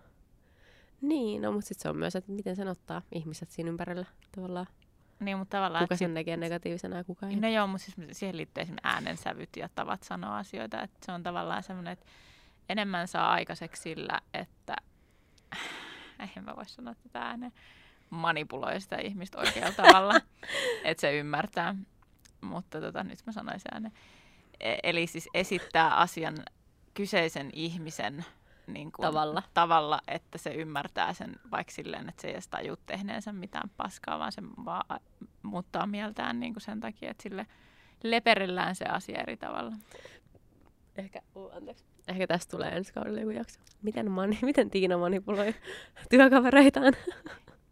Niin, 1.07 1.41
no 1.41 1.51
mutta 1.51 1.67
sitten 1.67 1.83
se 1.83 1.89
on 1.89 1.97
myös, 1.97 2.15
että 2.15 2.31
miten 2.31 2.55
sen 2.55 2.67
ottaa 2.67 3.01
ihmiset 3.11 3.51
siinä 3.51 3.69
ympärillä 3.69 4.05
tavallaan. 4.35 4.67
Niin, 5.19 5.37
mutta 5.37 5.57
tavallaan... 5.57 5.83
Kuka 5.83 5.95
sen 5.95 6.13
näkee 6.13 6.37
negatiivisena 6.37 6.97
ja 6.97 7.03
kuka 7.03 7.27
ei. 7.27 7.35
No 7.35 7.47
joo, 7.47 7.67
mutta 7.67 7.85
siis 7.85 8.17
siihen 8.17 8.37
liittyy 8.37 8.61
esimerkiksi 8.61 8.87
äänensävyt 8.87 9.49
ja 9.57 9.69
tavat 9.75 10.03
sanoa 10.03 10.37
asioita. 10.37 10.81
Että 10.81 10.99
se 11.05 11.11
on 11.11 11.23
tavallaan 11.23 11.63
semmoinen, 11.63 11.93
että 11.93 12.05
enemmän 12.69 13.07
saa 13.07 13.31
aikaiseksi 13.31 13.81
sillä, 13.81 14.21
että 14.33 14.75
en 16.37 16.43
mä 16.43 16.55
voi 16.55 16.65
sanoa 16.65 16.95
tätä 16.95 17.21
ääneen, 17.21 17.53
manipuloi 18.09 18.81
sitä 18.81 18.97
ihmistä 18.97 19.37
oikealla 19.37 19.75
tavalla, 19.83 20.21
että 20.83 21.01
se 21.01 21.17
ymmärtää. 21.17 21.75
Mutta 22.41 22.81
tota, 22.81 23.03
nyt 23.03 23.19
mä 23.25 23.31
sanoisin 23.31 23.73
ääneen. 23.73 23.93
E- 24.59 24.79
eli 24.83 25.07
siis 25.07 25.29
esittää 25.33 25.95
asian 25.95 26.35
kyseisen 26.93 27.49
ihmisen 27.53 28.25
niin 28.67 28.91
kuin, 28.91 29.03
Tavalla. 29.03 29.43
tavalla, 29.53 30.01
että 30.07 30.37
se 30.37 30.49
ymmärtää 30.53 31.13
sen 31.13 31.35
vaikka 31.51 31.73
silleen, 31.73 32.09
että 32.09 32.21
se 32.21 32.27
ei 32.27 32.33
edes 32.33 32.47
taju 32.47 32.75
tehneensä 32.85 33.33
mitään 33.33 33.69
paskaa, 33.77 34.19
vaan 34.19 34.31
se 34.31 34.41
vaan 34.65 34.99
muuttaa 35.43 35.87
mieltään 35.87 36.39
niin 36.39 36.53
kuin 36.53 36.61
sen 36.61 36.79
takia, 36.79 37.11
että 37.11 37.23
sille 37.23 37.47
leperillään 38.03 38.75
se 38.75 38.85
asia 38.85 39.21
eri 39.21 39.37
tavalla. 39.37 39.71
Ehkä, 40.97 41.21
uh, 41.35 41.55
anteeksi. 41.55 41.85
Ehkä 42.07 42.27
tästä 42.27 42.51
tulee 42.51 42.69
ensi 42.69 42.93
kaudella 42.93 43.19
joku 43.19 43.31
jakso. 43.31 43.59
Miten, 43.81 44.11
mani, 44.11 44.39
miten 44.49 44.69
Tiina 44.69 44.97
manipuloi 44.97 45.55
työkavereitaan? 46.09 46.93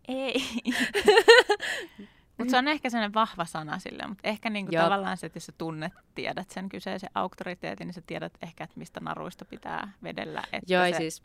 Ei. 0.08 0.34
mutta 2.38 2.52
se 2.52 2.58
on 2.58 2.68
ehkä 2.68 2.90
sellainen 2.90 3.14
vahva 3.14 3.46
sana 3.46 3.80
sille, 3.80 4.08
mutta 4.08 4.28
ehkä 4.28 4.50
niinku 4.50 4.76
Joo. 4.76 4.84
tavallaan 4.84 5.18
se, 5.18 5.26
että 5.26 5.38
jos 5.38 5.46
sä 5.46 5.52
tunnet, 5.58 5.94
tiedät 6.16 6.50
sen 6.50 6.70
kyseisen 6.70 7.10
auktoriteetin, 7.16 7.88
niin 7.88 7.94
sä 7.94 8.02
tiedät 8.08 8.34
ehkä, 8.42 8.64
että 8.64 8.80
mistä 8.80 9.00
naruista 9.00 9.46
pitää 9.46 9.92
vedellä. 10.04 10.44
Että 10.54 10.74
Joo, 10.74 10.84
se, 10.86 10.92
se... 10.92 10.98
siis 10.98 11.24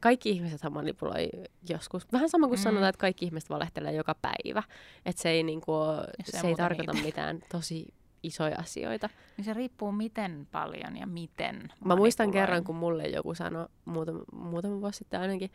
kaikki 0.00 0.30
ihmiset 0.30 0.60
manipuloi 0.70 1.30
joskus. 1.68 2.12
Vähän 2.12 2.28
sama 2.28 2.46
kuin 2.48 2.58
Mm. 2.58 2.62
sanotaan, 2.62 2.88
että 2.88 3.00
kaikki 3.00 3.24
ihmiset 3.24 3.50
valehtelee 3.50 3.92
joka 3.92 4.14
päivä. 4.22 4.62
Että 5.06 5.22
se 5.22 5.30
ei, 5.30 5.42
niinku, 5.42 5.72
Jos 6.18 6.40
se 6.40 6.48
ei 6.48 6.54
tarkoita 6.54 6.92
niitä. 6.92 7.06
mitään 7.06 7.40
tosi 7.52 7.94
isoja 8.22 8.56
asioita. 8.58 9.08
niin 9.36 9.44
se 9.44 9.54
riippuu 9.54 9.92
miten 9.92 10.48
paljon 10.52 10.96
ja 10.96 11.06
miten 11.06 11.72
Mä 11.84 11.96
muistan 11.96 12.30
kerran, 12.30 12.64
kun 12.64 12.76
mulle 12.76 13.02
joku 13.08 13.34
sanoi 13.34 13.66
muutama, 13.84 14.20
muutama 14.32 14.80
vuosi 14.80 14.98
sitten 14.98 15.20
ainakin, 15.20 15.50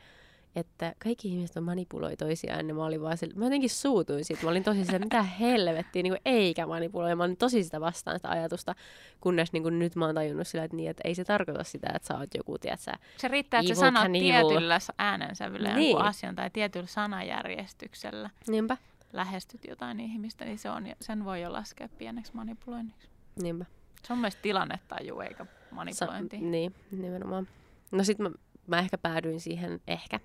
että 0.56 0.96
kaikki 1.04 1.28
ihmiset 1.28 1.64
manipuloi 1.64 2.18
toisiaan, 2.18 2.68
ja 2.68 2.76
mä 2.76 2.86
olin 2.86 3.02
vaan 3.02 3.18
sille, 3.18 3.34
mä 3.36 3.46
jotenkin 3.46 3.70
suutuin 3.70 4.26
siitä. 4.26 4.44
Mä 4.44 4.50
olin 4.50 4.64
tosi 4.64 4.86
se, 4.86 5.00
mitä 5.00 5.24
helvettiä, 5.24 6.04
niin 6.04 6.12
kuin 6.14 6.22
eikä 6.26 6.68
manipuloi. 6.68 7.16
Mä 7.16 7.24
olin 7.24 7.38
tosi 7.38 7.64
sitä 7.64 7.82
vastaan 7.82 8.18
sitä 8.20 8.30
ajatusta, 8.30 8.76
kunnes 9.22 9.54
niin 9.54 9.64
kuin 9.64 9.80
nyt 9.80 9.96
mä 9.96 10.06
oon 10.06 10.16
tajunnut 10.16 10.48
sillä, 10.48 10.64
että, 10.64 10.78
niin, 10.78 10.90
että 10.90 11.02
ei 11.06 11.16
se 11.16 11.24
tarkoita 11.24 11.64
sitä, 11.64 11.88
että 11.96 12.08
sä 12.08 12.18
oot 12.18 12.30
joku, 12.38 12.58
tiedätkö, 12.58 12.92
Se 13.18 13.28
riittää, 13.28 13.60
että 13.60 13.76
sä 13.76 13.80
sanot 13.80 14.12
tietyllä 14.12 14.80
äänensävyllä 14.98 15.70
niin. 15.70 15.78
Niin. 15.78 15.92
jonkun 15.92 16.08
asian 16.08 16.36
tai 16.36 16.50
tietyllä 16.50 16.88
sanajärjestyksellä 16.88 18.30
niinpä, 18.48 18.78
lähestyt 19.14 19.62
jotain 19.68 20.00
ihmistä, 20.00 20.46
niin 20.46 20.58
se 20.58 20.70
on, 20.70 20.88
sen 21.02 21.26
voi 21.26 21.42
jo 21.42 21.54
laskea 21.54 21.90
pieneksi 21.98 22.32
manipuloinniksi. 22.36 23.10
niinpä. 23.42 23.66
Se 24.08 24.14
on 24.14 24.20
myös 24.20 24.36
tilannetaju 24.36 25.20
eikä 25.20 25.46
Sa- 25.46 25.76
manipulointi. 25.76 26.38
niin, 26.38 26.76
nimenomaan. 26.92 27.48
No 27.92 28.04
sit 28.04 28.20
mä, 28.20 28.32
mä 28.68 28.80
ehkä 28.80 28.98
päädyin 28.98 29.40
siihen 29.40 29.82
ehkä, 29.88 30.20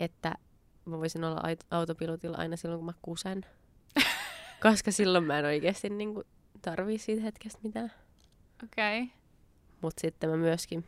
että 0.00 0.34
mä 0.84 0.98
voisin 0.98 1.24
olla 1.24 1.40
aut- 1.40 1.66
autopilotilla 1.70 2.36
aina 2.36 2.56
silloin, 2.56 2.78
kun 2.78 2.86
mä 2.86 2.92
kusen. 3.02 3.46
Koska 4.62 4.92
silloin 4.92 5.24
mä 5.24 5.38
en 5.38 5.44
oikeasti 5.44 5.90
niin 5.90 6.14
kuin, 6.14 6.26
tarvii 6.62 6.98
siitä 6.98 7.22
hetkestä 7.22 7.58
mitään. 7.62 7.92
Okei. 8.64 9.02
Okay. 9.02 9.14
Mutta 9.80 10.00
sitten 10.00 10.30
mä 10.30 10.36
myöskin 10.36 10.84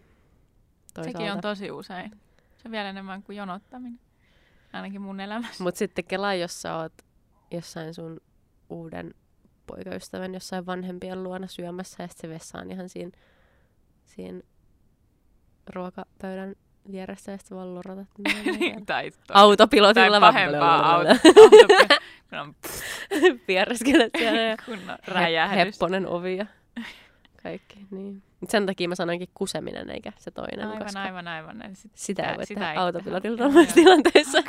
toisaalta... 0.94 1.18
Sekin 1.18 1.32
on 1.32 1.40
tosi 1.40 1.70
usein. 1.70 2.10
Se 2.56 2.62
on 2.64 2.72
vielä 2.72 2.90
enemmän 2.90 3.22
kuin 3.22 3.36
jonottaminen. 3.36 4.00
Ainakin 4.72 5.00
mun 5.00 5.20
elämässä. 5.20 5.64
Mutta 5.64 5.78
sitten 5.78 6.04
kelaa, 6.04 6.34
jos 6.34 6.62
sä 6.62 6.76
oot 6.76 6.92
jossain 7.50 7.94
sun 7.94 8.20
uuden 8.70 9.14
poikaystävän 9.66 10.34
jossain 10.34 10.66
vanhempien 10.66 11.22
luona 11.22 11.46
syömässä 11.46 12.02
ja 12.02 12.08
sitten 12.08 12.28
se 12.28 12.34
vessa 12.34 12.58
on 12.58 12.70
ihan 12.70 12.88
siinä, 12.88 13.10
siinä 14.06 14.40
ruokapöydän 15.74 16.54
vieressä 16.92 17.32
ja 17.32 17.38
sitten 17.38 17.56
vaan 17.56 17.74
lorotat. 17.74 18.08
tai, 18.86 19.10
to- 19.10 19.34
Autopilotilla 19.34 20.20
tai 20.20 20.32
pahempaa 20.32 20.94
auto, 20.94 21.08
Piereskelet 23.46 24.10
siellä 24.18 24.40
ja 24.40 24.56
kunnon 24.66 24.98
räjähdys. 25.06 25.56
hepponen 25.74 26.06
ovi 26.06 26.36
ja 26.36 26.46
kaikki. 27.42 27.86
Niin. 27.90 28.22
Mut 28.40 28.50
sen 28.50 28.66
takia 28.66 28.88
mä 28.88 28.94
sanoinkin 28.94 29.28
kuseminen 29.34 29.90
eikä 29.90 30.12
se 30.18 30.30
toinen, 30.30 30.66
Aivan, 30.68 30.82
koska 30.84 31.02
aivan, 31.02 31.28
aivan. 31.28 31.62
Eli 31.62 31.74
sit 31.74 31.92
sitä 31.94 32.30
ei 32.30 32.36
voi 32.36 32.46
sitä 32.46 32.60
tehdä 32.60 32.72
ei 32.72 32.78
autopilotilla 32.78 33.44
tilanteessa. 33.74 34.42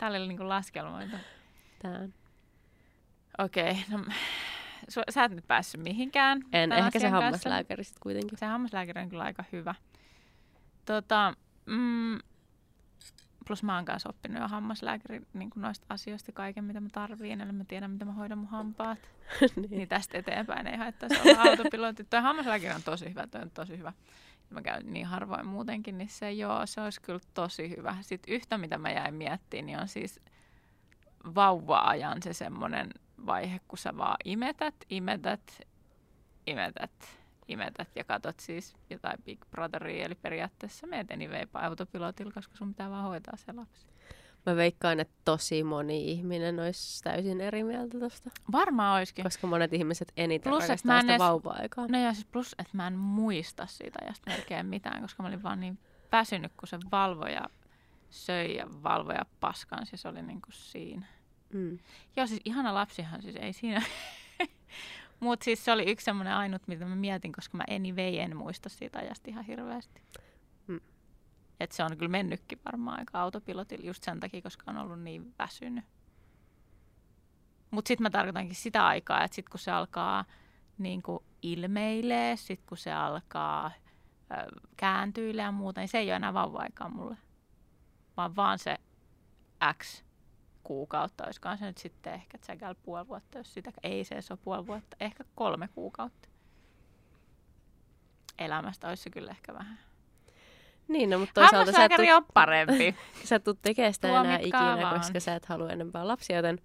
Tää 0.00 0.08
oli 0.08 0.28
niinku 0.28 0.48
laskelmoita. 0.48 1.16
Tää 1.82 1.90
on. 1.92 2.12
Okei, 3.38 3.76
no 3.90 3.98
su- 4.90 5.04
sä 5.10 5.24
et 5.24 5.32
nyt 5.32 5.46
päässyt 5.46 5.82
mihinkään. 5.82 6.40
En, 6.52 6.72
ehkä 6.72 6.98
se 6.98 7.08
hammaslääkäri 7.08 7.84
sitten 7.84 8.00
kuitenkin. 8.02 8.38
Se 8.38 8.46
hammaslääkäri 8.46 9.00
on 9.02 9.08
kyllä 9.08 9.24
aika 9.24 9.44
hyvä. 9.52 9.74
Tota, 10.90 11.34
mm, 11.66 12.18
plus 13.46 13.62
mä 13.62 13.74
oon 13.74 13.84
kanssa 13.84 14.08
oppinut 14.08 14.42
jo 14.42 14.48
hammaslääkäri 14.48 15.22
niin 15.32 15.50
noista 15.56 15.86
asioista 15.88 16.32
kaiken, 16.32 16.64
mitä 16.64 16.80
mä 16.80 16.88
tarviin, 16.92 17.40
eli 17.40 17.52
mä 17.52 17.64
tiedän, 17.64 17.90
miten 17.90 18.06
mä 18.06 18.12
hoidan 18.12 18.38
mun 18.38 18.48
hampaat. 18.48 18.98
niin. 19.56 19.70
Niin 19.70 19.88
tästä 19.88 20.18
eteenpäin 20.18 20.66
ei 20.66 20.76
haittaisi 20.76 21.16
olla 21.20 21.42
autopilotti. 21.42 22.04
Tuo 22.04 22.20
hammaslääkäri 22.20 22.74
on 22.74 22.82
tosi 22.82 23.10
hyvä, 23.10 23.26
toi 23.26 23.42
on 23.42 23.50
tosi 23.50 23.78
hyvä. 23.78 23.92
Mä 24.50 24.62
käyn 24.62 24.92
niin 24.92 25.06
harvoin 25.06 25.46
muutenkin, 25.46 25.98
niin 25.98 26.08
se 26.08 26.32
joo, 26.32 26.66
se 26.66 26.80
olisi 26.80 27.00
kyllä 27.00 27.20
tosi 27.34 27.76
hyvä. 27.76 27.96
Sitten 28.00 28.34
yhtä, 28.34 28.58
mitä 28.58 28.78
mä 28.78 28.90
jäin 28.90 29.14
miettimään, 29.14 29.66
niin 29.66 29.78
on 29.78 29.88
siis 29.88 30.20
vauva-ajan 31.34 32.22
se 32.22 32.32
semmoinen 32.32 32.90
vaihe, 33.26 33.60
kun 33.68 33.78
sä 33.78 33.96
vaan 33.96 34.16
imetät, 34.24 34.74
imetät, 34.88 35.60
imetät, 36.46 37.19
imetät 37.50 37.88
ja 37.96 38.04
katot 38.04 38.40
siis 38.40 38.76
jotain 38.90 39.22
Big 39.24 39.40
Brotheria, 39.50 40.04
eli 40.04 40.14
periaatteessa 40.14 40.86
meet 40.86 41.10
anyway 41.10 41.46
autopilotilla, 41.54 42.32
koska 42.32 42.56
sun 42.56 42.68
pitää 42.68 42.90
vaan 42.90 43.04
hoitaa 43.04 43.36
se 43.36 43.52
lapsi. 43.52 43.86
Mä 44.46 44.56
veikkaan, 44.56 45.00
että 45.00 45.14
tosi 45.24 45.62
moni 45.64 46.10
ihminen 46.12 46.60
olisi 46.60 47.02
täysin 47.02 47.40
eri 47.40 47.64
mieltä 47.64 47.98
tosta. 47.98 48.30
Varmaan 48.52 48.98
olisikin. 48.98 49.24
Koska 49.24 49.46
monet 49.46 49.72
ihmiset 49.72 50.12
eniten 50.16 50.50
Plus, 50.50 50.62
rakastaa 50.62 50.96
en 50.96 51.00
sitä 51.00 51.12
edes- 51.12 51.18
vauva-aikaa. 51.18 51.86
No 51.88 51.98
ja 51.98 52.14
siis 52.14 52.26
plus, 52.26 52.54
että 52.58 52.76
mä 52.76 52.86
en 52.86 52.98
muista 52.98 53.66
siitä 53.66 53.98
ajasta 54.02 54.30
melkein 54.30 54.66
mitään, 54.66 55.02
koska 55.02 55.22
mä 55.22 55.28
olin 55.28 55.42
vaan 55.42 55.60
niin 55.60 55.78
väsynyt, 56.12 56.52
kun 56.56 56.68
se 56.68 56.78
valvoja 56.92 57.48
söi 58.10 58.56
ja 58.56 58.66
valvoja 58.82 59.26
paskaan, 59.40 59.86
siis 59.86 60.06
oli 60.06 60.22
niin 60.22 60.42
kuin 60.42 60.52
siinä. 60.52 61.06
Mm. 61.52 61.78
Joo, 62.16 62.26
siis 62.26 62.40
ihana 62.44 62.74
lapsihan 62.74 63.22
siis 63.22 63.36
ei 63.36 63.52
siinä. 63.52 63.82
Mutta 65.20 65.44
siis 65.44 65.64
se 65.64 65.72
oli 65.72 65.90
yksi 65.90 66.04
semmoinen 66.04 66.34
ainut, 66.34 66.68
mitä 66.68 66.84
mä 66.84 66.94
mietin, 66.94 67.32
koska 67.32 67.56
mä 67.56 67.64
anyway 67.70 68.18
en 68.18 68.36
muista 68.36 68.68
siitä 68.68 68.98
ajasta 68.98 69.30
ihan 69.30 69.44
hirveästi. 69.44 70.02
Mm. 70.66 70.80
Et 71.60 71.72
se 71.72 71.84
on 71.84 71.96
kyllä 71.96 72.10
mennytkin 72.10 72.60
varmaan 72.64 72.98
aika 72.98 73.20
autopilotilla 73.20 73.86
just 73.86 74.04
sen 74.04 74.20
takia, 74.20 74.42
koska 74.42 74.70
on 74.70 74.78
ollut 74.78 75.00
niin 75.00 75.34
väsynyt. 75.38 75.84
Mutta 77.70 77.88
sitten 77.88 78.02
mä 78.02 78.10
tarkoitankin 78.10 78.56
sitä 78.56 78.86
aikaa, 78.86 79.24
että 79.24 79.34
sitten 79.34 79.50
kun 79.50 79.60
se 79.60 79.70
alkaa 79.70 80.24
niin 80.78 81.02
kuin 81.02 81.24
ilmeilee, 81.42 82.36
sitten 82.36 82.66
kun 82.68 82.78
se 82.78 82.92
alkaa 82.92 83.70
ö, 84.30 84.60
kääntyilee 84.76 85.44
ja 85.44 85.52
muuta, 85.52 85.80
niin 85.80 85.88
se 85.88 85.98
ei 85.98 86.08
ole 86.08 86.16
enää 86.16 86.34
vauva-aikaa 86.34 86.88
mulle. 86.88 87.16
Vaan 88.16 88.36
vaan 88.36 88.58
se 88.58 88.76
X 89.82 90.04
kuukautta, 90.64 91.24
olisikohan 91.24 91.58
se 91.58 91.66
nyt 91.66 91.78
sitten 91.78 92.12
ehkä 92.14 92.38
tsägäl 92.38 92.74
puoli 92.82 93.08
vuotta, 93.08 93.38
jos 93.38 93.54
sitä 93.54 93.72
ei 93.82 94.04
se 94.04 94.14
ole 94.30 94.38
puoli 94.44 94.66
vuotta, 94.66 94.96
ehkä 95.00 95.24
kolme 95.34 95.68
kuukautta. 95.68 96.28
Elämästä 98.38 98.88
olisi 98.88 99.02
se 99.02 99.10
kyllä 99.10 99.30
ehkä 99.30 99.54
vähän. 99.54 99.78
Niin, 100.88 101.10
no, 101.10 101.18
mutta 101.18 101.34
toisaalta 101.34 101.72
sä 101.72 101.88
tuu, 101.88 102.16
on 102.16 102.24
parempi. 102.34 102.94
sä 103.24 103.36
et 103.36 103.44
tuu 103.44 103.54
tekemään 103.54 103.94
sitä 103.94 104.08
enää 104.08 104.38
ikinä, 104.38 104.78
vaan. 104.82 104.98
koska 104.98 105.20
sä 105.20 105.34
et 105.34 105.46
halua 105.46 105.70
enempää 105.70 106.08
lapsia, 106.08 106.36
joten, 106.36 106.58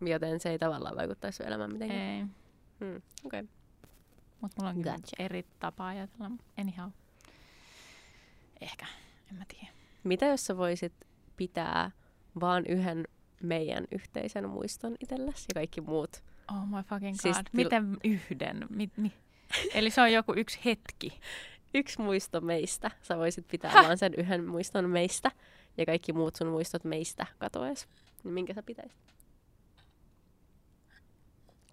joten 0.00 0.40
se 0.40 0.50
ei 0.50 0.58
tavallaan 0.58 0.96
vaikuttaisi 0.96 1.36
sun 1.36 1.46
elämään 1.46 1.72
mitenkään. 1.72 2.00
ei, 2.00 2.24
Hmm. 2.80 3.02
Okay. 3.24 3.46
mutta 4.40 4.56
mulla 4.60 4.70
on 4.70 4.82
kyllä 4.82 4.96
Gotcha. 4.96 5.16
eri 5.18 5.46
tapa 5.58 5.86
ajatella. 5.86 6.30
Anyhow. 6.60 6.90
Ehkä, 8.60 8.86
en 9.30 9.36
mä 9.36 9.44
tiedä. 9.48 9.72
Mitä 10.04 10.26
jos 10.26 10.46
sä 10.46 10.56
voisit 10.56 10.92
pitää 11.36 11.90
vaan 12.40 12.66
yhden 12.66 13.04
meidän 13.42 13.84
yhteisen 13.92 14.48
muiston 14.48 14.96
itsellesi 15.00 15.44
ja 15.48 15.54
kaikki 15.54 15.80
muut? 15.80 16.22
Oh 16.50 16.66
my 16.68 16.82
fucking 16.82 17.16
god. 17.16 17.20
Siis 17.22 17.36
Siis 17.36 17.36
til- 17.36 17.50
Miten 17.52 17.96
yhden? 18.04 18.66
Mi- 18.70 18.90
mi- 18.96 19.12
Eli 19.74 19.90
se 19.90 20.00
on 20.00 20.12
joku 20.12 20.32
yksi 20.36 20.60
hetki. 20.64 21.20
Yksi 21.76 22.00
muisto 22.02 22.40
meistä. 22.40 22.90
Sä 23.02 23.16
voisit 23.16 23.48
pitää 23.48 23.70
Häh? 23.70 23.84
vaan 23.84 23.98
sen 23.98 24.14
yhden 24.16 24.44
muiston 24.46 24.90
meistä 24.90 25.30
ja 25.76 25.86
kaikki 25.86 26.12
muut 26.12 26.36
sun 26.36 26.46
muistot 26.48 26.84
meistä 26.84 27.26
katoes. 27.38 27.88
Niin 28.24 28.34
minkä 28.34 28.54
sä 28.54 28.62
pitäisit? 28.62 28.98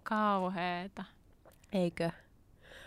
Kauheeta. 0.02 1.04
Eikö? 1.72 2.10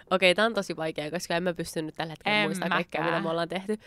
Okei, 0.09 0.36
tää 0.36 0.45
on 0.45 0.53
tosi 0.53 0.76
vaikea, 0.76 1.11
koska 1.11 1.36
en 1.36 1.43
mä 1.43 1.53
pysty 1.53 1.82
nyt 1.82 1.95
tällä 1.95 2.11
hetkellä 2.11 2.38
En 2.41 2.47
muistaa 2.47 2.69
kaikkea, 2.69 3.03
mitä 3.05 3.21
me 3.21 3.30
ollaan 3.30 3.49
tehty. 3.49 3.78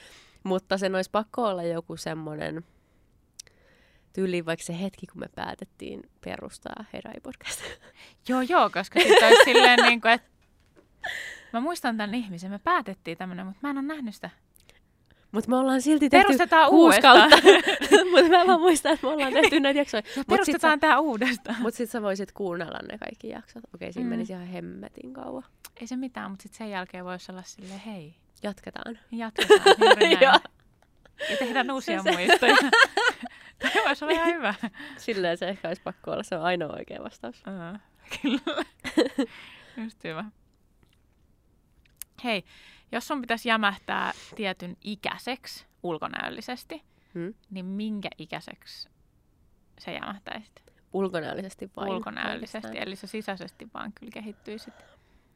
Mutta 0.44 0.78
sen 0.78 0.94
olisi 0.94 1.10
pakko 1.10 1.44
olla 1.46 1.62
joku 1.62 1.96
semmonen 1.96 2.64
tyyli 4.18 4.46
vaikka 4.46 4.64
se 4.64 4.80
hetki, 4.80 5.06
kun 5.06 5.20
me 5.20 5.26
päätettiin 5.34 6.00
perustaa 6.24 6.84
Herai 6.92 7.14
podcast. 7.22 7.60
Joo, 8.28 8.40
joo, 8.40 8.70
koska 8.70 9.00
sitten 9.00 9.28
olisi 9.28 9.44
silleen 9.44 9.78
niin 9.82 10.00
kuin, 10.00 10.12
että 10.12 10.28
Mä 11.52 11.60
muistan 11.60 11.96
tämän 11.96 12.14
ihmisen, 12.14 12.50
me 12.50 12.58
päätettiin 12.58 13.18
tämmönen, 13.18 13.46
mutta 13.46 13.58
mä 13.62 13.70
en 13.70 13.78
ole 13.78 13.86
nähnyt 13.86 14.14
sitä. 14.14 14.30
Mutta 15.32 15.50
me 15.50 15.56
ollaan 15.56 15.82
silti 15.82 16.10
tehty 16.10 16.26
Perustetaan 16.26 16.70
kuusi 16.70 16.84
uudestaan. 16.84 17.30
kautta. 17.30 17.46
Mutta 18.10 18.28
mä 18.38 18.46
vaan 18.46 18.60
muistan, 18.60 18.92
että 18.94 19.06
me 19.06 19.12
ollaan 19.12 19.32
tehty 19.32 19.60
näitä 19.60 19.78
jaksoja. 19.80 20.02
Ja 20.06 20.12
Mut 20.16 20.26
perustetaan 20.26 20.80
tää 20.80 20.98
uudestaan. 21.00 21.62
Mutta 21.62 21.76
sit 21.76 21.90
sä 21.90 22.02
voisit 22.02 22.32
kuunnella 22.32 22.78
ne 22.88 22.98
kaikki 22.98 23.28
jaksot. 23.28 23.62
Okei, 23.74 23.92
siinä 23.92 24.06
Mm. 24.06 24.10
menisi 24.10 24.32
ihan 24.32 24.46
hemmetin 24.46 25.12
kauan. 25.14 25.44
Ei 25.80 25.86
se 25.86 25.96
mitään, 25.96 26.30
mutta 26.30 26.42
sitten 26.42 26.58
sen 26.58 26.70
jälkeen 26.70 27.04
voisi 27.04 27.32
olla 27.32 27.42
silleen, 27.42 27.80
hei, 27.80 28.14
Jatketaan. 28.42 28.98
jatketaan. 29.12 29.76
Joo. 30.20 30.40
ja 31.30 31.36
tehdään 31.38 31.70
uusia 31.70 32.02
Se- 32.02 32.10
muistoja. 32.12 32.56
Tämä 33.58 33.84
voisi 33.86 34.04
olla 34.04 34.14
ihan 34.14 34.34
hyvä. 34.34 34.54
Silleen 34.96 35.38
se 35.38 35.48
ehkä 35.48 35.68
olisi 35.68 35.82
pakko 35.82 36.10
olla. 36.10 36.22
Se 36.22 36.36
on 36.36 36.42
ainoa 36.42 36.72
oikea 36.72 37.04
vastaus. 37.04 37.42
Uh, 37.46 37.78
kyllä. 38.22 38.64
Just 39.84 40.04
hyvä. 40.04 40.24
Hei, 42.24 42.44
jos 42.92 43.06
sun 43.08 43.20
pitäisi 43.20 43.48
jämähtää 43.48 44.12
tietyn 44.36 44.76
ikäiseksi 44.84 45.66
ulkonäöllisesti, 45.82 46.82
Hmm? 47.14 47.34
niin 47.50 47.66
minkä 47.66 48.08
ikäiseksi 48.18 48.88
sä 49.80 49.90
jämähtäisit? 49.90 50.62
Ulkonäöllisesti 50.92 51.70
vain. 51.76 51.88
Ulkonäöllisesti, 51.90 52.52
pelkästään. 52.60 52.88
eli 52.88 52.96
sä 52.96 53.06
sisäisesti 53.06 53.68
vaan 53.74 53.92
kyllä 53.92 54.10
kehittyisit. 54.12 54.74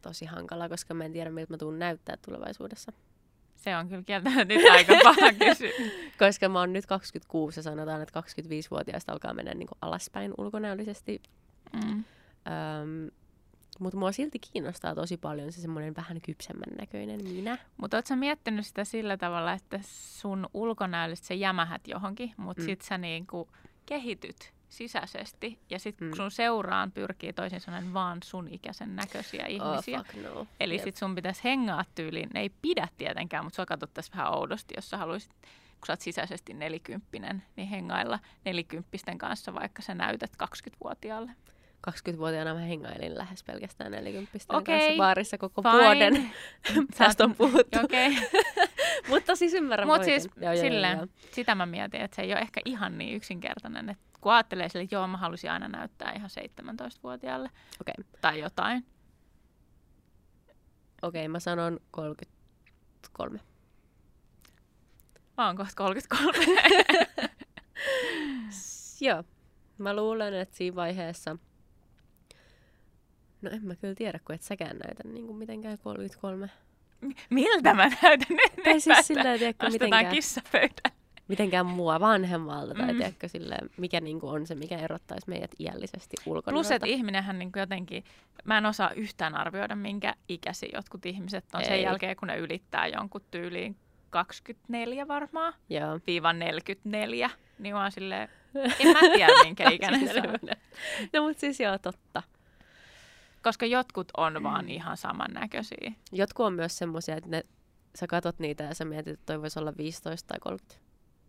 Tosi 0.03 0.25
hankala, 0.27 0.69
koska 0.69 0.95
mä 0.95 1.05
en 1.05 1.13
tiedä, 1.13 1.31
miltä 1.31 1.53
mä 1.53 1.57
tuun 1.59 1.79
näyttää 1.79 2.17
tulevaisuudessa. 2.27 2.93
Se 3.63 3.77
on 3.77 3.89
kyllä 3.89 4.03
kieltämättä 4.03 4.45
nyt 4.45 4.71
aika 4.71 4.95
paha 5.05 5.33
kysymys. 5.39 5.93
Koska 6.19 6.49
mä 6.49 6.59
oon 6.59 6.73
nyt 6.73 6.87
26 6.87 7.59
ja 7.59 7.63
sanotaan, 7.63 8.03
että 8.03 8.21
25-vuotiaista 8.21 9.13
alkaa 9.13 9.35
mennä 9.35 9.55
niin 9.55 9.69
alaspäin 9.83 10.35
ulkonäöllisesti. 10.39 11.23
Mm. 11.73 11.91
Öm, 11.93 13.11
mutta 13.79 13.99
mua 13.99 14.13
silti 14.13 14.39
kiinnostaa 14.39 14.95
tosi 14.95 15.17
paljon 15.17 15.53
se 15.53 15.61
semmoinen 15.61 15.97
vähän 15.97 16.21
kypsemmän 16.21 16.77
näköinen 16.79 17.25
minä. 17.25 17.59
Mutta 17.77 17.97
ootko 17.97 18.09
sä 18.09 18.17
miettinyt 18.17 18.67
sitä 18.67 18.85
sillä 18.85 19.17
tavalla, 19.17 19.53
että 19.53 19.81
sun 19.83 20.47
ulkonäöllisesti 20.55 21.29
sä 21.29 21.35
jämähät 21.35 21.89
johonkin, 21.89 22.33
mutta 22.37 22.63
mm. 22.63 22.67
sit 22.67 22.83
sä 22.83 22.99
niinku 22.99 23.49
kehityt 23.87 24.53
sisäisesti 24.73 25.59
ja 25.71 25.79
sit 25.79 26.01
Mm. 26.01 26.07
mm. 26.07 26.15
sun 26.17 26.31
seuraan 26.31 26.93
pyrkii 26.93 27.33
toisin 27.33 27.61
sanoen 27.61 27.95
vaan 27.95 28.19
sun 28.25 28.49
ikäisen 28.49 28.97
näköisiä 28.97 29.47
ihmisiä. 29.47 29.99
Oh, 30.01 30.07
fuck 30.07 30.23
no. 30.35 30.47
Eli 30.61 30.75
Jep. 30.75 30.85
sit 30.85 30.97
sun 30.97 31.15
pitäisi 31.15 31.45
hengaa 31.45 31.85
tyyliin. 31.95 32.31
Ne 32.35 32.41
ei 32.41 32.51
pidä 32.63 32.89
tietenkään, 32.99 33.45
mutta 33.45 33.57
sua 33.57 33.67
katsottaisiin 33.67 34.17
vähän 34.17 34.35
oudosti, 34.35 34.75
jos 34.77 34.91
sä 34.91 34.97
haluaisit, 34.97 35.33
kun 35.43 35.87
sä 35.87 35.93
oot 35.93 36.01
sisäisesti 36.01 36.55
nelikymppinen, 36.55 37.43
niin 37.57 37.69
hengailla 37.69 38.19
nelikymppisten 38.45 39.19
kanssa, 39.19 39.55
vaikka 39.55 39.83
sä 39.83 39.95
näytät 39.95 40.31
20-vuotiaalle. 40.43 41.33
20-vuotiaana 41.91 42.55
mä 42.55 42.61
hengailin 42.61 43.19
lähes 43.19 43.45
pelkästään 43.45 43.93
40 43.93 44.39
Okei, 44.49 44.79
kanssa 44.79 44.97
baarissa 44.99 45.39
koko 45.39 45.63
Fine. 45.63 45.75
vuoden. 45.75 46.31
Tästä 46.99 47.25
on 47.25 47.35
puhuttu. 47.35 47.79
Okei. 47.85 48.11
Mutta 49.09 49.37
siis 49.37 49.55
ymmärrän 49.55 49.89
Mutta 49.89 50.05
siis 50.05 50.29
Joo, 50.37 50.53
joo, 50.53 50.63
silleen, 50.63 50.99
joo, 50.99 51.07
sitä 51.31 51.55
mä 51.55 51.67
mietin, 51.67 52.01
että 52.01 52.15
se 52.15 52.23
ei 52.23 52.33
ole 52.33 52.41
ehkä 52.41 52.61
ihan 52.65 52.99
niin 52.99 53.17
yksinkertainen. 53.17 53.89
Että 53.91 54.05
kun 54.21 54.33
ajattelee 54.33 54.69
sille, 54.69 54.83
että 54.83 54.95
joo, 54.95 55.07
mä 55.07 55.17
halusin 55.17 55.51
aina 55.51 55.69
näyttää 55.69 56.13
ihan 56.13 56.31
17-vuotiaalle 56.31 57.51
Okei, 57.81 57.95
tai 58.21 58.41
jotain. 58.41 58.87
okei, 61.03 61.29
mä 61.29 61.41
sanon 61.41 61.81
33. 61.91 63.41
Mä 65.37 65.47
oon 65.47 65.57
kohta 65.57 65.73
33. 65.77 66.39
S- 68.51 69.03
Joo, 69.07 69.25
mä 69.79 69.97
luulen, 69.97 70.35
että 70.35 70.57
siinä 70.57 70.77
vaiheessa... 70.77 71.37
No 73.43 73.51
en 73.51 73.65
mä 73.67 73.77
kyllä 73.77 73.95
tiedä, 73.95 74.21
kun 74.25 74.35
et 74.35 74.43
säkään 74.43 74.77
näytä 74.77 75.09
niin 75.09 75.27
kuin 75.27 75.37
mitenkään 75.39 75.79
33. 75.79 76.51
Miltä 77.31 77.75
mä 77.75 77.89
näytän 78.03 78.27
nyt? 78.37 78.65
Tai 78.65 78.81
siis 78.81 79.07
silleen, 79.07 79.39
tiedätkö, 79.39 79.71
mitenkään, 79.71 80.07
kissapöydälle. 80.07 80.97
mitenkään 81.29 81.67
mua 81.67 82.01
vanhemmalta. 82.01 82.75
Tai 82.75 82.93
Mm. 82.93 82.99
tiedätkö, 82.99 83.29
silleen, 83.29 83.71
mikä 83.77 84.01
niin 84.01 84.21
kuin 84.21 84.33
on 84.33 84.47
se, 84.47 84.55
mikä 84.55 84.79
erottaisi 84.79 85.29
meidät 85.29 85.51
iällisesti 85.59 86.17
ulkona. 86.27 86.55
Plus, 86.55 86.71
että 86.71 86.87
ihminenhän 86.87 87.39
niin 87.39 87.51
jotenkin, 87.57 88.05
mä 88.45 88.59
en 88.59 88.67
osaa 88.67 88.91
yhtään 88.91 89.35
arvioida, 89.35 89.77
minkä 89.77 90.15
ikäisiä 90.29 90.69
jotkut 90.75 91.07
ihmiset 91.07 91.45
on 91.55 91.65
sen 91.65 91.73
Ei. 91.75 91.83
jälkeen, 91.83 92.17
kun 92.17 92.29
ne 92.29 92.37
ylittää 92.39 92.87
jonkun 92.87 93.21
tyyliin 93.31 93.77
24 94.11 95.09
varmaan, 95.09 95.55
Joo. 95.71 96.01
viiva 96.07 96.33
44, 96.33 97.31
niin 97.59 97.75
mä 97.75 97.83
oon 97.83 97.93
silleen, 97.93 98.29
en 98.81 98.89
mä 98.93 99.01
tiedä 99.15 99.33
minkä 99.45 99.71
ikäinen 99.71 100.09
se 100.09 100.19
on. 100.21 100.49
No 101.13 101.23
mutta 101.27 101.41
siis 101.41 101.61
joo, 101.61 101.79
totta. 101.79 102.23
Koska 103.43 103.67
jotkut 103.67 104.09
on 104.17 104.43
vaan 104.43 104.69
ihan 104.69 104.97
samannäköisiä. 104.97 105.93
Jotkut 106.13 106.47
on 106.47 106.53
myös 106.53 106.79
semmoisia, 106.79 107.17
että 107.17 107.31
ne, 107.31 107.43
sä 107.95 108.07
katot 108.07 108.39
niitä 108.39 108.65
ja 108.65 108.75
sä 108.75 108.85
mietit, 108.85 109.13
että 109.15 109.27
toi 109.27 109.41
voisi 109.43 109.59
olla 109.59 109.73
15 109.77 110.27
tai 110.29 110.39
30. 110.41 110.83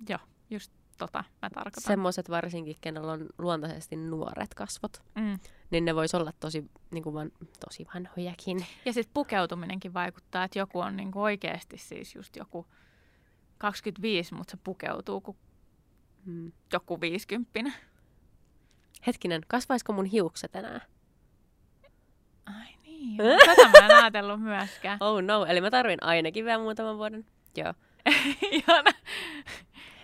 Joo, 0.10 0.20
just 0.50 0.72
tota 0.98 1.24
mä 1.42 1.50
tarkoitan. 1.50 1.84
Semmoiset 1.84 2.30
varsinkin, 2.30 2.76
kenellä 2.82 3.12
on 3.12 3.26
luontaisesti 3.38 3.96
nuoret 3.96 4.54
kasvot, 4.54 5.04
Mm. 5.16 5.40
niin 5.72 5.86
ne 5.86 5.96
vois 5.96 6.16
olla 6.16 6.32
tosi, 6.40 6.72
niin 6.92 7.04
kuin 7.04 7.14
van, 7.14 7.32
tosi 7.66 7.88
vanhojakin. 7.94 8.66
Ja 8.86 8.94
sitten 8.94 9.14
pukeutuminenkin 9.14 9.94
vaikuttaa, 9.94 10.44
että 10.44 10.60
joku 10.60 10.80
on 10.80 10.96
niinku 10.96 11.22
oikeasti 11.22 11.78
siis 11.78 12.16
just 12.16 12.36
joku 12.36 12.68
25, 13.58 14.34
mutta 14.34 14.52
se 14.52 14.58
pukeutuu 14.64 15.22
kuin 15.22 15.38
Hmm. 16.26 16.52
joku 16.74 17.02
50. 17.02 17.72
Hetkinen, 19.08 19.42
kasvaisiko 19.48 19.94
mun 19.94 20.06
hiukset 20.06 20.56
enää? 20.56 20.82
Ai 22.46 22.76
niin. 22.84 23.18
Tätä 23.46 23.80
mä 23.82 23.86
en 23.86 23.96
ajatellut 23.96 24.42
myöskään. 24.42 24.98
Oh 25.08 25.22
no, 25.22 25.46
eli 25.46 25.62
mä 25.62 25.72
tarvin 25.72 26.04
ainakin 26.04 26.46
vielä 26.46 26.64
muutaman 26.64 26.98
vuoden. 26.98 27.26
Joo, 27.58 27.74
Ihana. 28.52 28.92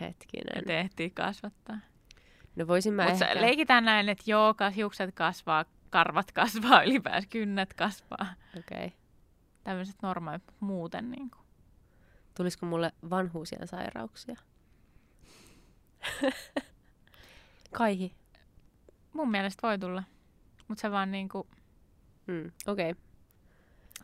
hetkinen. 0.01 0.57
Et 0.57 0.69
ehtii 0.69 1.09
kasvattaa. 1.09 1.77
No 2.55 2.67
voisin 2.67 2.93
mä 2.93 3.09
Mutta 3.09 3.27
ehkä... 3.27 3.41
leikitään 3.41 3.85
näin, 3.85 4.09
että 4.09 4.23
joo, 4.27 4.55
hiukset 4.75 5.15
kasvaa, 5.15 5.65
karvat 5.89 6.31
kasvaa, 6.41 6.83
ylipäänsä 6.83 7.27
kynnet 7.31 7.73
kasvaa. 7.73 8.27
Okei. 8.57 8.85
Okay. 8.85 8.89
Tämmöiset 9.63 9.95
normaalit 10.01 10.43
muuten. 10.59 11.11
Niin 11.11 11.31
kuin. 11.31 11.45
Tulisiko 12.37 12.65
mulle 12.65 12.91
vanhuusien 13.09 13.67
sairauksia? 13.67 14.35
Kaihi. 17.73 18.15
Mun 19.13 19.31
mielestä 19.31 19.67
voi 19.67 19.79
tulla. 19.79 20.03
Mutta 20.67 20.81
se 20.81 20.91
vaan 20.91 21.11
niin 21.11 21.29
kuin, 21.29 21.47
Mm, 22.30 22.51
Okei. 22.67 22.91
Okay. 22.91 23.03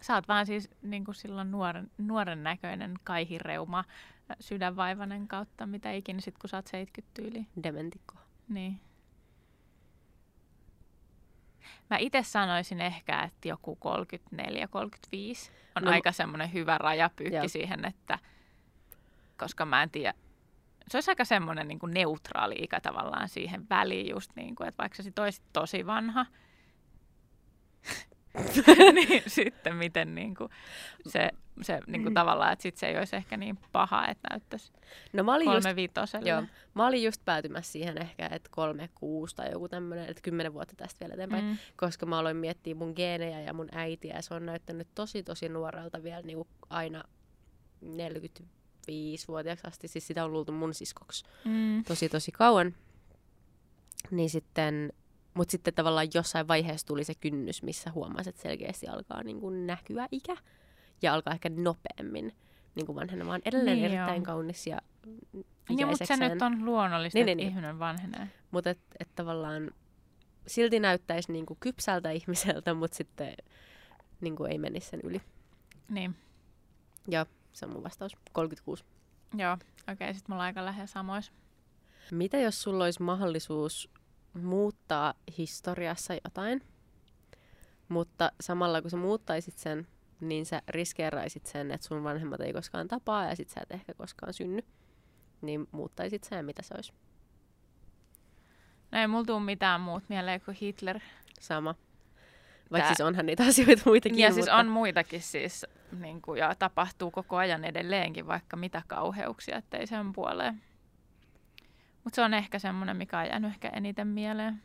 sä 0.02 0.14
oot 0.16 0.28
vaan 0.28 0.46
siis 0.46 0.70
niin 0.82 1.06
kuin 1.06 1.16
silloin 1.16 1.52
nuoren, 1.52 1.92
nuoren 1.98 2.44
näköinen 2.44 2.94
kaihireuma, 3.04 3.84
ä, 4.32 4.36
sydänvaivainen 4.40 5.28
kautta, 5.28 5.66
mitä 5.66 5.92
ikinä 5.92 6.22
sit 6.22 6.38
kun 6.38 6.50
sä 6.50 6.58
oot 6.58 6.68
70 6.68 7.14
tyyliin. 7.14 7.48
Dementikko. 7.64 8.16
Niin. 8.50 8.80
Mä 11.90 11.98
itse 11.98 12.24
sanoisin 12.24 12.82
ehkä, 12.82 13.22
että 13.22 13.48
joku 13.48 13.78
34-35 13.82 15.52
on 15.76 15.84
No- 15.84 15.86
no, 15.86 15.92
aika 15.92 16.12
semmoinen 16.12 16.54
hyvä 16.54 16.78
rajapyykki 16.78 17.36
Joo. 17.36 17.48
siihen, 17.48 17.86
että 17.86 18.20
koska 19.38 19.66
mä 19.66 19.84
en 19.84 19.90
tiedä, 19.90 20.14
se 20.88 20.98
olisi 20.98 21.12
aika 21.12 21.26
semmoinen 21.26 21.68
niin 21.68 21.80
neutraali 21.88 22.56
ikä 22.60 22.82
tavallaan 22.82 23.30
siihen 23.30 23.70
väliin 23.70 24.10
just 24.10 24.32
niin 24.36 24.56
kuin, 24.56 24.68
että 24.68 24.82
vaikka 24.82 24.96
sä 24.96 25.04
sit 25.04 25.20
olisit 25.20 25.44
tosi 25.54 25.86
vanha, 25.86 26.26
niin 28.96 29.24
sitten 29.28 29.76
miten 29.76 30.16
niin 30.16 30.36
kuin 30.36 30.50
se, 31.08 31.30
se 31.62 31.80
niin 31.88 32.04
kuin 32.04 32.14
tavallaan, 32.14 32.54
että 32.54 32.64
sit 32.64 32.78
se 32.78 32.88
ei 32.88 32.98
olisi 32.98 33.16
ehkä 33.16 33.38
niin 33.38 33.58
paha, 33.72 34.08
että 34.08 34.28
näyttäisi 34.32 34.72
No 35.14 35.24
mä 35.24 35.34
olin 35.36 35.46
just 35.46 35.64
kolme 35.64 35.76
viitoselle. 35.76 36.30
Joo, 36.30 36.44
mä 36.74 36.88
olin 36.88 37.04
just 37.04 37.22
päätymässä 37.26 37.72
siihen 37.72 38.02
ehkä, 38.02 38.30
että 38.32 38.50
kolme, 38.52 38.90
kuusi 38.96 39.36
tai 39.36 39.52
joku 39.52 39.70
tämmöinen, 39.70 40.10
että 40.10 40.22
kymmenen 40.22 40.54
vuotta 40.54 40.76
tästä 40.76 41.00
vielä 41.00 41.14
eteenpäin, 41.14 41.44
mm. 41.44 41.50
Mm. 41.50 41.58
koska 41.76 42.06
mä 42.06 42.20
aloin 42.20 42.38
miettiä 42.38 42.76
mun 42.76 42.94
geenejä 42.96 43.42
ja 43.42 43.54
mun 43.54 43.70
äitiä 43.72 44.16
ja 44.16 44.22
se 44.22 44.34
on 44.34 44.46
näyttänyt 44.46 44.88
tosi 44.96 45.24
tosi 45.24 45.50
nuorelta 45.50 46.04
vielä 46.04 46.22
niinku 46.22 46.48
aina 46.70 47.04
45-vuotiaaksi 47.84 49.68
asti, 49.68 49.88
siis 49.88 50.08
sitä 50.08 50.26
on 50.26 50.34
luultu 50.34 50.52
mun 50.52 50.74
siskoksi 50.74 51.26
Mm. 51.46 51.84
tosi 51.84 52.10
tosi 52.10 52.32
kauan. 52.32 52.76
Niin 54.12 54.30
sitten, 54.30 54.94
mutta 55.36 55.52
sitten 55.52 55.74
tavallaan 55.74 56.08
jossain 56.14 56.48
vaiheessa 56.48 56.88
tuli 56.88 57.04
se 57.04 57.16
kynnys, 57.16 57.64
missä 57.64 57.92
huomasi, 57.92 58.30
että 58.30 58.42
selkeästi 58.42 58.88
alkaa 58.88 59.24
niinku 59.24 59.50
näkyä 59.50 60.08
ikä 60.12 60.38
ja 61.02 61.14
alkaa 61.14 61.34
ehkä 61.34 61.50
nopeammin 61.50 62.36
niin 62.76 62.86
kuin 62.86 62.96
vanhenemaan. 62.96 63.42
Edelleen 63.46 63.78
Niin 63.78 63.86
erittäin 63.86 64.16
joo. 64.16 64.26
kaunis 64.26 64.68
ja 64.68 64.78
Niin, 65.70 65.88
mutta 65.88 66.06
se 66.06 66.18
nyt 66.18 66.42
on 66.42 66.66
luonnollista, 66.66 67.20
Niin, 67.20 67.26
niin, 67.26 67.38
niin, 67.38 67.48
että 67.48 67.60
niin. 67.60 67.66
ihminen 67.66 67.80
vanhenee. 67.80 68.28
Mutta 68.52 68.70
et, 68.70 68.80
et 69.00 69.10
tavallaan 69.16 69.72
silti 70.48 70.80
näyttäisi 70.80 71.32
niinku 71.32 71.58
kypsältä 71.60 72.12
ihmiseltä, 72.12 72.74
mutta 72.74 72.98
sitten 72.98 73.34
niinku 74.22 74.44
ei 74.44 74.58
menisi 74.58 74.90
sen 74.90 75.00
yli. 75.04 75.22
Niin, 75.90 76.16
Ja 77.08 77.26
se 77.54 77.66
on 77.66 77.72
mun 77.74 77.84
vastaus. 77.84 78.18
36. 78.32 78.84
joo. 79.38 79.54
Okei, 79.54 79.94
okay, 79.94 80.14
sitten 80.14 80.32
me 80.32 80.36
ollaan 80.36 80.46
aika 80.48 80.66
lähellä 80.66 80.88
samoissa. 80.88 81.32
Mitä 82.12 82.38
jos 82.38 82.62
sulla 82.62 82.84
olisi 82.84 83.04
mahdollisuus 83.04 83.90
muuttaa 84.42 85.14
historiassa 85.38 86.14
jotain, 86.24 86.62
mutta 87.90 88.32
samalla 88.42 88.82
kun 88.82 88.92
sä 88.92 88.98
muuttaisit 88.98 89.58
sen, 89.58 89.88
niin 90.20 90.46
sä 90.46 90.62
riskeeraisit 90.68 91.46
sen, 91.46 91.72
että 91.72 91.88
sun 91.88 92.04
vanhemmat 92.04 92.42
ei 92.42 92.54
koskaan 92.54 92.88
tapaa 92.88 93.26
ja 93.26 93.36
sit 93.36 93.50
sä 93.50 93.62
et 93.62 93.72
ehkä 93.72 93.94
koskaan 93.94 94.34
synny. 94.34 94.62
Niin 95.42 95.68
muuttaisit 95.72 96.24
sä, 96.24 96.44
mitä 96.44 96.62
se 96.62 96.74
olisi? 96.76 96.94
No 98.92 99.00
ei 99.00 99.08
mulla 99.08 99.26
tuu 99.26 99.40
mitään 99.40 99.82
muut 99.82 100.04
mieleen 100.10 100.42
kuin 100.42 100.58
Hitler. 100.62 101.00
Sama. 101.40 101.76
Vaikka 102.72 102.88
Tää- 102.88 102.96
siis 102.96 103.08
onhan 103.08 103.26
niitä 103.26 103.44
asioita 103.50 103.84
muitakin. 103.86 104.20
ja 104.20 104.32
siis 104.32 104.46
mutta... 104.46 104.56
on 104.56 104.68
muitakin 104.68 105.22
siis, 105.22 105.66
niin 106.00 106.22
kuin, 106.22 106.40
ja 106.40 106.56
tapahtuu 106.56 107.12
koko 107.12 107.38
ajan 107.38 107.66
edelleenkin 107.66 108.28
vaikka 108.28 108.58
mitä 108.58 108.82
kauheuksia, 108.88 109.58
ettei 109.58 109.88
sen 109.88 110.14
puoleen. 110.14 110.62
Mutta 112.06 112.16
se 112.16 112.22
on 112.22 112.34
ehkä 112.34 112.60
semmoinen, 112.60 112.98
mikä 112.98 113.20
on 113.20 113.26
jäänyt 113.26 113.52
ehkä 113.52 113.70
eniten 113.70 114.08
mieleen. 114.08 114.62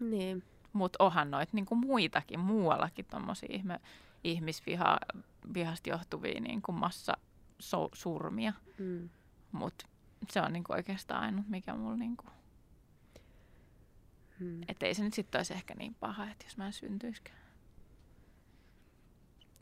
Niin. 0.00 0.42
Mutta 0.72 1.04
onhan 1.04 1.30
noita 1.30 1.50
niin 1.54 1.66
kuin 1.66 1.78
muitakin, 1.78 2.40
muuallakin 2.40 3.04
tommosia 3.04 3.48
ihme, 3.52 3.80
ihmisvihasta 4.24 5.88
johtuvia 5.88 6.40
niin 6.40 6.62
kuin 6.62 6.76
massa 6.76 7.12
so, 7.58 7.88
surmia. 7.92 8.52
Mm. 8.78 9.08
Mutta 9.52 9.86
se 10.30 10.40
on 10.40 10.52
niin 10.52 10.64
kuin 10.64 10.76
oikeastaan 10.76 11.22
ainut, 11.22 11.48
mikä 11.48 11.74
mulla 11.74 11.96
niin 11.96 12.16
kuin, 12.16 12.30
Mm. 14.40 14.60
että 14.68 14.86
ei 14.86 14.94
se 14.94 15.04
nyt 15.04 15.14
sitten 15.14 15.38
olisi 15.38 15.54
ehkä 15.54 15.74
niin 15.74 15.94
paha, 15.94 16.30
että 16.30 16.44
jos 16.44 16.56
mä 16.56 16.66
en 16.66 16.72
syntyisikään. 16.72 17.38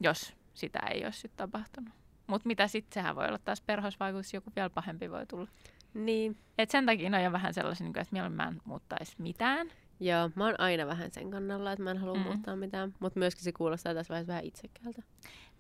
Jos 0.01 0.35
sitä 0.55 0.79
ei 0.79 1.05
olisi 1.05 1.21
sitten 1.21 1.37
tapahtunut. 1.37 1.95
Mutta 2.27 2.47
mitä 2.47 2.69
sitten, 2.69 2.95
sehän 2.95 3.17
voi 3.17 3.27
olla 3.29 3.39
taas 3.39 3.61
perhoisvaikutus, 3.61 4.35
joku 4.35 4.53
vielä 4.57 4.71
pahempi 4.71 5.11
voi 5.11 5.27
tulla. 5.27 5.49
Niin. 5.95 6.37
Et 6.59 6.71
sen 6.71 6.87
takia 6.87 7.11
ne 7.11 7.17
on 7.17 7.25
jo 7.25 7.33
vähän 7.33 7.55
sellaisia, 7.55 7.85
niin 7.85 7.99
että 7.99 8.13
mieluummin 8.13 8.37
mä 8.37 8.49
en 8.49 8.61
muuttaisi 8.65 9.15
mitään. 9.19 9.71
Joo, 10.01 10.31
mä 10.35 10.45
oon 10.45 10.61
aina 10.61 10.87
vähän 10.87 11.11
sen 11.11 11.31
kannalla, 11.31 11.73
että 11.73 11.83
mä 11.83 11.91
en 11.91 11.99
halua 11.99 12.15
mm. 12.15 12.21
Muuttaa 12.21 12.57
mitään. 12.57 12.95
Mutta 13.01 13.19
myöskin 13.19 13.45
se 13.45 13.53
kuulostaa 13.53 13.95
tässä 13.95 14.11
vaiheessa 14.11 14.33
vähän 14.33 14.45
itsekäältä. 14.45 15.03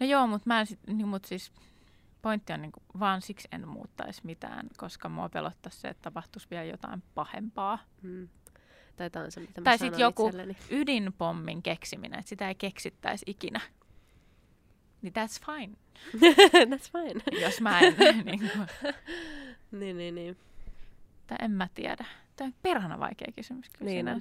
No 0.01 0.07
joo, 0.07 0.27
mutta 0.27 0.49
mä 0.49 0.61
en 0.61 0.67
sit, 0.67 0.79
niin, 0.87 1.09
mut 1.09 1.25
siis 1.25 1.53
pointti 2.23 2.53
on 2.53 2.63
niin 2.63 2.73
kuin, 2.73 2.85
vaan 3.01 3.23
siksi 3.23 3.49
en 3.53 3.69
muuttaisi 3.69 4.21
mitään, 4.25 4.67
koska 4.77 5.09
mua 5.09 5.29
pelottaisi 5.29 5.81
se, 5.81 5.89
että 5.89 6.03
tapahtuisi 6.03 6.47
vielä 6.51 6.65
jotain 6.65 7.03
pahempaa. 7.15 7.79
Mm. 8.03 8.29
Tai 8.97 9.11
tää 9.11 9.23
on 9.23 9.31
se, 9.31 9.41
mitä 9.41 9.61
mä 9.61 9.65
Tai 9.65 9.79
sit 9.79 9.87
sanon 9.87 10.01
joku- 10.01 10.27
itselleni. 10.27 10.57
Ydinpommin 10.71 11.63
keksiminen, 11.63 12.19
että 12.19 12.29
sitä 12.29 12.49
ei 12.49 12.55
keksittäisi 12.55 13.25
ikinä. 13.29 13.61
Niin 15.05 15.13
that's 15.17 15.47
fine, 15.47 15.77
That's 16.77 16.91
fine. 16.93 17.41
jos 17.41 17.61
mä 17.61 17.81
en, 17.81 17.97
niin 18.25 18.39
kuin, 18.39 18.67
niin, 19.73 19.97
niin, 19.97 20.15
niin. 20.15 20.37
tai 21.27 21.39
en 21.41 21.51
mä 21.51 21.69
tiedä. 21.75 22.05
Tämä 22.37 22.47
on 22.47 22.55
perhana 22.63 22.99
vaikea 22.99 23.33
kysymys 23.37 23.71
kyllä 23.71 23.91
Niin 23.91 24.09
on. 24.09 24.21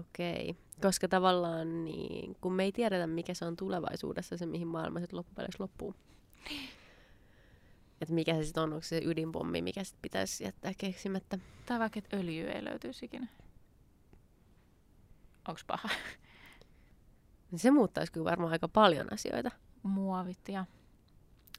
Okei. 0.00 0.56
Koska 0.82 1.08
tavallaan 1.08 1.84
niin, 1.84 2.36
kun 2.40 2.52
me 2.52 2.64
ei 2.64 2.72
tiedetä, 2.72 3.06
mikä 3.06 3.34
se 3.34 3.44
on 3.44 3.56
tulevaisuudessa, 3.56 4.36
se 4.36 4.46
mihin 4.46 4.68
maailma 4.68 5.00
sitten 5.00 5.16
loppupeleissä 5.16 5.62
loppuu. 5.62 5.94
Että 8.00 8.14
mikä 8.14 8.34
se 8.34 8.44
sitten 8.44 8.62
on, 8.62 8.72
onko 8.72 8.84
se 8.84 9.00
ydinpommi, 9.04 9.62
mikä 9.62 9.84
sitten 9.84 10.02
pitäisi 10.02 10.44
jättää 10.44 10.72
keksimättä. 10.78 11.38
Tai 11.66 11.78
vaikka, 11.78 11.98
että 11.98 12.16
öljy 12.16 12.48
ei 12.48 12.64
löytyisi 12.64 13.06
ikinä. 13.06 13.26
Onks 15.48 15.64
paha? 15.64 15.88
Niin 17.50 17.58
se 17.58 17.70
muuttaisi 17.70 18.12
kyllä 18.12 18.30
varmaan 18.30 18.52
aika 18.52 18.68
paljon 18.68 19.12
asioita. 19.12 19.50
Muovit 19.82 20.48
ja 20.48 20.64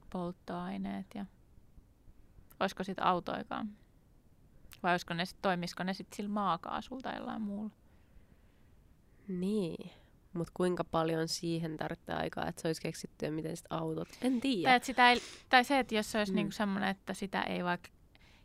polttoaineet 0.09 1.05
ja... 1.15 1.25
Olisiko 2.59 2.83
sitten 2.83 3.05
autoikaan? 3.05 3.69
Vai 4.83 4.93
olisiko 4.93 5.13
ne 5.13 5.25
sit, 5.25 5.41
toimisiko 5.41 5.83
ne 5.83 5.93
sitten 5.93 6.15
sillä 6.17 6.29
maakaasulla 6.29 7.01
tai 7.01 7.17
jollain 7.17 7.41
muulla? 7.41 7.71
Niin. 9.27 9.91
Mutta 10.33 10.51
kuinka 10.55 10.83
paljon 10.83 11.27
siihen 11.27 11.77
tarvitsee 11.77 12.15
aikaa, 12.15 12.47
että 12.47 12.61
se 12.61 12.67
olisi 12.67 12.81
keksitty 12.81 13.25
ja 13.25 13.31
miten 13.31 13.57
sitten 13.57 13.77
autot? 13.77 14.07
En 14.21 14.31
Tai, 14.33 14.41
tiedä. 14.41 14.75
että 14.75 14.85
sitä 14.85 15.11
ei, 15.11 15.21
tai 15.49 15.63
se, 15.63 15.79
että 15.79 15.95
jos 15.95 16.11
se 16.11 16.17
olisi 16.17 16.31
mm. 16.31 16.35
niinku 16.35 16.51
semmoinen, 16.51 16.89
että 16.89 17.13
sitä 17.13 17.41
ei 17.41 17.63
vaikka... 17.63 17.89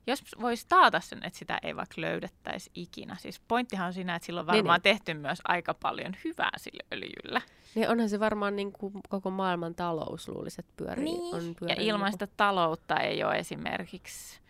Jos 0.06 0.22
voisi 0.40 0.66
taata 0.68 1.00
sen, 1.00 1.24
että 1.24 1.38
sitä 1.38 1.58
ei 1.62 1.76
vaikka 1.76 2.00
löydettäisi 2.00 2.70
ikinä. 2.74 3.16
Siis 3.20 3.40
pointtihan 3.48 3.86
on 3.86 3.92
siinä, 3.92 4.14
että 4.16 4.26
sillä 4.26 4.40
on 4.40 4.46
Niin, 4.46 4.56
varmaan 4.56 4.76
niin. 4.78 4.82
tehty 4.82 5.14
myös 5.14 5.38
aika 5.44 5.74
paljon 5.74 6.16
hyvää 6.24 6.50
sille 6.56 6.84
öljyllä. 6.92 7.40
Niin 7.74 7.88
onhan 7.88 8.08
se 8.08 8.20
varmaan 8.20 8.56
niin 8.56 8.72
kuin 8.72 8.92
koko 9.08 9.30
maailman 9.30 9.74
talous 9.74 10.28
luulisi, 10.28 10.60
että 10.60 10.72
pyörii. 10.76 11.04
Niin. 11.04 11.34
On 11.34 11.48
Ja 11.48 11.54
pyörii 11.60 11.86
ilman 11.86 12.04
niin 12.04 12.12
sitä 12.12 12.28
taloutta 12.36 12.96
ei 12.96 13.24
ole 13.24 13.34
esimerkiksi 13.38 14.40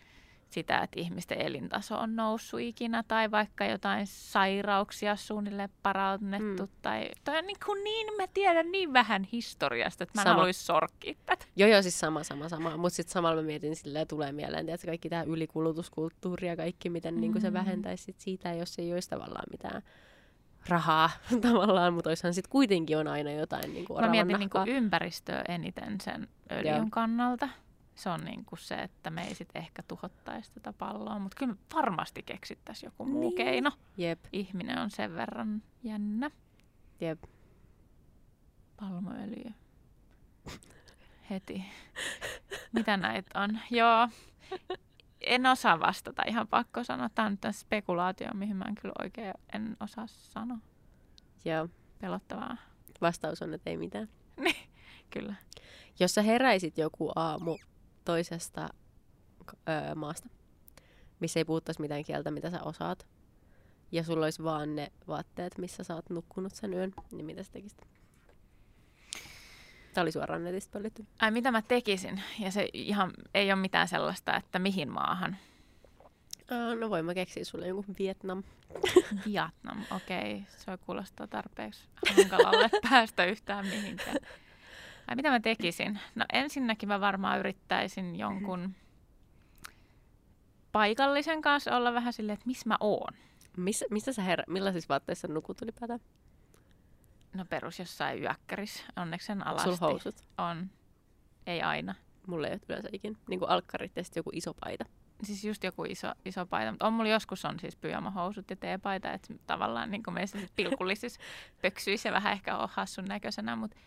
sitä, 0.55 0.79
että 0.79 0.99
ihmisten 0.99 1.41
elintaso 1.41 1.97
on 1.97 2.15
noussut 2.15 2.59
ikinä 2.59 3.03
tai 3.07 3.31
vaikka 3.31 3.65
jotain 3.65 4.07
sairauksia 4.07 5.15
suunnilleen 5.15 5.69
parannettu. 5.83 6.63
Mm. 6.63 6.71
Tai, 6.81 7.09
toi 7.23 7.37
on 7.37 7.47
niin, 7.47 7.57
kuin 7.65 7.83
niin, 7.83 8.07
mä 8.17 8.23
tiedän 8.33 8.71
niin 8.71 8.93
vähän 8.93 9.23
historiasta, 9.23 10.03
että 10.03 10.17
mä 10.17 10.21
en 10.21 10.25
Sama. 10.25 10.33
haluaisi 10.33 10.65
sorkkia 10.65 11.13
tätä. 11.25 11.45
Joo, 11.55 11.69
joo, 11.69 11.81
siis 11.81 11.99
sama, 11.99 12.23
sama, 12.23 12.49
sama. 12.49 12.77
Mutta 12.77 12.95
sitten 12.95 13.13
samalla 13.13 13.41
mä 13.41 13.45
mietin, 13.45 13.75
silleen 13.75 14.07
tulee 14.07 14.31
mieleen, 14.31 14.69
että 14.69 14.87
kaikki 14.87 15.09
tämä 15.09 15.23
ylikulutuskulttuuri 15.23 16.47
ja 16.47 16.55
kaikki, 16.55 16.89
miten 16.89 17.13
mm. 17.13 17.21
niin 17.21 17.41
se 17.41 17.49
Mm. 17.49 17.53
vähentäisi 17.53 18.03
sit 18.03 18.19
siitä, 18.19 18.53
jos 18.53 18.79
ei 18.79 18.93
olisi 18.93 19.09
tavallaan 19.09 19.45
mitään 19.51 19.81
rahaa 20.67 21.09
tavallaan, 21.51 21.93
mutta 21.93 22.09
olisihan 22.09 22.33
sitten 22.33 22.51
kuitenkin 22.51 22.97
on 22.97 23.07
aina 23.07 23.31
jotain 23.31 23.73
niin 23.73 23.85
kuin 23.85 24.05
Mä 24.05 24.11
mietin 24.11 24.39
niin 24.39 24.49
kuin 24.49 24.67
ympäristöä 24.67 25.43
eniten 25.47 26.01
sen 26.01 26.27
öljyn 26.51 26.75
Joo. 26.75 26.87
kannalta. 26.91 27.49
Se 27.95 28.09
on 28.09 28.25
niin 28.25 28.45
kuin 28.45 28.59
se, 28.59 28.75
että 28.75 29.09
me 29.09 29.23
ei 29.27 29.35
sitten 29.35 29.61
ehkä 29.61 29.83
tuhottaisi 29.87 30.51
tätä 30.53 30.73
palloa, 30.73 31.19
mutta 31.19 31.37
kyllä 31.39 31.53
me 31.53 31.59
varmasti 31.75 32.23
keksittäisiin 32.23 32.87
joku 32.87 33.05
muu 33.05 33.21
Niin. 33.21 33.35
keino. 33.35 33.71
Jep. 33.97 34.19
Ihminen 34.33 34.79
on 34.79 34.89
sen 34.91 35.15
verran 35.15 35.63
jännä. 35.83 36.31
Jep. 37.01 37.23
Palmuöljy. 38.79 39.51
Heti. 41.29 41.65
Mitä 42.71 42.97
näitä 42.97 43.39
on? 43.39 43.59
Joo. 43.71 44.09
En 45.21 45.45
osaa 45.45 45.79
vastata, 45.79 46.23
ihan 46.27 46.47
pakko 46.47 46.83
sanoa. 46.83 47.09
Tämä 47.09 47.25
on 47.25 47.31
nyt 47.43 47.55
spekulaatio, 47.55 48.27
mihin 48.33 48.55
mä 48.55 48.65
en 48.65 48.75
kyllä 48.75 48.93
oikein 49.03 49.33
en 49.53 49.77
osaa 49.79 50.07
sanoa. 50.07 50.57
Joo. 51.45 51.69
Pelottavaa. 51.99 52.57
Vastaus 53.01 53.41
on, 53.41 53.53
että 53.53 53.69
ei 53.69 53.77
mitään. 53.77 54.09
Kyllä. 55.13 55.35
Jos 55.99 56.13
sä 56.15 56.21
heräisit 56.21 56.77
joku 56.77 57.11
aamu 57.15 57.57
toisesta 58.05 58.69
öö, 59.69 59.95
maasta, 59.95 60.29
missä 61.19 61.39
ei 61.39 61.45
puhuttaisi 61.45 61.81
mitään 61.81 62.03
kieltä, 62.03 62.31
mitä 62.31 62.49
sä 62.49 62.63
osaat, 62.63 63.07
ja 63.91 64.03
sulla 64.03 64.25
olisi 64.25 64.43
vaan 64.43 64.75
ne 64.75 64.91
vaatteet, 65.07 65.57
missä 65.57 65.83
sä 65.83 65.95
oot 65.95 66.09
nukkunut 66.09 66.55
sen 66.55 66.73
yön, 66.73 66.93
niin 67.11 67.25
mitä 67.25 67.43
sä 67.43 67.51
tekisit? 67.51 67.81
Tämä 69.93 70.03
oli 70.03 70.11
suoraan 70.11 70.43
netistä 70.43 70.71
pöllitty. 70.71 71.05
Ai 71.21 71.31
mitä 71.31 71.51
mä 71.51 71.61
tekisin? 71.61 72.21
Ja 72.39 72.51
se 72.51 72.69
ihan 72.73 73.11
ei 73.33 73.51
ole 73.51 73.61
mitään 73.61 73.87
sellaista, 73.87 74.35
että 74.35 74.59
mihin 74.59 74.89
maahan. 74.91 75.37
Uh, 76.51 76.79
no 76.79 76.89
voin 76.89 77.05
mä 77.05 77.13
keksiä 77.13 77.45
sulle 77.45 77.67
jonkun 77.67 77.95
Vietnam. 77.99 78.43
Vietnam, 79.25 79.83
okei. 79.91 80.35
Okay. 80.35 80.43
Se 80.57 80.77
kuulostaa 80.85 81.27
tarpeeksi 81.27 81.87
hankalalle 82.17 82.69
päästä 82.89 83.25
yhtään 83.25 83.65
mihinkään. 83.65 84.17
Ai 85.07 85.15
mitä 85.15 85.29
mä 85.29 85.39
tekisin? 85.39 85.99
No 86.15 86.25
ensinnäkin 86.33 86.89
mä 86.89 87.01
varmaan 87.01 87.39
yrittäisin 87.39 88.15
jonkun 88.15 88.75
paikallisen 90.71 91.41
kanssa 91.41 91.77
olla 91.77 91.93
vähän 91.93 92.13
silleen, 92.13 92.33
että 92.33 92.47
missä 92.47 92.69
mä 92.69 92.77
oon. 92.79 93.13
Missä, 93.57 93.85
mistä 93.89 94.13
sä 94.13 94.21
herä, 94.21 94.43
millaisissa 94.47 94.89
vaatteissa 94.89 95.27
nukut 95.27 95.61
ylipäätään? 95.61 95.99
No 97.33 97.45
perus 97.45 97.79
jossain 97.79 98.21
yökkärissä. 98.21 98.83
Onneksi 98.95 99.27
sen 99.27 99.47
alasti. 99.47 99.63
Sulla 99.63 99.91
housut? 99.91 100.15
On. 100.37 100.69
Ei 101.47 101.61
aina. 101.61 101.95
Mulla 102.27 102.47
ei 102.47 102.53
ole 102.53 102.61
yleensä 102.69 102.89
ikinä. 102.91 103.17
Niin 103.29 103.39
kuin 103.39 103.49
alkkarit 103.49 103.91
ja 103.95 104.03
sitten 104.03 104.19
joku 104.19 104.29
iso 104.33 104.53
paita. 104.53 104.85
Siis 105.23 105.45
just 105.45 105.63
joku 105.63 105.83
iso, 105.83 106.11
iso 106.25 106.45
paita. 106.45 106.71
Mutta 106.71 106.87
on 106.87 106.93
mulla 106.93 107.09
joskus 107.09 107.45
on 107.45 107.59
siis 107.59 107.75
pyjamahousut 107.75 108.49
ja 108.49 108.55
teepaita, 108.55 109.11
että 109.11 109.33
tavallaan 109.47 109.91
niin 109.91 110.03
meissä 110.11 110.37
pilkullisissa 110.55 111.19
pöksyissä 111.61 112.11
vähän 112.11 112.33
ehkä 112.33 112.57
on 112.57 112.69
hassun 112.71 113.05
näköisenä, 113.05 113.55
mutta 113.55 113.77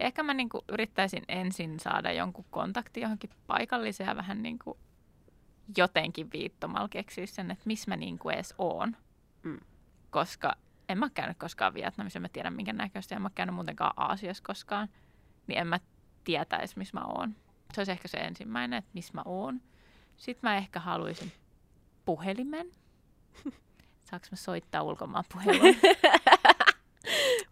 ehkä 0.00 0.22
mä 0.22 0.34
niin 0.34 0.48
kuin 0.48 0.64
yrittäisin 0.68 1.24
ensin 1.28 1.80
saada 1.80 2.12
jonkun 2.12 2.44
kontakti 2.50 3.00
johonkin 3.00 3.30
paikalliseen 3.46 4.08
ja 4.08 4.16
vähän 4.16 4.42
niin 4.42 4.58
kuin 4.58 4.78
jotenkin 5.76 6.32
viittomalla 6.32 6.88
keksiä 6.88 7.26
sen, 7.26 7.50
että 7.50 7.62
missä 7.66 7.90
mä 7.90 7.96
niin 7.96 8.18
kuin 8.18 8.34
edes 8.34 8.54
oon. 8.58 8.96
Mm. 9.42 9.60
Koska 10.10 10.52
en 10.88 10.98
mä 10.98 11.10
käynyt 11.10 11.38
koskaan 11.38 11.74
Vietnamissa, 11.74 12.18
en 12.18 12.22
mä 12.22 12.28
tiedä 12.28 12.50
minkä 12.50 12.72
näköistä, 12.72 13.16
en 13.16 13.22
mä 13.22 13.30
käynyt 13.34 13.54
muutenkaan 13.54 13.94
Aasiassa 13.96 14.42
koskaan, 14.46 14.88
niin 15.46 15.58
en 15.58 15.66
mä 15.66 15.80
tietäisi, 16.24 16.78
missä 16.78 17.00
mä 17.00 17.04
oon. 17.06 17.36
Se 17.74 17.80
olisi 17.80 17.92
ehkä 17.92 18.08
se 18.08 18.16
ensimmäinen, 18.16 18.78
että 18.78 18.90
missä 18.94 19.12
mä 19.14 19.22
oon. 19.24 19.60
Sitten 20.16 20.50
mä 20.50 20.56
ehkä 20.56 20.80
haluaisin 20.80 21.32
puhelimen. 22.04 22.66
Saanko 24.10 24.26
mä 24.30 24.36
soittaa 24.36 24.82
ulkomaan 24.82 25.24
puhelun? 25.32 25.76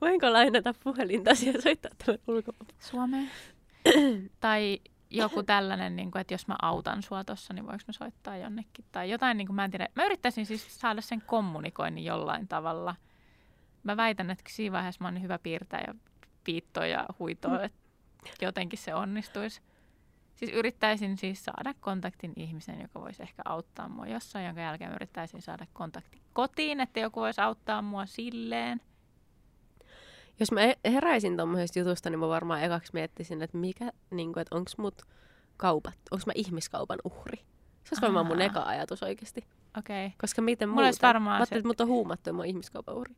Voinko 0.02 0.32
lainata 0.32 0.74
puhelinta 0.84 1.30
ja 1.30 1.62
soittaa 1.62 1.90
tälle 2.06 2.20
ulkomaan? 2.26 2.66
Suomeen. 2.80 3.30
tai 4.40 4.80
joku 5.10 5.42
tällainen, 5.42 5.96
niin 5.96 6.10
kuin, 6.10 6.20
että 6.20 6.34
jos 6.34 6.48
mä 6.48 6.56
autan 6.62 7.02
sua 7.02 7.24
tossa, 7.24 7.54
niin 7.54 7.66
voiko 7.66 7.84
mä 7.86 7.92
soittaa 7.92 8.36
jonnekin. 8.36 8.84
Tai 8.92 9.10
jotain, 9.10 9.36
niin 9.36 9.46
kuin 9.46 9.56
mä 9.56 9.64
en 9.64 9.70
tiedä. 9.70 9.88
Mä 9.94 10.04
yrittäisin 10.04 10.46
siis 10.46 10.80
saada 10.80 11.00
sen 11.00 11.22
kommunikoinnin 11.26 12.04
jollain 12.04 12.48
tavalla. 12.48 12.94
Mä 13.82 13.96
väitän, 13.96 14.30
että 14.30 14.44
siinä 14.48 14.72
vaiheessa 14.72 15.04
mä 15.04 15.06
oon 15.06 15.14
niin 15.14 15.22
hyvä 15.22 15.38
piirtää 15.38 15.84
ja 15.86 15.94
piittoa 16.44 16.86
ja 16.86 17.06
huitoa, 17.18 17.58
mm. 17.58 17.64
että 17.64 18.44
jotenkin 18.44 18.78
se 18.78 18.94
onnistuisi. 18.94 19.60
Siis 20.34 20.52
yrittäisin 20.52 21.18
siis 21.18 21.44
saada 21.44 21.74
kontaktin 21.80 22.32
ihmisen, 22.36 22.80
joka 22.80 23.00
voisi 23.00 23.22
ehkä 23.22 23.42
auttaa 23.44 23.88
mua 23.88 24.06
jossain, 24.06 24.46
jonka 24.46 24.60
jälkeen 24.60 24.94
yrittäisin 24.94 25.42
saada 25.42 25.66
kontaktin 25.72 26.22
kotiin, 26.32 26.80
että 26.80 27.00
joku 27.00 27.20
voisi 27.20 27.40
auttaa 27.40 27.82
mua 27.82 28.06
silleen. 28.06 28.80
Jos 30.40 30.52
mä 30.52 30.60
heräisin 30.84 31.36
tuommoisesta 31.36 31.78
jutusta, 31.78 32.10
niin 32.10 32.18
mä 32.18 32.28
varmaan 32.28 32.62
ekaksi 32.62 32.92
miettisin, 32.92 33.42
että 33.42 33.58
mikä, 33.58 33.92
niin 34.10 34.32
kuin, 34.32 34.40
että 34.40 34.56
onko 34.56 34.70
mut 34.78 35.02
kaupat, 35.56 35.94
onko 36.10 36.22
mä 36.26 36.32
ihmiskaupan 36.34 36.98
uhri. 37.04 37.36
Se 37.36 37.88
olisi 37.92 38.02
varmaan 38.02 38.26
mun 38.26 38.40
eka 38.40 38.62
ajatus 38.62 39.02
oikeasti. 39.02 39.44
Okei. 39.78 40.06
Okay. 40.06 40.16
Koska 40.20 40.42
miten 40.42 40.68
Mulla 40.68 40.82
muuten? 40.82 40.98
Varmaan 41.02 41.34
mä 41.34 41.36
ajattelin, 41.36 41.58
että 41.58 41.68
mut 41.68 41.80
on 41.80 41.88
huumattu 41.88 42.28
ja 42.28 42.32
mä 42.32 42.38
oon 42.38 42.46
ihmiskaupan 42.46 42.94
uhri. 42.94 43.14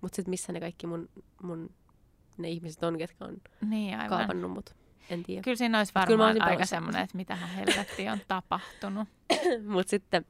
Mutta 0.00 0.16
sitten 0.16 0.30
missä 0.30 0.52
ne 0.52 0.60
kaikki 0.60 0.86
mun, 0.86 1.08
mun 1.42 1.70
ne 2.38 2.48
ihmiset 2.48 2.82
on, 2.82 2.98
ketkä 2.98 3.24
on 3.24 3.36
niin, 3.60 3.94
aivan. 3.94 4.08
kaapannut 4.08 4.50
mut. 4.50 4.74
En 5.10 5.22
tiedä. 5.22 5.42
Kyllä 5.42 5.56
siinä 5.56 5.78
olisi 5.78 5.94
varmaan 5.94 6.42
aika 6.42 6.66
semmoinen, 6.66 7.02
että 7.02 7.16
mitähän 7.16 7.48
helvetti 7.48 8.08
on 8.08 8.18
tapahtunut. 8.28 9.08
mutta 9.74 9.90
sitten 9.90 10.26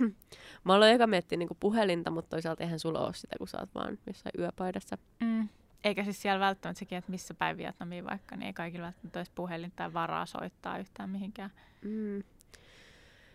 mä 0.64 0.74
aloin 0.74 0.92
eka 0.92 1.06
miettiä 1.06 1.38
niinku 1.38 1.56
puhelinta, 1.60 2.10
mutta 2.10 2.30
toisaalta 2.30 2.62
eihän 2.62 2.78
sulla 2.78 3.00
ole 3.00 3.14
sitä, 3.14 3.36
kun 3.38 3.48
sä 3.48 3.58
oot 3.58 3.74
vaan 3.74 3.98
jossain 4.06 4.32
yöpaidassa. 4.38 4.98
Mm. 5.20 5.48
Eikä 5.84 6.04
siis 6.04 6.22
siellä 6.22 6.40
välttämättä 6.40 6.78
sekin, 6.78 6.98
että 6.98 7.10
missä 7.10 7.34
päin 7.34 7.56
Vietnamiin 7.56 8.04
vaikka, 8.04 8.36
niin 8.36 8.46
ei 8.46 8.52
kaikilla 8.52 8.84
välttämättä 8.84 9.18
olisi 9.18 9.32
puhelin 9.34 9.72
tai 9.76 9.92
varaa 9.92 10.26
soittaa 10.26 10.78
yhtään 10.78 11.10
mihinkään. 11.10 11.50
Mm. 11.82 12.22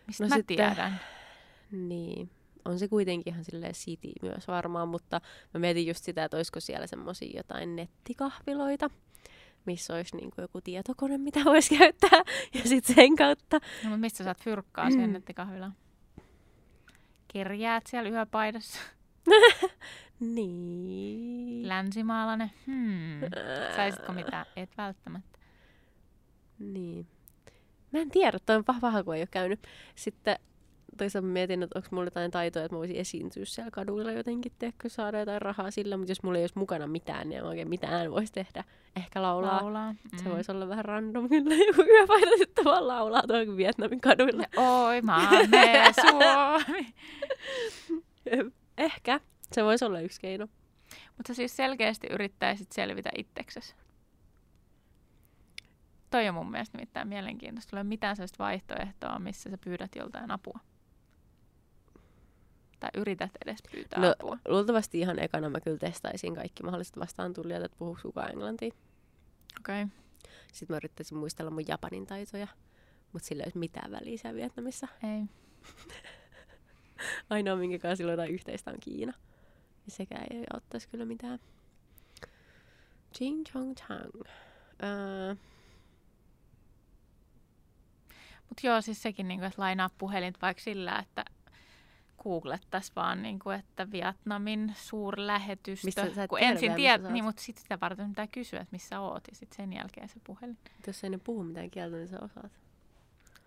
Mistä 0.06 0.24
no 0.24 0.28
mä 0.28 0.36
sitten, 0.36 0.56
tiedän? 0.56 1.00
Niin. 1.70 2.30
On 2.64 2.78
se 2.78 2.88
kuitenkin 2.88 3.32
ihan 3.32 3.44
silleen 3.44 3.72
city 3.72 4.08
myös 4.22 4.48
varmaan, 4.48 4.88
mutta 4.88 5.20
mä 5.54 5.60
mietin 5.60 5.86
just 5.86 6.04
sitä, 6.04 6.24
että 6.24 6.36
olisiko 6.36 6.60
siellä 6.60 6.86
semmoisia 6.86 7.36
jotain 7.36 7.76
nettikahviloita, 7.76 8.90
missä 9.66 9.94
olisi 9.94 10.16
niin 10.16 10.30
kuin 10.30 10.42
joku 10.42 10.60
tietokone, 10.60 11.18
mitä 11.18 11.40
voisi 11.44 11.78
käyttää, 11.78 12.22
ja 12.54 12.60
sitten 12.64 12.96
sen 12.96 13.16
kautta. 13.16 13.56
No, 13.56 13.88
mutta 13.90 13.96
mistä 13.96 14.24
saat 14.24 14.42
fyrkkaa 14.42 14.90
siihen 14.90 15.10
mm. 15.10 15.12
nettikahvilaan? 15.12 15.74
Kerjäät 17.32 17.86
siellä 17.86 18.10
yöpaidassa. 18.10 18.80
niin. 20.20 21.68
Länsimaalainen. 21.68 22.50
Hmm. 22.66 23.20
Saisitko 23.76 24.12
mitään? 24.12 24.46
Et 24.56 24.70
välttämättä. 24.78 25.38
Niin. 26.58 27.06
Mä 27.92 27.98
en 27.98 28.10
tiedä, 28.10 28.38
toi 28.46 28.56
on 28.56 28.64
paha, 28.64 29.04
kun 29.04 29.14
ei 29.14 29.20
ole 29.20 29.28
käynyt. 29.30 29.66
Sitten 29.94 30.38
toisaalta 30.96 31.28
mietin, 31.28 31.62
että 31.62 31.78
onko 31.78 31.88
mulla 31.90 32.06
jotain 32.06 32.30
taitoja, 32.30 32.64
että 32.64 32.74
mä 32.74 32.78
voisin 32.78 32.96
esiintyä 32.96 33.44
siellä 33.44 33.70
kaduilla 33.70 34.12
jotenkin, 34.12 34.52
tehdä, 34.58 34.74
saada 34.86 35.18
jotain 35.18 35.42
rahaa 35.42 35.70
sillä, 35.70 35.96
mutta 35.96 36.10
jos 36.10 36.22
mulla 36.22 36.38
ei 36.38 36.42
olisi 36.42 36.58
mukana 36.58 36.86
mitään, 36.86 37.28
niin 37.28 37.42
oikein 37.42 37.68
mitään 37.68 38.10
voisi 38.10 38.32
tehdä. 38.32 38.64
Ehkä 38.96 39.22
laulaa. 39.22 39.56
laulaa. 39.56 39.92
Mm. 39.92 40.18
Se 40.22 40.30
voisi 40.30 40.52
olla 40.52 40.68
vähän 40.68 40.84
random 40.84 41.28
kyllä, 41.28 41.54
joku 41.66 41.82
yöpaita 41.82 42.36
sitten 42.38 42.64
vaan 42.64 42.88
laulaa 42.88 43.22
tuolla 43.26 43.56
Vietnamin 43.56 44.00
kaduilla. 44.00 44.42
Ja 44.42 44.60
oi 44.86 45.02
maamme 45.02 45.48
Suomi. 46.10 46.94
Ehkä. 48.78 49.20
Se 49.52 49.64
voisi 49.64 49.84
olla 49.84 50.00
yksi 50.00 50.20
keino. 50.20 50.48
Mutta 51.16 51.34
siis 51.34 51.56
selkeästi 51.56 52.06
yrittäisit 52.10 52.72
selvitä 52.72 53.10
itseksesi. 53.16 53.74
Toi 56.10 56.28
on 56.28 56.34
mun 56.34 56.50
mielestä 56.50 56.78
nimittäin 56.78 57.08
mielenkiintoista. 57.08 57.70
Tulee 57.70 57.84
mitään 57.84 58.16
sellaista 58.16 58.44
vaihtoehtoa, 58.44 59.18
missä 59.18 59.50
sä 59.50 59.58
pyydät 59.58 59.90
joltain 59.96 60.30
apua. 60.30 60.60
Tai 62.80 62.90
yrität 62.96 63.30
edes 63.44 63.58
pyytää 63.72 64.00
no, 64.00 64.10
apua. 64.10 64.38
Luultavasti 64.48 65.00
ihan 65.00 65.18
ekana 65.18 65.50
mä 65.50 65.60
kyllä 65.60 65.78
testaisin 65.78 66.34
kaikki 66.34 66.62
mahdolliset 66.62 66.98
vastaan 66.98 67.34
tulijat, 67.34 67.64
että 67.64 67.76
puhuuko 67.78 68.00
kukaan 68.02 68.30
englantia. 68.30 68.72
Okei. 69.60 69.82
Okay. 69.82 69.96
Sitten 70.52 70.74
mä 70.74 70.76
yrittäisin 70.76 71.18
muistella 71.18 71.50
mun 71.50 71.68
japanin 71.68 72.06
taitoja, 72.06 72.48
mutta 73.12 73.28
sillä 73.28 73.42
ei 73.42 73.52
ole 73.54 73.60
mitään 73.60 73.90
väliä 73.90 74.18
siellä 74.18 74.36
Vietnamissa. 74.36 74.88
Ei. 75.02 75.24
Ainoa, 77.30 77.56
minkä 77.56 77.78
kanssa 77.78 77.96
silloin 77.96 78.12
jotain 78.12 78.34
yhteistä 78.34 78.70
on 78.70 78.80
Kiina. 78.80 79.12
Ja 79.86 79.92
sekään 79.92 80.26
ei 80.30 80.44
auttaisi 80.52 80.88
kyllä 80.88 81.04
mitään. 81.04 81.38
Jing 83.20 83.44
Chong 83.44 83.74
Chang. 83.74 84.14
Uh, 84.14 85.38
mutta 88.48 88.66
joo, 88.66 88.80
siis 88.80 89.02
sekin, 89.02 89.28
niin 89.28 89.40
kuin, 89.40 89.46
että 89.46 89.62
lainaa 89.62 89.90
puhelin 89.98 90.34
vaikka 90.42 90.62
sillä, 90.62 90.98
että 90.98 91.24
googlettaisiin 92.26 92.96
vaan, 92.96 93.22
niin 93.22 93.38
kuin, 93.38 93.58
että 93.58 93.90
Vietnamin 93.90 94.72
suurlähetystö. 94.76 95.86
Missä 96.04 96.28
kun 96.28 96.38
ensin 96.40 96.74
tiedät, 96.74 97.12
niin, 97.12 97.24
mutta 97.24 97.42
sitten 97.42 97.62
sitä 97.62 97.78
varten 97.80 98.08
pitää 98.08 98.26
kysyä, 98.26 98.60
että 98.60 98.72
missä 98.72 99.00
oot, 99.00 99.28
ja 99.28 99.34
sitten 99.36 99.56
sen 99.56 99.72
jälkeen 99.72 100.08
se 100.08 100.20
puhelin. 100.24 100.58
Jos 100.86 101.04
ei 101.04 101.10
ne 101.10 101.18
puhu 101.18 101.42
mitään 101.42 101.70
kieltä, 101.70 101.96
niin 101.96 102.08
sä 102.08 102.18
osaat. 102.20 102.52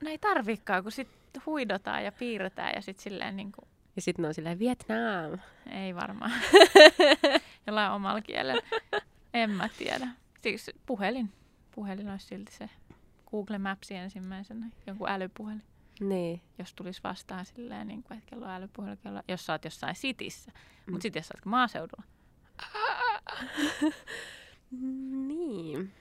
No 0.03 0.09
ei 0.09 0.17
tarvikaan, 0.17 0.83
kun 0.83 0.91
sitten 0.91 1.41
huidotaan 1.45 2.03
ja 2.03 2.11
piirretään 2.11 2.71
ja 2.75 2.81
sitten 2.81 3.03
silleen 3.03 3.35
niin 3.35 3.51
kuin... 3.51 3.67
Ja 3.95 4.01
sitten 4.01 4.23
ne 4.23 4.27
on 4.27 4.33
silleen 4.33 4.59
Vietnam. 4.59 5.39
Ei 5.71 5.95
varmaan. 5.95 6.31
Jollain 7.67 7.91
omalla 7.91 8.21
kielellä. 8.21 8.61
En 9.33 9.49
mä 9.49 9.69
tiedä. 9.77 10.07
Siis 10.41 10.71
puhelin. 10.85 11.31
Puhelin 11.75 12.09
olisi 12.09 12.27
silti 12.27 12.51
se 12.51 12.69
Google 13.31 13.57
Maps 13.57 13.91
ensimmäisenä, 13.91 14.65
jonkun 14.87 15.09
älypuhelin. 15.09 15.63
Niin. 15.99 16.41
Jos 16.57 16.73
tulisi 16.73 17.01
vastaan 17.03 17.45
silleen, 17.45 17.87
niin 17.87 18.03
kuin, 18.03 18.17
että 18.17 18.29
kello 18.29 18.45
on 18.45 18.51
älypuhelin, 18.51 18.97
kello, 18.97 19.21
jos 19.27 19.45
sä 19.45 19.53
oot 19.53 19.65
jossain 19.65 19.95
sitissä. 19.95 20.51
Mm. 20.51 20.91
Mutta 20.91 21.01
sitten 21.03 21.19
jos 21.19 21.27
sä 21.27 21.33
oot 21.37 21.45
maaseudulla, 21.45 22.03
niin. 25.27 25.91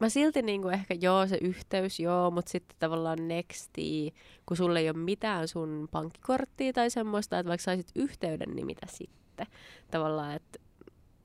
Mä 0.00 0.08
silti 0.08 0.42
niinku 0.42 0.68
ehkä 0.68 0.94
joo 0.94 1.26
se 1.26 1.38
yhteys 1.40 2.00
joo, 2.00 2.30
mutta 2.30 2.50
sitten 2.50 2.76
tavallaan 2.78 3.28
nexti, 3.28 4.14
kun 4.46 4.56
sulle 4.56 4.78
ei 4.80 4.90
ole 4.90 4.98
mitään 4.98 5.48
sun 5.48 5.88
pankkikorttia 5.90 6.72
tai 6.72 6.90
semmoista, 6.90 7.38
että 7.38 7.48
vaikka 7.48 7.64
saisit 7.64 7.90
yhteyden, 7.94 8.50
niin 8.56 8.66
mitä 8.66 8.86
sitten? 8.90 9.46
Tavallaan, 9.90 10.34
että 10.34 10.58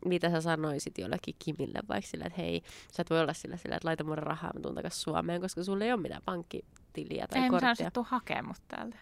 mitä 0.06 0.30
sä 0.30 0.42
sanoisit 0.42 0.98
jollekin 0.98 1.36
Kimille 1.40 1.80
vaikka 1.90 2.10
sillä, 2.10 2.26
että 2.26 2.42
hei, 2.42 2.62
sä 2.92 3.02
et 3.02 3.10
voi 3.10 3.20
olla 3.20 3.34
sillä, 3.34 3.58
sillä 3.58 3.76
että 3.76 3.88
laita 3.88 4.04
mun 4.04 4.18
rahaa, 4.18 4.52
mä 4.54 4.60
tuun 4.60 4.76
takas 4.76 5.02
Suomeen, 5.02 5.42
koska 5.42 5.64
sulla 5.64 5.86
ei 5.86 5.94
ole 5.94 6.02
mitään 6.02 6.22
pankkitiliä 6.26 7.28
tai 7.28 7.42
Ei 7.42 7.50
mä 7.50 7.50
korttia. 7.50 7.76
saan 7.76 7.92
tuu 7.92 8.06
hakea 8.10 8.44
mut 8.44 8.58
täältä. 8.68 8.98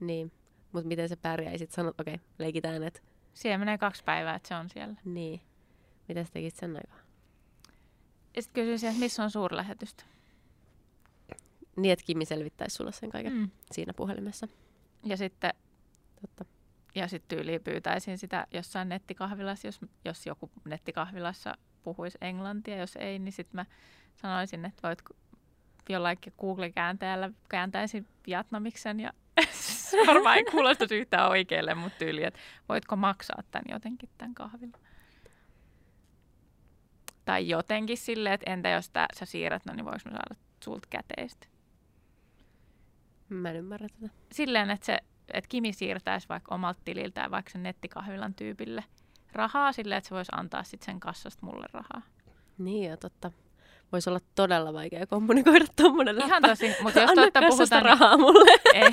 Niin, 0.00 0.32
mutta 0.72 0.88
miten 0.88 1.08
se 1.08 1.16
pärjäisit? 1.16 1.70
Sanot, 1.70 2.00
okei, 2.00 2.14
okay, 2.14 2.26
leikitään, 2.38 2.82
että 2.82 3.00
Siellä 3.34 3.58
menee 3.58 3.78
kaksi 3.78 4.04
päivää, 4.04 4.34
että 4.34 4.48
se 4.48 4.54
on 4.54 4.70
siellä. 4.70 4.94
niin. 5.04 5.40
Mitä 6.08 6.24
sä 6.24 6.30
tekit 6.32 6.56
sen 6.56 6.76
aikaa? 6.76 6.98
Ja 8.36 8.42
sitten 8.42 8.64
kysyisin, 8.64 8.88
että 8.88 9.00
missä 9.00 9.22
on 9.22 9.30
suurlähetystä. 9.30 10.04
Niin, 11.76 11.92
että 11.92 12.04
Kimi 12.04 12.24
selvittäisi 12.24 12.76
sulle 12.76 12.92
sen 12.92 13.10
kaiken. 13.10 13.32
Mm. 13.32 13.50
siinä 13.72 13.94
puhelimessa. 13.94 14.48
Ja 15.04 15.16
sitten 15.16 15.54
Totta. 16.20 16.44
Ja 16.94 17.08
sit 17.08 17.28
tyyliin 17.28 17.62
pyytäisin 17.64 18.18
sitä 18.18 18.46
jossain 18.50 18.88
nettikahvilassa, 18.88 19.68
jos, 19.68 19.80
jos 20.04 20.26
joku 20.26 20.50
nettikahvilassa 20.64 21.54
puhuisi 21.82 22.18
englantia, 22.20 22.76
jos 22.76 22.96
ei, 22.96 23.18
niin 23.18 23.32
sitten 23.32 23.56
mä 23.56 23.64
sanoisin, 24.16 24.64
että 24.64 24.88
voit 24.88 25.02
jollain 25.88 26.18
Google-kääntäjällä 26.40 27.30
kääntäisin 27.48 28.06
vietnamiksen 28.26 29.00
ja 29.00 29.12
varmaan 30.06 30.36
ei 30.36 30.44
kuulostaisi 30.44 30.96
yhtään 30.96 31.28
oikealle, 31.28 31.74
mutta 31.74 31.98
tyyli, 31.98 32.24
että 32.24 32.40
voitko 32.68 32.96
maksaa 32.96 33.42
tämän 33.50 33.64
jotenkin 33.68 34.08
tämän 34.18 34.34
kahvilla. 34.34 34.78
Tai 37.24 37.48
jotenkin 37.48 37.96
silleen, 37.96 38.34
että 38.34 38.52
entä 38.52 38.68
jos 38.68 38.90
tää, 38.90 39.06
sä 39.18 39.24
siirrät, 39.24 39.64
no 39.64 39.74
niin 39.74 39.84
voiko 39.84 39.98
mä 40.04 40.10
saada 40.10 40.34
sulta 40.64 40.88
käteistä. 40.90 41.46
Mä 43.28 43.50
en 43.50 43.56
ymmärrä 43.56 43.88
tätä. 43.88 44.14
silleen, 44.32 44.70
että, 44.70 44.86
se, 44.86 44.98
että 45.32 45.48
Kimi 45.48 45.72
siirtäisi 45.72 46.28
vaikka 46.28 46.54
omalta 46.54 46.80
tililtään 46.84 47.30
vaikka 47.30 47.50
sen 47.50 47.62
nettikahvilan 47.62 48.34
tyypille 48.34 48.84
rahaa 49.32 49.72
silleen, 49.72 49.98
että 49.98 50.08
se 50.08 50.14
voisi 50.14 50.32
antaa 50.34 50.62
sitten 50.62 50.86
sen 50.86 51.00
kassasta 51.00 51.46
mulle 51.46 51.66
rahaa. 51.72 52.02
Niin 52.58 52.90
jo, 52.90 52.96
totta. 52.96 53.30
Voisi 53.92 54.10
olla 54.10 54.20
todella 54.34 54.72
vaikea 54.72 55.06
kommunikoida 55.06 55.64
tommonen 55.76 56.16
Ihan 56.16 56.30
läppä. 56.42 56.48
tosi, 56.48 56.74
mutta 56.82 57.00
jos 57.00 57.10
Anna 57.10 57.22
totta 57.22 57.40
puhutaan, 57.48 57.82
niin 57.82 57.90
rahaa 57.90 58.16
mulle. 58.18 58.60
ei. 58.74 58.90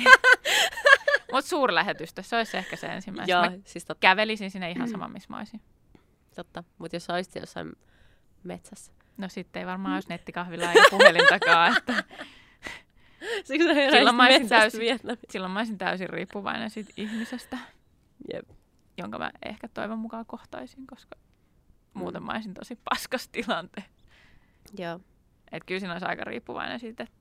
Mutta 1.32 1.48
suurlähetystä, 1.48 2.22
se 2.22 2.36
olisi 2.36 2.56
ehkä 2.56 2.76
se 2.76 2.86
ensimmäinen. 2.86 3.32
Joo, 3.32 3.42
Mä 3.50 3.52
siis 3.64 3.84
totta. 3.84 4.00
kävelisin 4.00 4.50
sinne 4.50 4.70
ihan 4.70 4.88
sama, 4.88 5.08
missä 5.08 5.26
mä 5.30 5.38
olisin. 5.38 5.60
totta. 6.36 6.64
Mutta 6.78 6.96
jos 6.96 7.10
olisit 7.10 7.34
jossain 7.34 7.72
metsässä. 8.44 8.92
No 9.16 9.28
sitten 9.28 9.60
ei 9.60 9.66
varmaan 9.66 9.94
olisi 9.94 10.08
nettikahvila 10.08 10.72
eikä 10.72 10.84
puhelintakaan, 10.90 11.76
että 11.76 12.04
Siksi 13.44 13.68
sä 13.68 13.90
Silloin 13.90 14.16
mä 14.16 14.26
olisin 14.26 14.48
täysin- 14.48 14.80
silloin 15.30 15.52
mä 15.52 15.58
olisin 15.60 15.78
täysin 15.78 16.10
riippuvainen 16.10 16.70
siitä 16.70 16.92
ihmisestä, 16.96 17.58
Jep. 18.32 18.48
jonka 18.98 19.18
mä 19.18 19.30
ehkä 19.44 19.68
toivon 19.68 19.98
mukaan 19.98 20.26
kohtaisin, 20.26 20.86
koska 20.86 21.16
muuten 21.94 22.22
mä 22.22 22.32
olisin 22.32 22.54
tosi 22.54 22.78
paskas 22.90 23.28
tilante. 23.28 23.84
Joo. 24.78 25.00
Että 25.52 25.66
kyllä 25.66 25.78
siinä 25.80 25.92
olisi 25.92 26.06
aika 26.06 26.24
riippuvainen 26.24 26.80
siitä, 26.80 27.02
että 27.02 27.14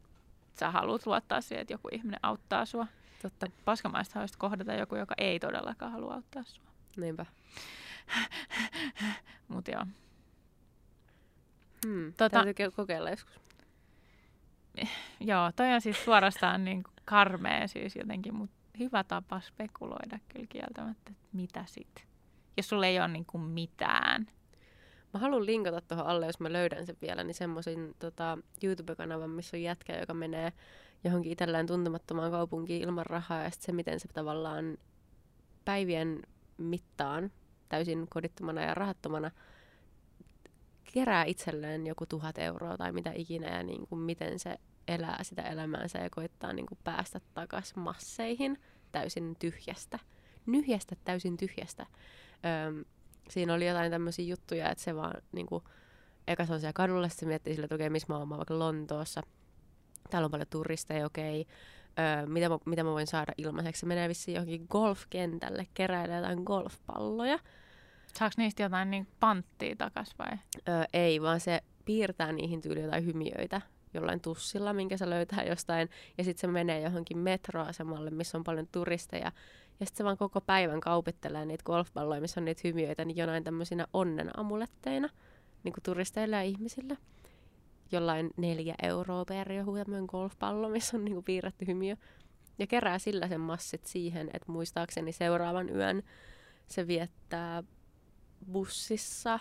sä 0.60 0.72
haluat 0.72 1.06
luottaa 1.06 1.42
siihen, 1.42 1.62
että 1.62 1.74
joku 1.74 1.88
ihminen 1.92 2.20
auttaa 2.24 2.66
sua. 2.66 2.88
Totta. 3.22 3.48
Paskamaista 3.66 4.20
olisi 4.20 4.38
kohdata 4.38 4.74
joku, 4.74 4.96
joka 4.96 5.16
ei 5.18 5.40
todellakaan 5.40 5.92
halua 5.92 6.14
auttaa 6.14 6.44
sua. 6.44 6.66
Niinpä. 6.98 7.26
Mutta 9.48 9.72
joo. 9.72 9.86
Hmm. 11.88 12.10
Tota- 12.10 12.30
Täytyy 12.30 12.68
ke- 12.68 12.72
kokeilla 12.76 13.10
joskus. 13.10 13.40
Joo, 15.20 15.52
toi 15.56 15.74
on 15.74 15.82
siis 15.82 16.06
suorastaan 16.06 16.66
niin 16.66 16.84
karmea 17.06 17.68
siis 17.68 17.96
jotenkin, 17.96 18.36
mutta 18.36 18.56
hyvä 18.80 19.04
tapa 19.04 19.40
spekuloida 19.40 20.20
kyllä 20.28 20.46
kieltämättä, 20.50 21.12
että 21.12 21.28
mitä 21.34 21.64
sit. 21.68 22.06
Jos 22.58 22.70
sulla 22.70 22.86
ei 22.86 23.00
ole 23.00 23.08
niin 23.08 23.26
kuin 23.26 23.44
mitään. 23.44 24.28
Mä 25.14 25.20
haluan 25.20 25.46
linkata 25.46 25.82
tuohon 25.82 26.08
alle, 26.08 26.26
jos 26.26 26.40
mä 26.40 26.54
löydän 26.54 26.86
sen 26.86 26.98
vielä, 27.02 27.24
niin 27.24 27.36
semmoisen 27.36 27.96
tota, 28.00 28.38
YouTube-kanavan, 28.64 29.30
missä 29.30 29.58
on 29.58 29.64
jätkä, 29.64 30.00
joka 30.00 30.14
menee 30.14 30.54
johonkin 31.04 31.32
itselleen 31.32 31.68
tuntemattomaan 31.68 32.32
kaupunkiin 32.32 32.82
ilman 32.82 33.06
rahaa, 33.06 33.44
ja 33.44 33.50
sitten 33.50 33.66
se, 33.66 33.72
miten 33.72 34.00
se 34.00 34.08
tavallaan 34.08 34.78
päivien 35.66 36.22
mittaan 36.58 37.32
täysin 37.70 38.08
kodittomana 38.10 38.62
ja 38.62 38.74
rahattomana 38.74 39.32
kerää 40.94 41.24
itselleen 41.24 41.88
joku 41.88 42.06
tuhat 42.06 42.38
euroa 42.38 42.78
tai 42.78 42.92
mitä 42.92 43.12
ikinä, 43.16 43.58
ja 43.58 43.64
niin 43.64 43.88
kuin 43.88 44.00
miten 44.00 44.40
se 44.40 44.58
elää 44.90 45.20
sitä 45.24 45.42
elämäänsä 45.42 46.00
ja 46.00 46.10
koittaa 46.10 46.54
niin 46.54 46.66
kuin 46.66 46.80
päästä 46.84 47.22
takaisin 47.34 47.80
masseihin 47.80 48.58
täysin 48.92 49.36
tyhjästä. 49.40 50.00
Nyhjästä 50.46 50.96
täysin 51.04 51.38
tyhjästä. 51.38 51.86
Öm, 52.68 52.86
siinä 53.30 53.54
oli 53.54 53.68
jotain 53.68 53.92
tämmöisiä 53.92 54.26
juttuja, 54.26 54.70
että 54.72 54.84
se 54.84 54.96
vaan 54.96 55.22
niinku, 55.32 55.64
eka 56.28 56.46
se 56.46 56.54
on 56.54 56.60
siellä 56.60 56.74
kadulla, 56.74 57.10
sitten 57.10 57.20
se 57.20 57.26
miettii 57.26 57.54
sille, 57.54 57.66
että 57.66 57.76
okei, 57.76 57.90
missä 57.90 58.06
mä 58.10 58.18
oon, 58.18 58.28
mä 58.28 58.36
oon 58.36 58.40
vaikka 58.40 58.60
Lontoossa. 58.60 59.22
Täällä 60.10 60.26
on 60.26 60.32
paljon 60.32 60.48
turisteja, 60.50 61.06
okei. 61.06 61.46
Öö, 62.00 62.26
mitä, 62.26 62.50
mä, 62.50 62.58
mitä 62.66 62.84
mä 62.84 62.92
voin 62.92 63.08
saada 63.08 63.34
ilmaiseksi? 63.38 63.80
Se 63.80 63.86
menee 63.86 64.10
vissiin 64.10 64.36
johonkin 64.36 64.66
golfkentälle, 64.70 65.68
keräilee 65.74 66.16
jotain 66.16 66.44
golfpalloja. 66.44 67.40
Saako 68.14 68.34
niistä 68.38 68.64
jotain 68.64 68.92
niin 68.92 69.08
panttia 69.20 69.76
takas 69.76 70.16
vai? 70.20 70.38
Öö, 70.70 70.84
ei, 70.94 71.22
vaan 71.22 71.40
se 71.40 71.62
piirtää 71.86 72.32
niihin 72.32 72.62
tyyli 72.62 72.82
jotain 72.82 73.06
hymiöitä 73.06 73.62
jollain 73.94 74.22
tussilla, 74.22 74.74
minkä 74.74 74.98
se 74.98 75.10
löytää 75.10 75.44
jostain. 75.44 75.90
Ja 76.18 76.24
sitten 76.24 76.42
se 76.42 76.48
menee 76.48 76.82
johonkin 76.82 77.18
metroasemalle, 77.18 78.10
missä 78.10 78.38
on 78.38 78.44
paljon 78.44 78.68
turisteja. 78.72 79.32
Ja 79.80 79.86
sitten 79.86 79.98
se 79.98 80.04
vaan 80.04 80.18
koko 80.18 80.42
päivän 80.42 80.80
kaupittelee 80.80 81.46
niitä 81.46 81.64
golfpalloja, 81.64 82.22
missä 82.22 82.40
on 82.40 82.46
niitä 82.46 82.62
hymiöitä, 82.64 83.06
niin 83.06 83.18
jonain 83.18 83.44
tämmöisinä 83.44 83.88
onnen 83.94 84.40
amuletteina 84.40 85.10
niin 85.64 85.74
kuin 85.74 85.84
turisteille 85.84 86.36
ja 86.36 86.42
ihmisille. 86.42 86.98
Jollain 87.92 88.30
neljä 88.38 88.76
euroa 88.84 89.26
per 89.26 89.52
joku 89.52 89.76
tämmöinen 89.76 90.06
golfpallo, 90.06 90.70
missä 90.70 90.98
on 90.98 91.06
niin 91.06 91.14
kuin 91.14 91.24
piirretty 91.24 91.68
hymiö. 91.68 91.96
Ja 92.60 92.68
kerää 92.68 93.00
sillä 93.00 93.28
sen 93.28 93.42
massit 93.42 93.86
siihen, 93.86 94.30
että 94.34 94.52
muistaakseni 94.52 95.12
seuraavan 95.12 95.70
yön 95.70 96.04
se 96.68 96.88
viettää 96.88 97.64
bussissa, 98.52 99.40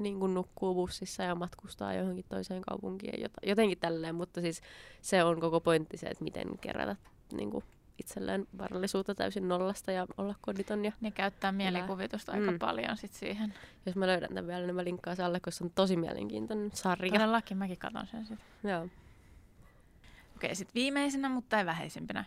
niin 0.00 0.20
kuin 0.20 0.34
nukkuu 0.34 0.74
bussissa 0.74 1.22
ja 1.22 1.34
matkustaa 1.34 1.94
johonkin 1.94 2.24
toiseen 2.28 2.62
kaupunkiin 2.62 3.24
jotenkin 3.46 3.78
tälleen, 3.78 4.14
mutta 4.14 4.40
siis 4.40 4.62
se 5.02 5.24
on 5.24 5.40
koko 5.40 5.60
pointti 5.60 5.96
se, 5.96 6.06
että 6.06 6.24
miten 6.24 6.58
kerätä 6.58 6.96
niin 7.32 7.50
kuin 7.50 7.64
itselleen 7.98 8.46
varallisuutta 8.58 9.14
täysin 9.14 9.48
nollasta 9.48 9.92
ja 9.92 10.06
olla 10.18 10.34
koditon. 10.40 10.84
Ja 10.84 10.92
Ne 11.00 11.10
käyttää 11.10 11.52
mielikuvitusta 11.52 12.32
aika 12.32 12.50
Mm. 12.50 12.58
paljon 12.58 12.96
sit 12.96 13.12
siihen. 13.12 13.54
jos 13.86 13.96
mä 13.96 14.06
löydän 14.06 14.28
tämän 14.28 14.46
vielä, 14.46 14.66
niin 14.66 14.74
mä 14.74 14.84
linkkaan 14.84 15.16
sen 15.16 15.26
alle, 15.26 15.40
koska 15.40 15.58
se 15.58 15.64
on 15.64 15.70
tosi 15.74 15.96
mielenkiintoinen 15.96 16.70
sarja. 16.74 17.12
Todellakin 17.12 17.56
mäkin 17.56 17.78
katon 17.78 18.06
sen 18.06 18.26
sitten. 18.26 18.70
Joo. 18.70 18.88
Okei, 20.36 20.54
sitten 20.54 20.74
viimeisenä, 20.74 21.28
mutta 21.28 21.58
ei 21.58 21.66
vähäisimpänä. 21.66 22.24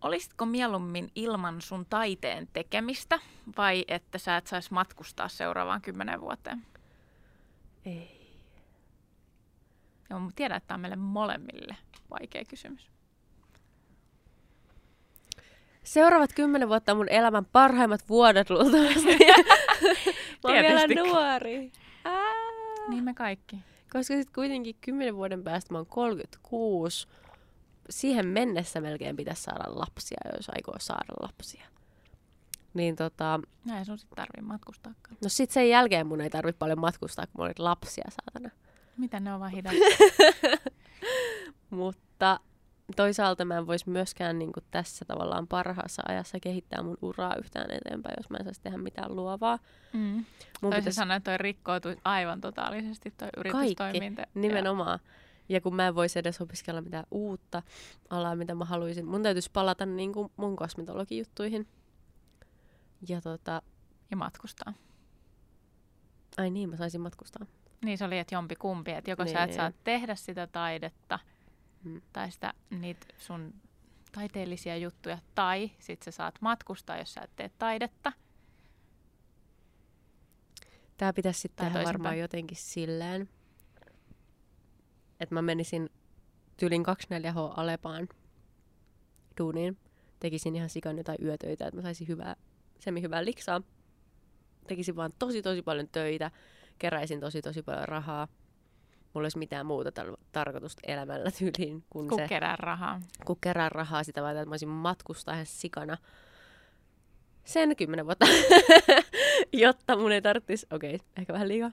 Olisitko 0.00 0.46
mieluummin 0.46 1.10
ilman 1.14 1.60
sun 1.60 1.86
taiteen 1.90 2.48
tekemistä 2.52 3.18
vai 3.56 3.84
että 3.88 4.18
sä 4.18 4.36
et 4.36 4.46
saisi 4.46 4.72
matkustaa 4.72 5.28
seuraavaan 5.28 5.82
kymmenen 5.82 6.20
vuoteen? 6.20 6.66
Ei. 7.86 8.16
Joo, 10.10 10.20
mä 10.20 10.30
tiedän, 10.36 10.56
että 10.56 10.66
tämä 10.66 10.76
on 10.76 10.80
meille 10.80 10.96
molemmille 10.96 11.76
vaikea 12.10 12.44
kysymys. 12.44 12.90
Seuraavat 15.82 16.32
kymmenen 16.32 16.68
vuotta 16.68 16.92
on 16.92 16.98
mun 16.98 17.08
elämän 17.08 17.44
parhaimmat 17.44 18.08
vuodet 18.08 18.50
luultavasti. 18.50 19.18
mä 20.44 20.50
oon 20.50 20.54
vielä 20.54 20.86
nuori. 20.86 21.72
Ää. 22.04 22.34
Niin 22.88 23.04
me 23.04 23.14
kaikki. 23.14 23.56
Koska 23.92 24.14
sitten 24.14 24.34
kuitenkin 24.34 24.76
kymmenen 24.80 25.16
vuoden 25.16 25.44
päästä 25.44 25.74
mä 25.74 25.78
oon 25.78 25.86
36. 25.86 27.08
Siihen 27.90 28.26
mennessä 28.26 28.80
melkein 28.80 29.16
pitäisi 29.16 29.42
saada 29.42 29.64
lapsia, 29.66 30.18
jos 30.36 30.48
aikoo 30.48 30.74
saada 30.78 31.14
lapsia. 31.22 31.66
Niin 32.74 32.96
tota, 32.96 33.40
Näin 33.64 33.84
sun 33.84 33.98
sitten 33.98 34.16
tarvii 34.16 34.48
matkustaakaan. 34.48 35.16
no 35.22 35.28
sit 35.28 35.50
sen 35.50 35.68
jälkeen 35.68 36.06
mun 36.06 36.20
ei 36.20 36.30
tarvitse 36.30 36.58
paljon 36.58 36.80
matkustaa, 36.80 37.26
kun 37.26 37.32
mulla 37.36 37.46
oli 37.46 37.54
lapsia 37.64 38.10
saatana. 38.10 38.54
Mitä 38.96 39.20
ne 39.20 39.34
on 39.34 39.40
vaan 39.40 39.52
hidas? 39.52 39.74
Mutta 41.70 42.40
toisaalta 42.96 43.44
mä 43.44 43.56
en 43.56 43.66
voisi 43.66 43.90
myöskään 43.90 44.38
niin 44.38 44.52
tässä 44.70 45.04
tavallaan 45.04 45.46
parhaassa 45.46 46.02
ajassa 46.08 46.40
kehittää 46.40 46.82
mun 46.82 46.98
uraa 47.02 47.34
yhtään 47.38 47.70
eteenpäin, 47.70 48.14
jos 48.16 48.30
mä 48.30 48.36
en 48.36 48.44
saisi 48.44 48.60
tehdä 48.62 48.78
mitään 48.78 49.16
luovaa. 49.16 49.58
Mm. 49.92 50.00
Mun 50.00 50.24
Toisin 50.60 50.80
pitäisi 50.80 50.96
sanoen 50.96 51.22
toi 51.22 51.38
rikkoutuu 51.38 51.92
aivan 52.04 52.40
totaalisesti 52.40 53.10
toi 53.10 53.28
yritystoiminta. 53.36 54.20
Ja- 54.20 54.26
nimenomaan. 54.34 54.98
Ja 55.02 55.10
kun 55.62 55.76
mä 55.76 55.86
en 55.88 55.94
voisi 55.94 56.18
edes 56.18 56.40
opiskella 56.40 56.80
mitään 56.80 57.06
uutta 57.10 57.62
alaa, 58.10 58.36
mitä 58.36 58.54
mä 58.54 58.64
haluaisin. 58.64 59.06
Mun 59.06 59.22
täytyisi 59.22 59.50
palata 59.52 59.86
niin 59.86 60.12
kuin 60.12 60.32
mun 60.36 60.56
kosmetologijuttuihin. 60.56 61.68
Ja 63.08 63.20
tota, 63.20 63.62
ja 64.10 64.16
matkustaa. 64.16 64.72
Ai 66.36 66.50
niin, 66.50 66.70
mä 66.70 66.76
saisin 66.76 67.00
matkustaa. 67.00 67.46
Niin 67.84 67.98
se 67.98 68.04
oli, 68.04 68.18
että 68.18 68.34
jompi 68.34 68.56
kumpi, 68.56 68.90
että 68.90 69.10
joko 69.10 69.24
Niin. 69.24 69.32
sä 69.32 69.42
et 69.42 69.52
saa 69.52 69.72
tehdä 69.84 70.14
sitä 70.14 70.46
taidetta 70.46 71.18
Mm. 71.84 72.02
tai 72.12 72.30
sitä, 72.30 72.54
niitä 72.70 73.06
sun 73.18 73.54
taiteellisia 74.12 74.76
juttuja, 74.76 75.18
tai 75.34 75.70
sit 75.78 76.02
sä 76.02 76.10
saat 76.10 76.34
matkustaa, 76.40 76.98
jos 76.98 77.14
sä 77.14 77.20
et 77.20 77.30
tee 77.36 77.50
taidetta. 77.58 78.12
Tää 80.96 81.12
pitäisi 81.12 81.40
sitten 81.40 81.66
tehdä 81.66 81.84
varmaan 81.84 82.18
jotenkin 82.18 82.56
silleen, 82.56 83.28
että 85.20 85.34
mä 85.34 85.42
menisin 85.42 85.90
tyylin 86.56 86.82
24H 86.86 87.52
Alepaan 87.56 88.08
duuniin. 89.40 89.78
Tekisin 90.20 90.56
ihan 90.56 90.68
sikan 90.70 90.96
jotain 90.98 91.18
yötöitä, 91.22 91.66
että 91.66 91.76
mä 91.76 91.82
saisin 91.82 92.08
hyvää, 92.08 92.36
semi 92.78 93.02
hyvää 93.02 93.24
liksaa. 93.24 93.62
Tekisin 94.66 94.96
vaan 94.96 95.12
tosi 95.18 95.42
tosi 95.42 95.62
paljon 95.62 95.88
töitä, 95.88 96.30
keräisin 96.78 97.20
tosi 97.20 97.42
tosi 97.42 97.62
paljon 97.62 97.88
rahaa. 97.88 98.28
Mulla 99.14 99.24
olisi 99.24 99.38
mitään 99.38 99.66
muuta 99.66 99.90
tar- 100.02 100.16
tarkoitusta 100.32 100.80
elämällä 100.86 101.30
tyyliin 101.38 101.84
kuin 101.90 102.08
Kun 102.08 102.18
se, 102.18 102.28
kerää 102.28 102.56
rahaa. 102.56 103.00
kun 103.24 103.36
kerään 103.40 103.72
rahaa 103.72 104.04
sitä 104.04 104.22
vaan, 104.22 104.36
että 104.36 104.46
mä 104.46 104.52
olisin 104.52 104.68
matkustaa 104.68 105.34
ihan 105.34 105.46
sikana 105.46 105.96
sen 107.44 107.76
kymmenen 107.76 108.06
vuotta, 108.06 108.26
jotta 109.64 109.96
mun 109.96 110.12
ei 110.12 110.22
tarvitsisi, 110.22 110.66
okei, 110.70 110.94
okay, 110.94 111.06
ehkä 111.16 111.32
vähän 111.32 111.48
liikaa, 111.48 111.70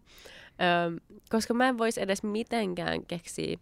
Öm, 0.87 1.19
koska 1.29 1.53
mä 1.53 1.67
en 1.67 1.77
voisi 1.77 2.01
edes 2.01 2.23
mitenkään 2.23 3.05
keksiä, 3.05 3.57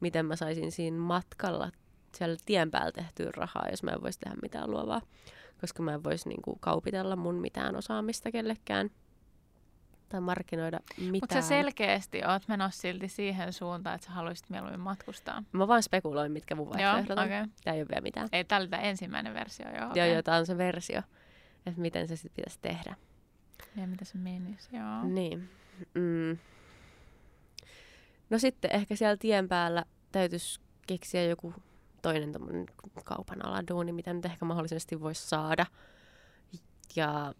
miten 0.00 0.26
mä 0.26 0.36
saisin 0.36 0.72
siinä 0.72 0.98
matkalla 0.98 1.70
siellä 2.16 2.36
tien 2.46 2.70
päällä 2.70 2.92
tehtyä 2.92 3.30
rahaa, 3.36 3.68
jos 3.70 3.82
mä 3.82 3.90
en 3.90 4.02
voisi 4.02 4.18
tehdä 4.18 4.36
mitään 4.42 4.70
luovaa, 4.70 5.00
koska 5.60 5.82
mä 5.82 5.94
en 5.94 6.04
voisi 6.04 6.28
niinku 6.28 6.56
kaupitella 6.60 7.16
mun 7.16 7.34
mitään 7.34 7.76
osaamista 7.76 8.30
kellekään 8.30 8.90
tai 10.08 10.20
markkinoida 10.20 10.80
mitään. 10.96 11.12
Mutta 11.12 11.34
sä 11.34 11.42
selkeästi 11.42 12.22
oot 12.24 12.48
menossa 12.48 12.80
silti 12.80 13.08
siihen 13.08 13.52
suuntaan, 13.52 13.94
että 13.94 14.06
sä 14.06 14.12
haluaisit 14.12 14.50
mieluummin 14.50 14.80
matkustaa. 14.80 15.42
Mä 15.52 15.68
vaan 15.68 15.82
spekuloin, 15.82 16.32
mitkä 16.32 16.54
mun 16.54 16.66
Joo, 16.66 16.92
vaihtoehdot 16.92 17.18
on. 17.18 17.24
Okay. 17.24 17.46
Tää 17.64 17.74
ei 17.74 17.80
ole 17.80 17.88
vielä 17.88 18.00
mitään. 18.00 18.28
Ei, 18.32 18.44
tää 18.44 18.58
oli 18.58 18.68
tää 18.68 18.80
ensimmäinen 18.80 19.34
versio, 19.34 19.66
joo. 19.66 19.78
Joo, 19.78 19.90
okei. 19.90 20.12
joo, 20.12 20.22
tää 20.22 20.38
on 20.38 20.46
se 20.46 20.58
versio, 20.58 21.02
että 21.66 21.80
miten 21.80 22.08
se 22.08 22.16
sitten 22.16 22.36
pitäisi 22.36 22.58
tehdä. 22.62 22.96
Ja 23.76 23.86
mitä 23.86 24.04
se 24.04 24.18
menisi, 24.18 24.76
joo. 24.76 25.04
Niin. 25.04 25.50
Mm. 25.94 26.38
No 28.30 28.38
sitten 28.38 28.70
ehkä 28.72 28.96
siellä 28.96 29.16
tien 29.16 29.48
päällä 29.48 29.84
täytyisi 30.12 30.60
keksiä 30.86 31.24
joku 31.24 31.54
toinen 32.02 32.32
kaupan 33.04 33.46
ala 33.46 33.62
duuni, 33.68 33.92
mitä 33.92 34.12
nyt 34.12 34.24
ehkä 34.24 34.44
mahdollisesti 34.44 35.00
voisi 35.00 35.28
saada. 35.28 35.66
Ja 36.96 37.34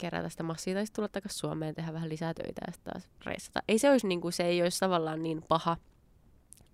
kerätä 0.00 0.28
sitä 0.28 0.42
massia 0.42 0.74
tai 0.74 0.84
tulla 0.94 1.08
takaisin 1.08 1.38
Suomeen, 1.38 1.74
tehdä 1.74 1.92
vähän 1.92 2.08
lisää 2.08 2.34
töitä 2.34 2.60
ja 2.66 2.72
sitten 2.72 2.92
taas 2.92 3.08
reissata. 3.26 3.62
Ei 3.68 3.78
se 3.78 3.90
olisi 3.90 4.06
niinku, 4.06 4.30
se 4.30 4.42
ei 4.42 4.62
olisi 4.62 4.80
tavallaan 4.80 5.22
niin 5.22 5.42
paha 5.48 5.76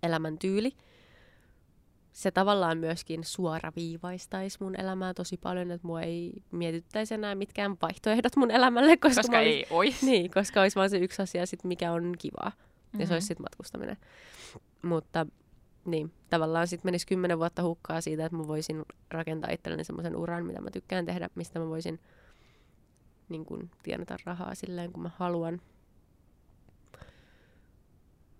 elämäntyyli. 0.03 0.73
Se 2.13 2.31
tavallaan 2.31 2.79
myöskin 2.79 3.25
suoraviivaistaisi 3.25 4.59
mun 4.61 4.81
elämää 4.81 5.15
tosi 5.15 5.37
paljon, 5.37 5.71
että 5.71 5.87
mua 5.87 6.03
ei 6.03 6.33
mietittäisi 6.51 7.15
enää 7.15 7.35
mitkään 7.35 7.77
vaihtoehdot 7.83 8.37
mun 8.37 8.51
elämälle, 8.51 8.97
koska, 8.97 9.23
Koska 9.23 9.41
ei 9.41 9.67
ois. 9.71 10.03
niin, 10.09 10.31
koska 10.31 10.61
olisi 10.61 10.77
vaan 10.77 10.91
se 10.91 10.99
yksi 10.99 11.23
asia, 11.23 11.47
sit, 11.47 11.65
mikä 11.65 11.93
on 11.93 12.15
kivaa. 12.19 12.49
Mm-hmm. 12.51 13.01
Ja 13.01 13.07
se 13.07 13.11
Mhm. 13.11 13.15
olisi 13.15 13.27
sitten 13.27 13.45
matkustaminen. 13.45 13.97
Mutta 14.83 15.27
niin, 15.85 16.13
tavallaan 16.31 16.67
sitten 16.69 16.87
menisi 16.89 17.07
kymmenen 17.07 17.39
vuotta 17.39 17.63
hukkaa 17.63 18.01
siitä, 18.01 18.25
että 18.27 18.37
mä 18.37 18.49
voisin 18.49 18.85
rakentaa 19.11 19.51
itselleni 19.51 19.85
semmoisen 19.85 20.17
uran, 20.17 20.47
mitä 20.47 20.61
mä 20.61 20.71
tykkään 20.71 21.07
tehdä, 21.07 21.31
mistä 21.35 21.59
mä 21.59 21.69
voisin 21.69 22.01
niin 23.29 23.45
kun, 23.45 23.71
tienata 23.83 24.17
rahaa 24.25 24.55
silleen, 24.55 24.93
kun 24.93 25.03
mä 25.03 25.11
haluan. 25.17 25.61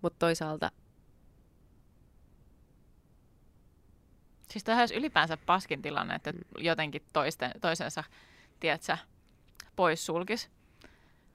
Mutta 0.01 0.19
toisaalta, 0.19 0.71
Siis 4.51 4.63
tähän 4.63 4.81
olisi 4.81 4.95
ylipäänsä 4.95 5.37
paskin 5.45 5.81
tilanne, 5.81 6.15
että 6.15 6.31
Mm. 6.31 6.39
jotenkin 6.57 7.01
toisten, 7.13 7.51
toisensa, 7.61 8.03
tiedätkö, 8.59 8.97
pois 9.75 10.05
sulkis. 10.05 10.49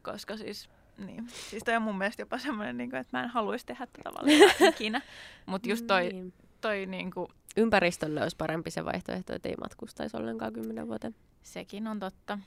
Koska 0.02 0.36
siis, 0.36 0.68
niin. 0.98 1.28
Siis 1.28 1.64
toi 1.64 1.76
on 1.76 1.82
mun 1.82 1.98
mielestä 1.98 2.22
jopa 2.22 2.38
semmoinen, 2.38 2.76
niin 2.76 2.90
kuin, 2.90 3.00
että 3.00 3.16
mä 3.18 3.24
en 3.24 3.30
haluaisi 3.30 3.66
tehdä 3.66 3.86
tätä 3.86 4.10
valintaa 4.18 4.68
ikinä. 4.68 5.00
Mutta 5.46 5.68
just 5.68 5.86
toi, 5.86 6.08
niin. 6.12 6.32
toi 6.60 6.86
niin 6.86 7.10
kuin, 7.10 7.28
ympäristölle 7.56 8.22
olisi 8.22 8.36
parempi 8.36 8.70
se 8.70 8.84
vaihtoehto, 8.84 9.34
että 9.34 9.48
ei 9.48 9.54
matkustaisi 9.60 10.16
ollenkaan 10.16 10.52
kymmenen 10.52 10.88
vuoteen. 10.88 11.14
sekin 11.42 11.86
on 11.86 12.00
totta. 12.00 12.38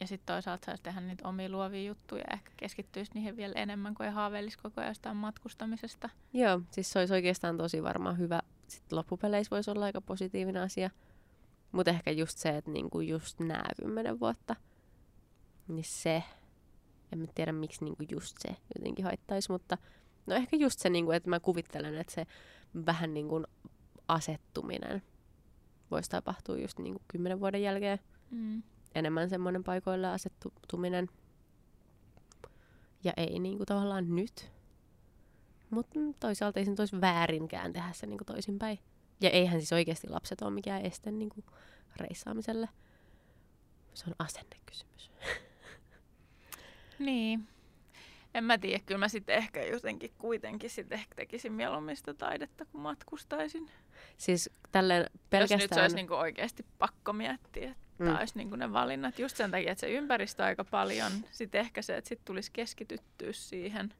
Ja 0.00 0.06
sitten 0.06 0.34
toisaalta 0.34 0.66
saisi 0.66 0.82
tehdä 0.82 1.00
niitä 1.00 1.28
omia 1.28 1.48
luovia 1.48 1.82
juttuja 1.82 2.20
ja 2.30 2.34
ehkä 2.34 2.50
keskittyisi 2.56 3.10
niihin 3.14 3.36
vielä 3.36 3.54
enemmän, 3.56 3.94
kuin 3.94 4.06
ei 4.06 4.12
haaveilisi 4.12 4.58
koko 4.58 4.80
ajan 4.80 4.90
jostain 4.90 5.16
matkustamisesta. 5.16 6.08
Joo, 6.32 6.60
siis 6.70 6.90
se 6.92 6.98
olisi 6.98 7.14
oikeastaan 7.14 7.56
tosi 7.56 7.82
varmaan 7.82 8.18
hyvä. 8.18 8.40
Sitten 8.74 8.96
loppupeleissä 8.98 9.50
voisi 9.50 9.70
olla 9.70 9.84
aika 9.84 10.00
positiivinen 10.00 10.62
asia. 10.62 10.90
Mutta 11.72 11.90
ehkä 11.90 12.10
just 12.10 12.38
se, 12.38 12.48
että 12.48 12.70
niinku 12.70 13.00
just 13.00 13.40
nämä 13.40 13.64
kymmenen 13.76 14.20
vuotta, 14.20 14.56
niin 15.68 15.84
se, 15.84 16.22
en 17.12 17.18
mä 17.18 17.26
tiedä 17.34 17.52
miksi 17.52 17.84
niinku 17.84 18.04
just 18.10 18.36
se 18.38 18.56
jotenkin 18.78 19.04
haittaisi, 19.04 19.52
mutta 19.52 19.78
no 20.26 20.34
ehkä 20.34 20.56
just 20.56 20.78
se, 20.80 20.90
niinku, 20.90 21.12
että 21.12 21.30
mä 21.30 21.40
kuvittelen, 21.40 21.98
että 21.98 22.12
se 22.12 22.26
vähän 22.86 23.14
niinku 23.14 23.42
asettuminen 24.08 25.02
voisi 25.90 26.10
tapahtua 26.10 26.58
just 26.58 26.78
niinku 26.78 27.02
kymmenen 27.08 27.40
vuoden 27.40 27.62
jälkeen. 27.62 27.98
Mm. 28.30 28.62
Enemmän 28.94 29.30
semmoinen 29.30 29.64
paikoille 29.64 30.08
asettuminen. 30.08 31.08
Ja 33.04 33.12
ei 33.16 33.38
niinku 33.38 33.66
tavallaan 33.66 34.16
nyt. 34.16 34.53
Mutta 35.74 36.00
toisaalta 36.20 36.58
ei 36.58 36.64
se 36.64 36.70
nyt 36.70 36.80
olisi 36.80 37.00
väärinkään 37.00 37.72
tehdä 37.72 37.88
se 37.92 38.06
niinku 38.06 38.24
toisinpäin. 38.24 38.78
Ja 39.20 39.30
eihän 39.30 39.60
siis 39.60 39.72
oikeasti 39.72 40.08
lapset 40.08 40.42
ole 40.42 40.50
mikään 40.50 40.82
este 40.82 41.10
niinku 41.10 41.44
reissaamiselle. 41.96 42.68
Se 43.94 44.04
on 44.08 44.14
asennekysymys. 44.18 45.10
Niin. 46.98 47.48
En 48.34 48.44
mä 48.44 48.58
tiedä, 48.58 48.82
kyllä 48.86 48.98
mä 48.98 49.08
sitten 49.08 49.36
ehkä 49.36 49.62
jotenkin 49.64 50.12
kuitenkin 50.18 50.70
sit 50.70 50.92
ehkä 50.92 51.14
tekisin 51.14 51.52
mieluummin 51.52 51.96
sitä 51.96 52.14
taidetta, 52.14 52.64
kun 52.64 52.80
matkustaisin. 52.80 53.70
Siis 54.16 54.50
tälleen 54.72 55.00
Jos 55.00 55.10
nyt 55.10 55.20
se 55.20 55.28
pelkästään... 55.30 55.82
olisi 55.82 55.96
niinku 55.96 56.14
oikeasti 56.14 56.66
pakko 56.78 57.12
miettiä, 57.12 57.70
että 57.70 57.84
Mm. 57.98 58.16
olisi 58.18 58.38
niinku 58.38 58.56
ne 58.56 58.72
valinnat. 58.72 59.18
Just 59.18 59.36
sen 59.36 59.50
takia, 59.50 59.72
että 59.72 59.80
se 59.80 59.90
ympäristö 59.90 60.44
aika 60.44 60.64
paljon. 60.64 61.12
Sitten 61.30 61.60
ehkä 61.60 61.82
se, 61.82 61.96
että 61.96 62.08
sit 62.08 62.24
tulisi 62.24 62.50
keskityttyä 62.52 63.32
siihen. 63.32 63.94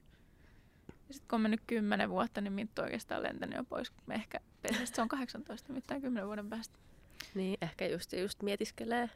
Ja 1.09 1.15
sitten 1.15 1.29
kun 1.29 1.37
on 1.37 1.41
mennyt 1.41 1.61
kymmenen 1.67 2.11
vuotta, 2.11 2.41
niin 2.41 2.53
Minttu 2.53 2.83
oikeastaan 2.83 3.23
lentänyt 3.23 3.57
jo 3.57 3.65
pois. 3.65 3.93
Me 4.07 4.15
ehkä, 4.15 4.41
se 4.85 5.03
on 5.03 5.09
18, 5.09 5.73
mitään 5.73 6.01
kymmenen 6.01 6.27
vuoden 6.27 6.51
päästä. 6.51 6.79
Niin, 7.35 7.59
ehkä 7.61 7.87
just, 7.87 8.13
just 8.13 8.43
mietiskelee. 8.43 9.11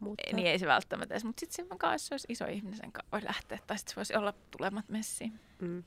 Mutta... 0.00 0.22
Ei, 0.26 0.32
niin 0.32 0.46
ei 0.46 0.58
se 0.58 0.66
välttämättä 0.66 1.14
edes, 1.14 1.24
mutta 1.24 1.40
sitten 1.40 1.56
siinä 1.56 1.76
kanssa, 1.78 2.14
jos 2.14 2.22
olisi 2.22 2.32
iso 2.32 2.46
ihminen, 2.46 2.78
sen 2.78 2.92
kanssa 2.92 3.10
voi 3.12 3.24
lähteä. 3.24 3.58
Tai 3.66 3.78
sitten 3.78 3.92
se 3.92 3.96
voisi 3.96 4.16
olla 4.16 4.34
tulemat 4.50 4.88
messiin. 4.88 5.40
Mm. 5.60 5.84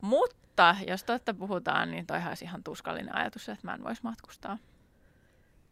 Mutta 0.00 0.76
jos 0.86 1.04
totta 1.04 1.34
puhutaan, 1.34 1.90
niin 1.90 2.06
toihan 2.06 2.28
olisi 2.28 2.44
ihan 2.44 2.64
tuskallinen 2.64 3.16
ajatus, 3.16 3.48
että 3.48 3.66
mä 3.66 3.74
en 3.74 3.84
voisi 3.84 4.02
matkustaa. 4.02 4.58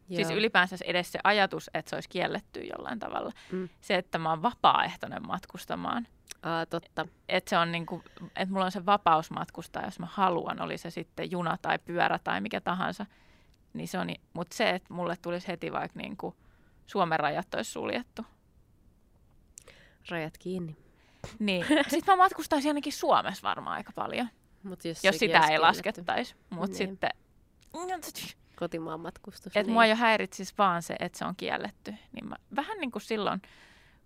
Joo. 0.09 0.15
Siis 0.15 0.29
Joo. 0.29 0.37
ylipäänsä 0.37 0.75
edes 0.85 1.11
se 1.11 1.19
ajatus, 1.23 1.69
että 1.73 1.89
se 1.89 1.95
olisi 1.95 2.09
kielletty 2.09 2.59
jollain 2.59 2.99
tavalla. 2.99 3.31
Mm. 3.51 3.69
Se, 3.81 3.95
että 3.95 4.17
mä 4.17 4.29
oon 4.29 4.41
vapaaehtoinen 4.41 5.27
matkustamaan. 5.27 6.07
Aa, 6.43 6.65
totta. 6.65 7.05
Että 7.29 7.49
se 7.49 7.57
on 7.57 7.71
niinku, 7.71 8.03
että 8.35 8.53
mulla 8.53 8.65
on 8.65 8.71
se 8.71 8.85
vapaus 8.85 9.31
matkustaa, 9.31 9.83
jos 9.85 9.99
mä 9.99 10.07
haluan, 10.11 10.61
oli 10.61 10.77
se 10.77 10.89
sitten 10.89 11.31
juna 11.31 11.57
tai 11.61 11.79
pyörä 11.79 12.19
tai 12.23 12.41
mikä 12.41 12.61
tahansa. 12.61 13.05
Niin 13.73 13.87
se 13.87 13.97
on, 13.99 14.07
mutta 14.33 14.55
se, 14.57 14.69
että 14.69 14.93
mulle 14.93 15.15
tulisi 15.21 15.47
heti 15.47 15.71
vaikka 15.71 15.99
niinku 15.99 16.35
Suomen 16.85 17.19
rajat 17.19 17.53
olisi 17.55 17.71
suljettu. 17.71 18.25
Rajat 20.09 20.37
kiinni. 20.37 20.75
Niin, 21.39 21.65
sit 21.89 22.05
mä 22.07 22.15
matkustaisin 22.15 22.69
ainakin 22.69 22.93
Suomessa 22.93 23.47
varmaan 23.47 23.75
aika 23.77 23.91
paljon, 23.95 24.27
Mut 24.63 24.85
jos, 24.85 25.03
jos 25.03 25.17
sitä 25.17 25.39
ei 25.47 25.59
laskettaisi. 25.59 26.35
Mutta 26.49 26.77
Niin. 26.77 26.89
sitten, 26.89 27.09
Kotimaan 28.59 28.99
matkustus. 28.99 29.57
että 29.57 29.71
mua 29.71 29.85
jo 29.85 29.95
häiritsisi 29.95 30.53
vaan 30.57 30.81
se, 30.83 30.95
että 30.99 31.17
se 31.17 31.25
on 31.25 31.35
kielletty. 31.35 31.95
Niin 32.11 32.27
mä, 32.29 32.35
vähän 32.55 32.77
niin 32.79 32.91
kuin 32.91 33.01
silloin, 33.01 33.41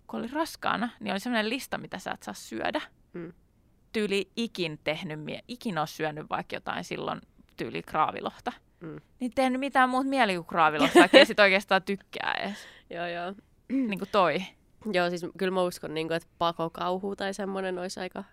kun 0.06 0.18
oli 0.20 0.28
raskaana, 0.28 0.90
niin 1.00 1.12
oli 1.12 1.20
sellainen 1.20 1.50
lista, 1.50 1.78
mitä 1.78 1.98
sä 1.98 2.10
et 2.10 2.22
saa 2.22 2.34
syödä. 2.34 2.80
Mm. 3.12 3.32
Tyyli 3.92 4.30
ikin 4.36 4.80
tehnyt, 4.84 5.20
mie- 5.20 5.44
ikin 5.48 5.78
ole 5.78 5.86
syönyt 5.86 6.26
vaikka 6.30 6.56
jotain 6.56 6.84
silloin 6.84 7.20
tyyli 7.56 7.82
kraavilohta. 7.82 8.52
Mm. 8.80 9.00
Niin 9.20 9.32
tehnyt 9.34 9.60
mitään 9.60 9.90
muuta 9.90 10.08
mieli 10.08 10.34
kuin 10.34 10.46
kraavilohta, 10.46 10.98
vaikka 11.00 11.18
ei 11.18 11.26
sit 11.26 11.40
oikeastaan 11.40 11.82
tykkää 11.82 12.34
edes. 12.40 12.58
Joo, 12.94 13.06
joo. 13.06 13.34
niin 13.88 13.98
kuin 13.98 14.08
toi. 14.12 14.42
Joo, 14.92 15.10
siis 15.10 15.26
kyllä 15.38 15.54
mä 15.54 15.62
uskon, 15.62 15.94
niin 15.94 16.08
kuin, 16.08 16.16
että 16.16 16.28
pakokauhu 16.38 17.16
tai 17.16 17.34
semmoinen 17.34 17.78
olisi 17.78 18.00
aika 18.00 18.24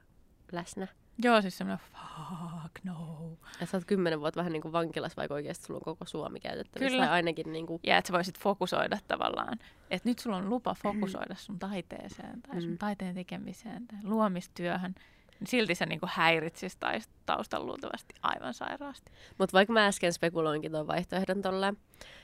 läsnä. 0.52 0.88
Joo, 1.24 1.42
siis 1.42 1.58
semmoinen 1.58 1.86
fuck 1.92 2.76
no. 2.84 3.18
Että 3.54 3.66
sä 3.66 3.78
oot 3.78 3.86
kymmenen 3.86 4.20
vuotta 4.20 4.38
vähän 4.38 4.52
niin 4.52 4.62
kuin 4.62 4.72
vankilassa, 4.72 5.18
vaikka 5.18 5.34
oikeasti 5.34 5.66
sulla 5.66 5.78
on 5.78 5.84
koko 5.84 6.06
Suomi 6.06 6.40
käytettävissä. 6.40 6.90
Kyllä. 6.90 7.06
Tai 7.06 7.14
ainakin 7.14 7.54
niin 7.54 7.68
kuin, 7.68 7.80
Ja 7.84 7.98
että 7.98 8.08
sä 8.08 8.14
voisit 8.14 8.40
fokusoida 8.40 8.98
tavallaan. 9.08 9.60
Että 9.92 10.10
nyt 10.10 10.20
sulla 10.20 10.38
on 10.38 10.50
lupa 10.50 10.76
fokusoida 10.84 11.36
sun 11.36 11.60
taiteeseen 11.60 12.42
tai 12.42 12.62
sun 12.62 12.70
Mm. 12.72 12.78
taiteen 12.78 13.16
tekemiseen 13.16 13.88
tai 13.88 14.00
luomistyöhön. 14.04 14.96
Niin 15.40 15.48
silti 15.48 15.76
se 15.76 15.86
niinku 15.86 16.08
häiritsisi 16.10 16.78
tai 16.80 17.00
taustalla 17.26 17.66
luultavasti 17.66 18.14
aivan 18.22 18.54
sairaasti. 18.54 19.12
Mutta 19.38 19.54
vaikka 19.54 19.74
mä 19.74 19.86
äsken 19.86 20.14
spekuloinkin 20.14 20.72
tuon 20.72 20.88
vaihtoehdon 20.88 21.42
tolle, 21.42 21.74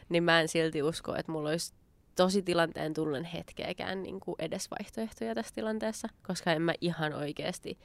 niin 0.10 0.24
mä 0.24 0.39
en 0.41 0.48
silti 0.48 0.84
usko, 0.84 1.16
että 1.16 1.32
mulla 1.32 1.50
olisi 1.50 1.74
tosi 2.16 2.41
tilanteen 2.41 2.93
tullen 2.93 3.24
hetkeäkään 3.24 4.04
niin 4.04 4.20
kuin 4.20 4.36
edes 4.39 4.72
vaihtoehtoja 4.72 5.36
tässä 5.36 5.56
tilanteessa, 5.56 6.08
koska 6.28 6.52
en 6.52 6.62
mä 6.62 6.74
ihan 6.82 7.14
oikeasti 7.14 7.80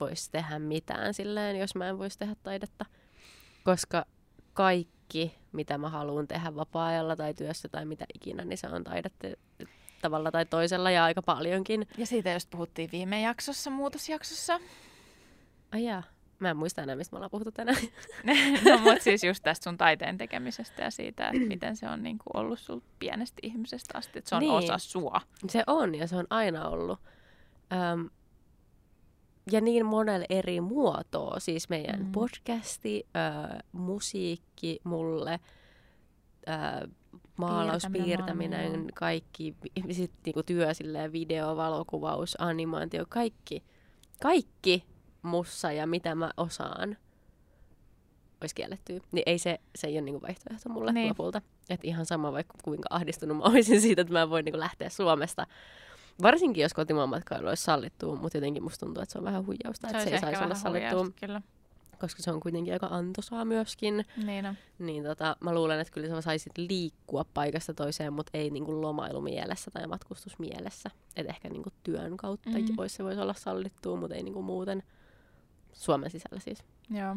voisi 0.00 0.30
tehdä 0.30 0.58
mitään 0.58 1.14
silleen, 1.14 1.56
jos 1.58 1.74
mä 1.74 1.88
en 1.88 1.98
voisi 1.98 2.18
tehdä 2.18 2.36
taidetta. 2.42 2.84
Koska 3.64 4.04
kaikki, 4.54 5.34
mitä 5.52 5.78
mä 5.78 5.88
haluan 5.88 6.28
tehdä 6.28 6.54
vapaa-ajalla 6.54 7.16
tai 7.16 7.34
työssä 7.34 7.68
tai 7.68 7.84
mitä 7.84 8.04
ikinä, 8.14 8.44
niin 8.44 8.58
se 8.58 8.66
on 8.68 8.84
taidetta 8.84 9.26
tavalla 10.02 10.30
tai 10.30 10.46
toisella 10.46 10.90
ja 10.90 11.04
aika 11.04 11.22
paljonkin. 11.22 11.86
Ja 11.98 12.06
siitä 12.06 12.32
just 12.32 12.50
puhuttiin 12.50 12.88
viime 12.92 13.20
jaksossa, 13.20 13.70
muutosjaksossa. 13.70 14.60
Ai 15.72 15.84
jaa, 15.84 16.02
mä 16.38 16.50
en 16.50 16.56
muista 16.56 16.82
enää, 16.82 16.96
mistä 16.96 17.12
me 17.12 17.16
ollaan 17.16 17.30
puhuttu 17.30 17.52
tänään. 17.52 17.78
no 18.64 18.78
mutta 18.78 19.02
siis 19.04 19.24
just 19.24 19.42
tästä 19.42 19.64
sun 19.64 19.78
taiteen 19.78 20.18
tekemisestä 20.18 20.82
ja 20.82 20.90
siitä, 20.90 21.28
että 21.28 21.48
miten 21.54 21.76
se 21.76 21.88
on 21.88 22.02
niinku 22.02 22.24
ollut 22.34 22.58
sul 22.58 22.80
pienestä 22.98 23.38
ihmisestä 23.42 23.98
asti. 23.98 24.18
Että 24.18 24.28
se 24.28 24.34
on 24.34 24.40
Niin. 24.40 24.52
osa 24.52 24.78
sua. 24.78 25.20
Se 25.48 25.64
on 25.66 25.94
ja 25.94 26.06
se 26.06 26.16
on 26.16 26.26
aina 26.30 26.68
ollut. 26.68 26.98
Öm, 27.92 28.10
ja 29.50 29.60
niin 29.60 29.86
monella 29.86 30.26
eri 30.30 30.60
muotoa. 30.60 31.40
Siis 31.40 31.68
meidän 31.68 32.00
Mm. 32.00 32.12
podcasti, 32.12 33.06
ö, 33.16 33.58
musiikki 33.72 34.80
mulle, 34.84 35.40
ö, 36.84 36.88
maalaus, 37.36 37.82
Piirtäminen 37.92 38.06
piirtäminen, 38.60 38.86
kaikki, 38.94 39.56
sit 39.90 40.10
niinku 40.24 40.42
työ, 40.42 40.74
silleen, 40.74 41.12
video, 41.12 41.56
valokuvaus, 41.56 42.36
animaatio, 42.40 43.04
kaikki, 43.08 43.62
kaikki 44.22 44.84
mussa 45.22 45.72
ja 45.72 45.86
mitä 45.86 46.14
mä 46.14 46.30
osaan 46.36 46.96
olisi 48.40 48.54
kiellettyä. 48.54 48.98
Niin 49.12 49.22
ei 49.26 49.38
se, 49.38 49.60
se 49.76 49.86
ei 49.86 49.94
ole 49.94 50.00
niinku 50.00 50.22
vaihtoehto 50.22 50.68
mulle 50.68 50.92
Niin. 50.92 51.08
lopulta. 51.08 51.42
Että 51.70 51.86
ihan 51.86 52.06
sama 52.06 52.32
vaikka 52.32 52.54
kuinka 52.64 52.86
ahdistunut 52.90 53.36
mä 53.36 53.42
olisin 53.44 53.80
siitä, 53.80 54.02
että 54.02 54.12
mä 54.12 54.22
en 54.22 54.30
voi 54.30 54.42
niinku 54.42 54.58
lähteä 54.60 54.88
Suomesta. 54.88 55.46
Varsinkin 56.22 56.62
jos 56.62 56.74
kotimaan 56.74 57.08
matkailu 57.08 57.48
olisi 57.48 57.62
sallittua, 57.62 58.16
mutta 58.16 58.36
jotenkin 58.38 58.62
musta 58.62 58.86
tuntuu, 58.86 59.02
että 59.02 59.12
se 59.12 59.18
on 59.18 59.24
vähän 59.24 59.46
huijausta, 59.46 59.86
että 59.88 60.04
se 60.04 60.10
ei 60.10 60.20
saisi 60.20 60.44
olla 60.44 60.54
sallittua, 60.54 61.06
Kyllä. 61.20 61.42
koska 62.00 62.22
se 62.22 62.30
on 62.32 62.40
kuitenkin 62.40 62.72
aika 62.72 62.86
antoisaa 62.86 63.44
myöskin. 63.44 64.04
Niin 64.24 64.46
on. 64.46 64.54
Niin 64.78 65.04
tota, 65.04 65.36
mä 65.40 65.54
luulen, 65.54 65.80
että 65.80 65.92
kyllä 65.92 66.08
sä 66.08 66.20
saisit 66.20 66.58
liikkua 66.58 67.24
paikasta 67.34 67.74
toiseen, 67.74 68.12
mutta 68.12 68.30
ei 68.38 68.50
niinku 68.50 68.82
lomailumielessä 68.82 69.70
tai 69.70 69.86
matkustusmielessä. 69.86 70.90
Et 71.16 71.26
ehkä 71.28 71.48
niinku 71.48 71.70
työn 71.82 72.16
kautta 72.16 72.50
Mhm. 72.50 72.58
mm. 72.60 72.76
voisi 72.76 72.96
se 72.96 73.04
voisi 73.04 73.20
olla 73.20 73.34
sallittua, 73.34 73.96
mutta 73.96 74.16
ei 74.16 74.22
niinku 74.22 74.42
muuten 74.42 74.82
Suomen 75.72 76.10
sisällä 76.10 76.40
siis. 76.40 76.64
Joo. 76.90 77.16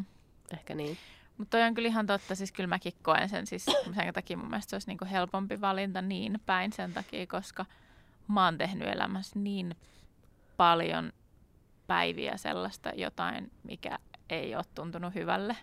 Ehkä 0.54 0.76
niin. 0.76 0.98
Mutta 1.38 1.58
toi 1.58 1.68
on 1.68 1.74
kyllä 1.74 1.88
ihan 1.88 2.06
totta, 2.08 2.36
siis 2.36 2.52
kyllä 2.52 2.68
mäkin 2.68 2.94
koen 3.02 3.30
sen, 3.30 3.48
siis 3.48 3.66
sen 3.66 4.14
takia 4.14 4.38
mun 4.38 4.50
mielestä 4.50 4.70
se 4.70 4.76
olisi 4.76 4.88
niinku 4.88 5.06
helpompi 5.12 5.62
valinta 5.62 6.02
niin 6.02 6.40
päin 6.46 6.74
sen 6.74 6.94
takia, 6.94 7.28
koska 7.28 7.66
mä 8.28 8.46
oon 8.46 8.58
tehnyt 8.58 8.88
elämässä 8.88 9.40
niin 9.40 9.76
paljon 10.58 11.14
päiviä 11.88 12.38
sellaista 12.38 12.90
jotain, 12.90 13.52
mikä 13.64 14.00
ei 14.30 14.56
ole 14.56 14.64
tuntunut 14.76 15.16
hyvälle. 15.16 15.58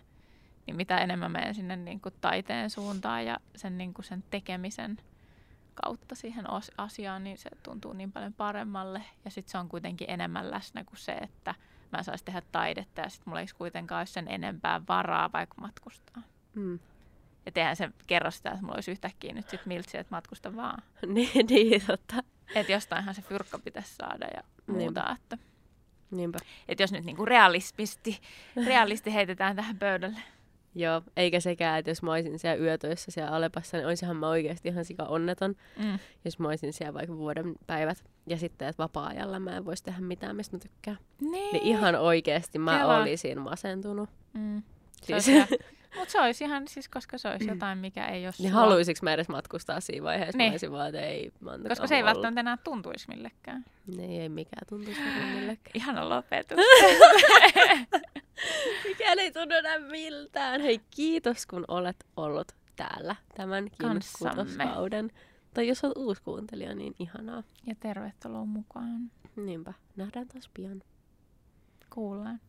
Niin 0.67 0.75
mitä 0.75 0.97
enemmän 0.97 1.31
menen 1.31 1.55
sinne 1.55 1.75
niinku 1.75 2.11
taiteen 2.11 2.69
suuntaan 2.69 3.25
ja 3.25 3.37
sen, 3.55 3.77
niinku 3.77 4.01
sen 4.01 4.23
tekemisen 4.29 4.97
kautta 5.73 6.15
siihen 6.15 6.45
asiaan, 6.77 7.23
niin 7.23 7.37
se 7.37 7.49
tuntuu 7.63 7.93
niin 7.93 8.11
paljon 8.11 8.33
paremmalle. 8.33 9.03
Ja 9.25 9.31
sitten 9.31 9.51
se 9.51 9.57
on 9.57 9.69
kuitenkin 9.69 10.09
enemmän 10.09 10.51
läsnä 10.51 10.83
kuin 10.83 10.97
se, 10.97 11.11
että 11.11 11.55
mä 11.91 11.97
en 11.97 12.03
saisi 12.03 12.25
tehdä 12.25 12.41
taidetta 12.51 13.01
ja 13.01 13.09
sitten 13.09 13.29
mulla 13.29 13.41
ei 13.41 13.47
kuitenkaan 13.57 13.99
olisi 13.99 14.13
sen 14.13 14.27
enempää 14.27 14.81
varaa 14.87 15.31
vaikka 15.31 15.61
matkustaa. 15.61 16.21
Mm. 16.55 16.79
Ja 17.45 17.51
eihän 17.55 17.75
se 17.75 17.89
kerro 18.07 18.31
sitä, 18.31 18.49
että 18.49 18.61
mulla 18.61 18.75
olisi 18.75 18.91
yhtäkkiä 18.91 19.33
nyt 19.33 19.49
sit 19.49 19.65
miltsi, 19.65 19.97
että 19.97 20.15
matkusta 20.15 20.55
vaan. 20.55 20.83
niin, 21.15 21.45
niin, 21.49 21.81
totta. 21.87 22.23
Että 22.55 22.71
jostainhan 22.71 23.15
se 23.15 23.21
fyrkka 23.21 23.59
pitäisi 23.59 23.95
saada 23.95 24.27
ja 24.35 24.43
muuta. 24.67 24.79
Niinpä. 24.79 25.15
Että, 25.23 25.37
Niinpä. 26.11 26.39
että 26.67 26.83
jos 26.83 26.91
nyt 26.91 27.05
niinku 27.05 27.25
realisti, 27.25 27.83
realisti 28.65 29.13
heitetään 29.13 29.55
tähän 29.55 29.77
pöydälle. 29.77 30.19
Joo, 30.75 31.01
eikä 31.17 31.39
sekään, 31.39 31.79
että 31.79 31.91
jos 31.91 32.03
mä 32.03 32.11
olisin 32.11 32.39
siellä 32.39 32.63
yötöissä 32.63 33.11
siellä 33.11 33.31
Alepassa, 33.31 33.77
niin 33.77 33.87
olisinhan 33.87 34.17
mä 34.17 34.27
oikeasti 34.29 34.69
ihan 34.69 34.85
sika 34.85 35.03
onneton, 35.03 35.55
Mm. 35.77 35.99
jos 36.25 36.39
mä 36.39 36.47
olisin 36.47 36.73
siellä 36.73 36.93
vaikka 36.93 37.17
vuoden 37.17 37.55
päivät. 37.67 38.03
Ja 38.27 38.37
sitten, 38.37 38.67
että 38.67 38.83
vapaa-ajalla 38.83 39.39
mä 39.39 39.57
en 39.57 39.65
voisi 39.65 39.83
tehdä 39.83 39.99
mitään, 40.01 40.35
mistä 40.35 40.55
mä 40.57 40.59
tykkään. 40.59 40.97
Niin. 41.21 41.31
Niin 41.53 41.63
ihan 41.63 41.95
oikeasti 41.95 42.59
mä 42.59 42.77
Kela. 42.77 42.97
olisin 42.97 43.41
masentunut. 43.41 44.09
Mm. 44.33 44.63
Se 45.03 45.19
Siis, 45.19 45.37
mutta 45.95 46.11
se 46.11 46.21
olisi 46.21 46.43
ihan, 46.43 46.67
siis 46.67 46.89
koska 46.89 47.17
se 47.17 47.29
olisi 47.29 47.47
jotain, 47.47 47.77
mikä 47.77 48.07
ei 48.07 48.25
ole 48.25 48.33
niin 48.39 48.51
sua. 48.51 48.59
haluaisinko 48.61 48.99
mä 49.03 49.13
edes 49.13 49.29
matkustaa 49.29 49.79
siinä 49.79 50.03
vaiheessa? 50.03 50.37
Niin. 50.37 50.49
Mä 50.49 50.53
olisin 50.53 50.71
vaan, 50.71 50.87
että 50.87 51.01
ei, 51.01 51.31
Koska 51.69 51.87
se 51.87 51.95
ei 51.95 52.01
olla. 52.01 52.11
välttämättä 52.13 52.39
enää 52.39 52.57
tuntuisi 52.63 53.07
millekään. 53.07 53.65
Niin, 53.87 54.21
ei 54.21 54.29
mikään 54.29 54.67
tuntuisi 54.69 55.01
millekään. 55.35 55.71
Ihana 55.73 56.09
lopetus. 56.09 56.57
Mikään 58.87 59.19
ei 59.19 59.31
tunnu 59.31 59.55
enää 59.55 59.79
miltään. 59.79 60.61
Hei, 60.61 60.81
kiitos 60.91 61.45
kun 61.45 61.65
olet 61.67 62.05
ollut 62.17 62.51
täällä 62.75 63.15
tämänkin 63.35 63.77
Kanssamme. 63.77 64.43
kutoskauden. 64.43 65.11
Tai 65.53 65.67
jos 65.67 65.83
olet 65.83 65.97
uusi 65.97 66.21
kuuntelija, 66.21 66.75
niin 66.75 66.95
ihanaa. 66.99 67.43
ja 67.65 67.75
tervetuloa 67.79 68.45
mukaan. 68.45 69.11
Niinpä, 69.35 69.73
nähdään 69.95 70.27
taas 70.27 70.49
pian. 70.53 70.81
Kuullaan. 71.89 72.39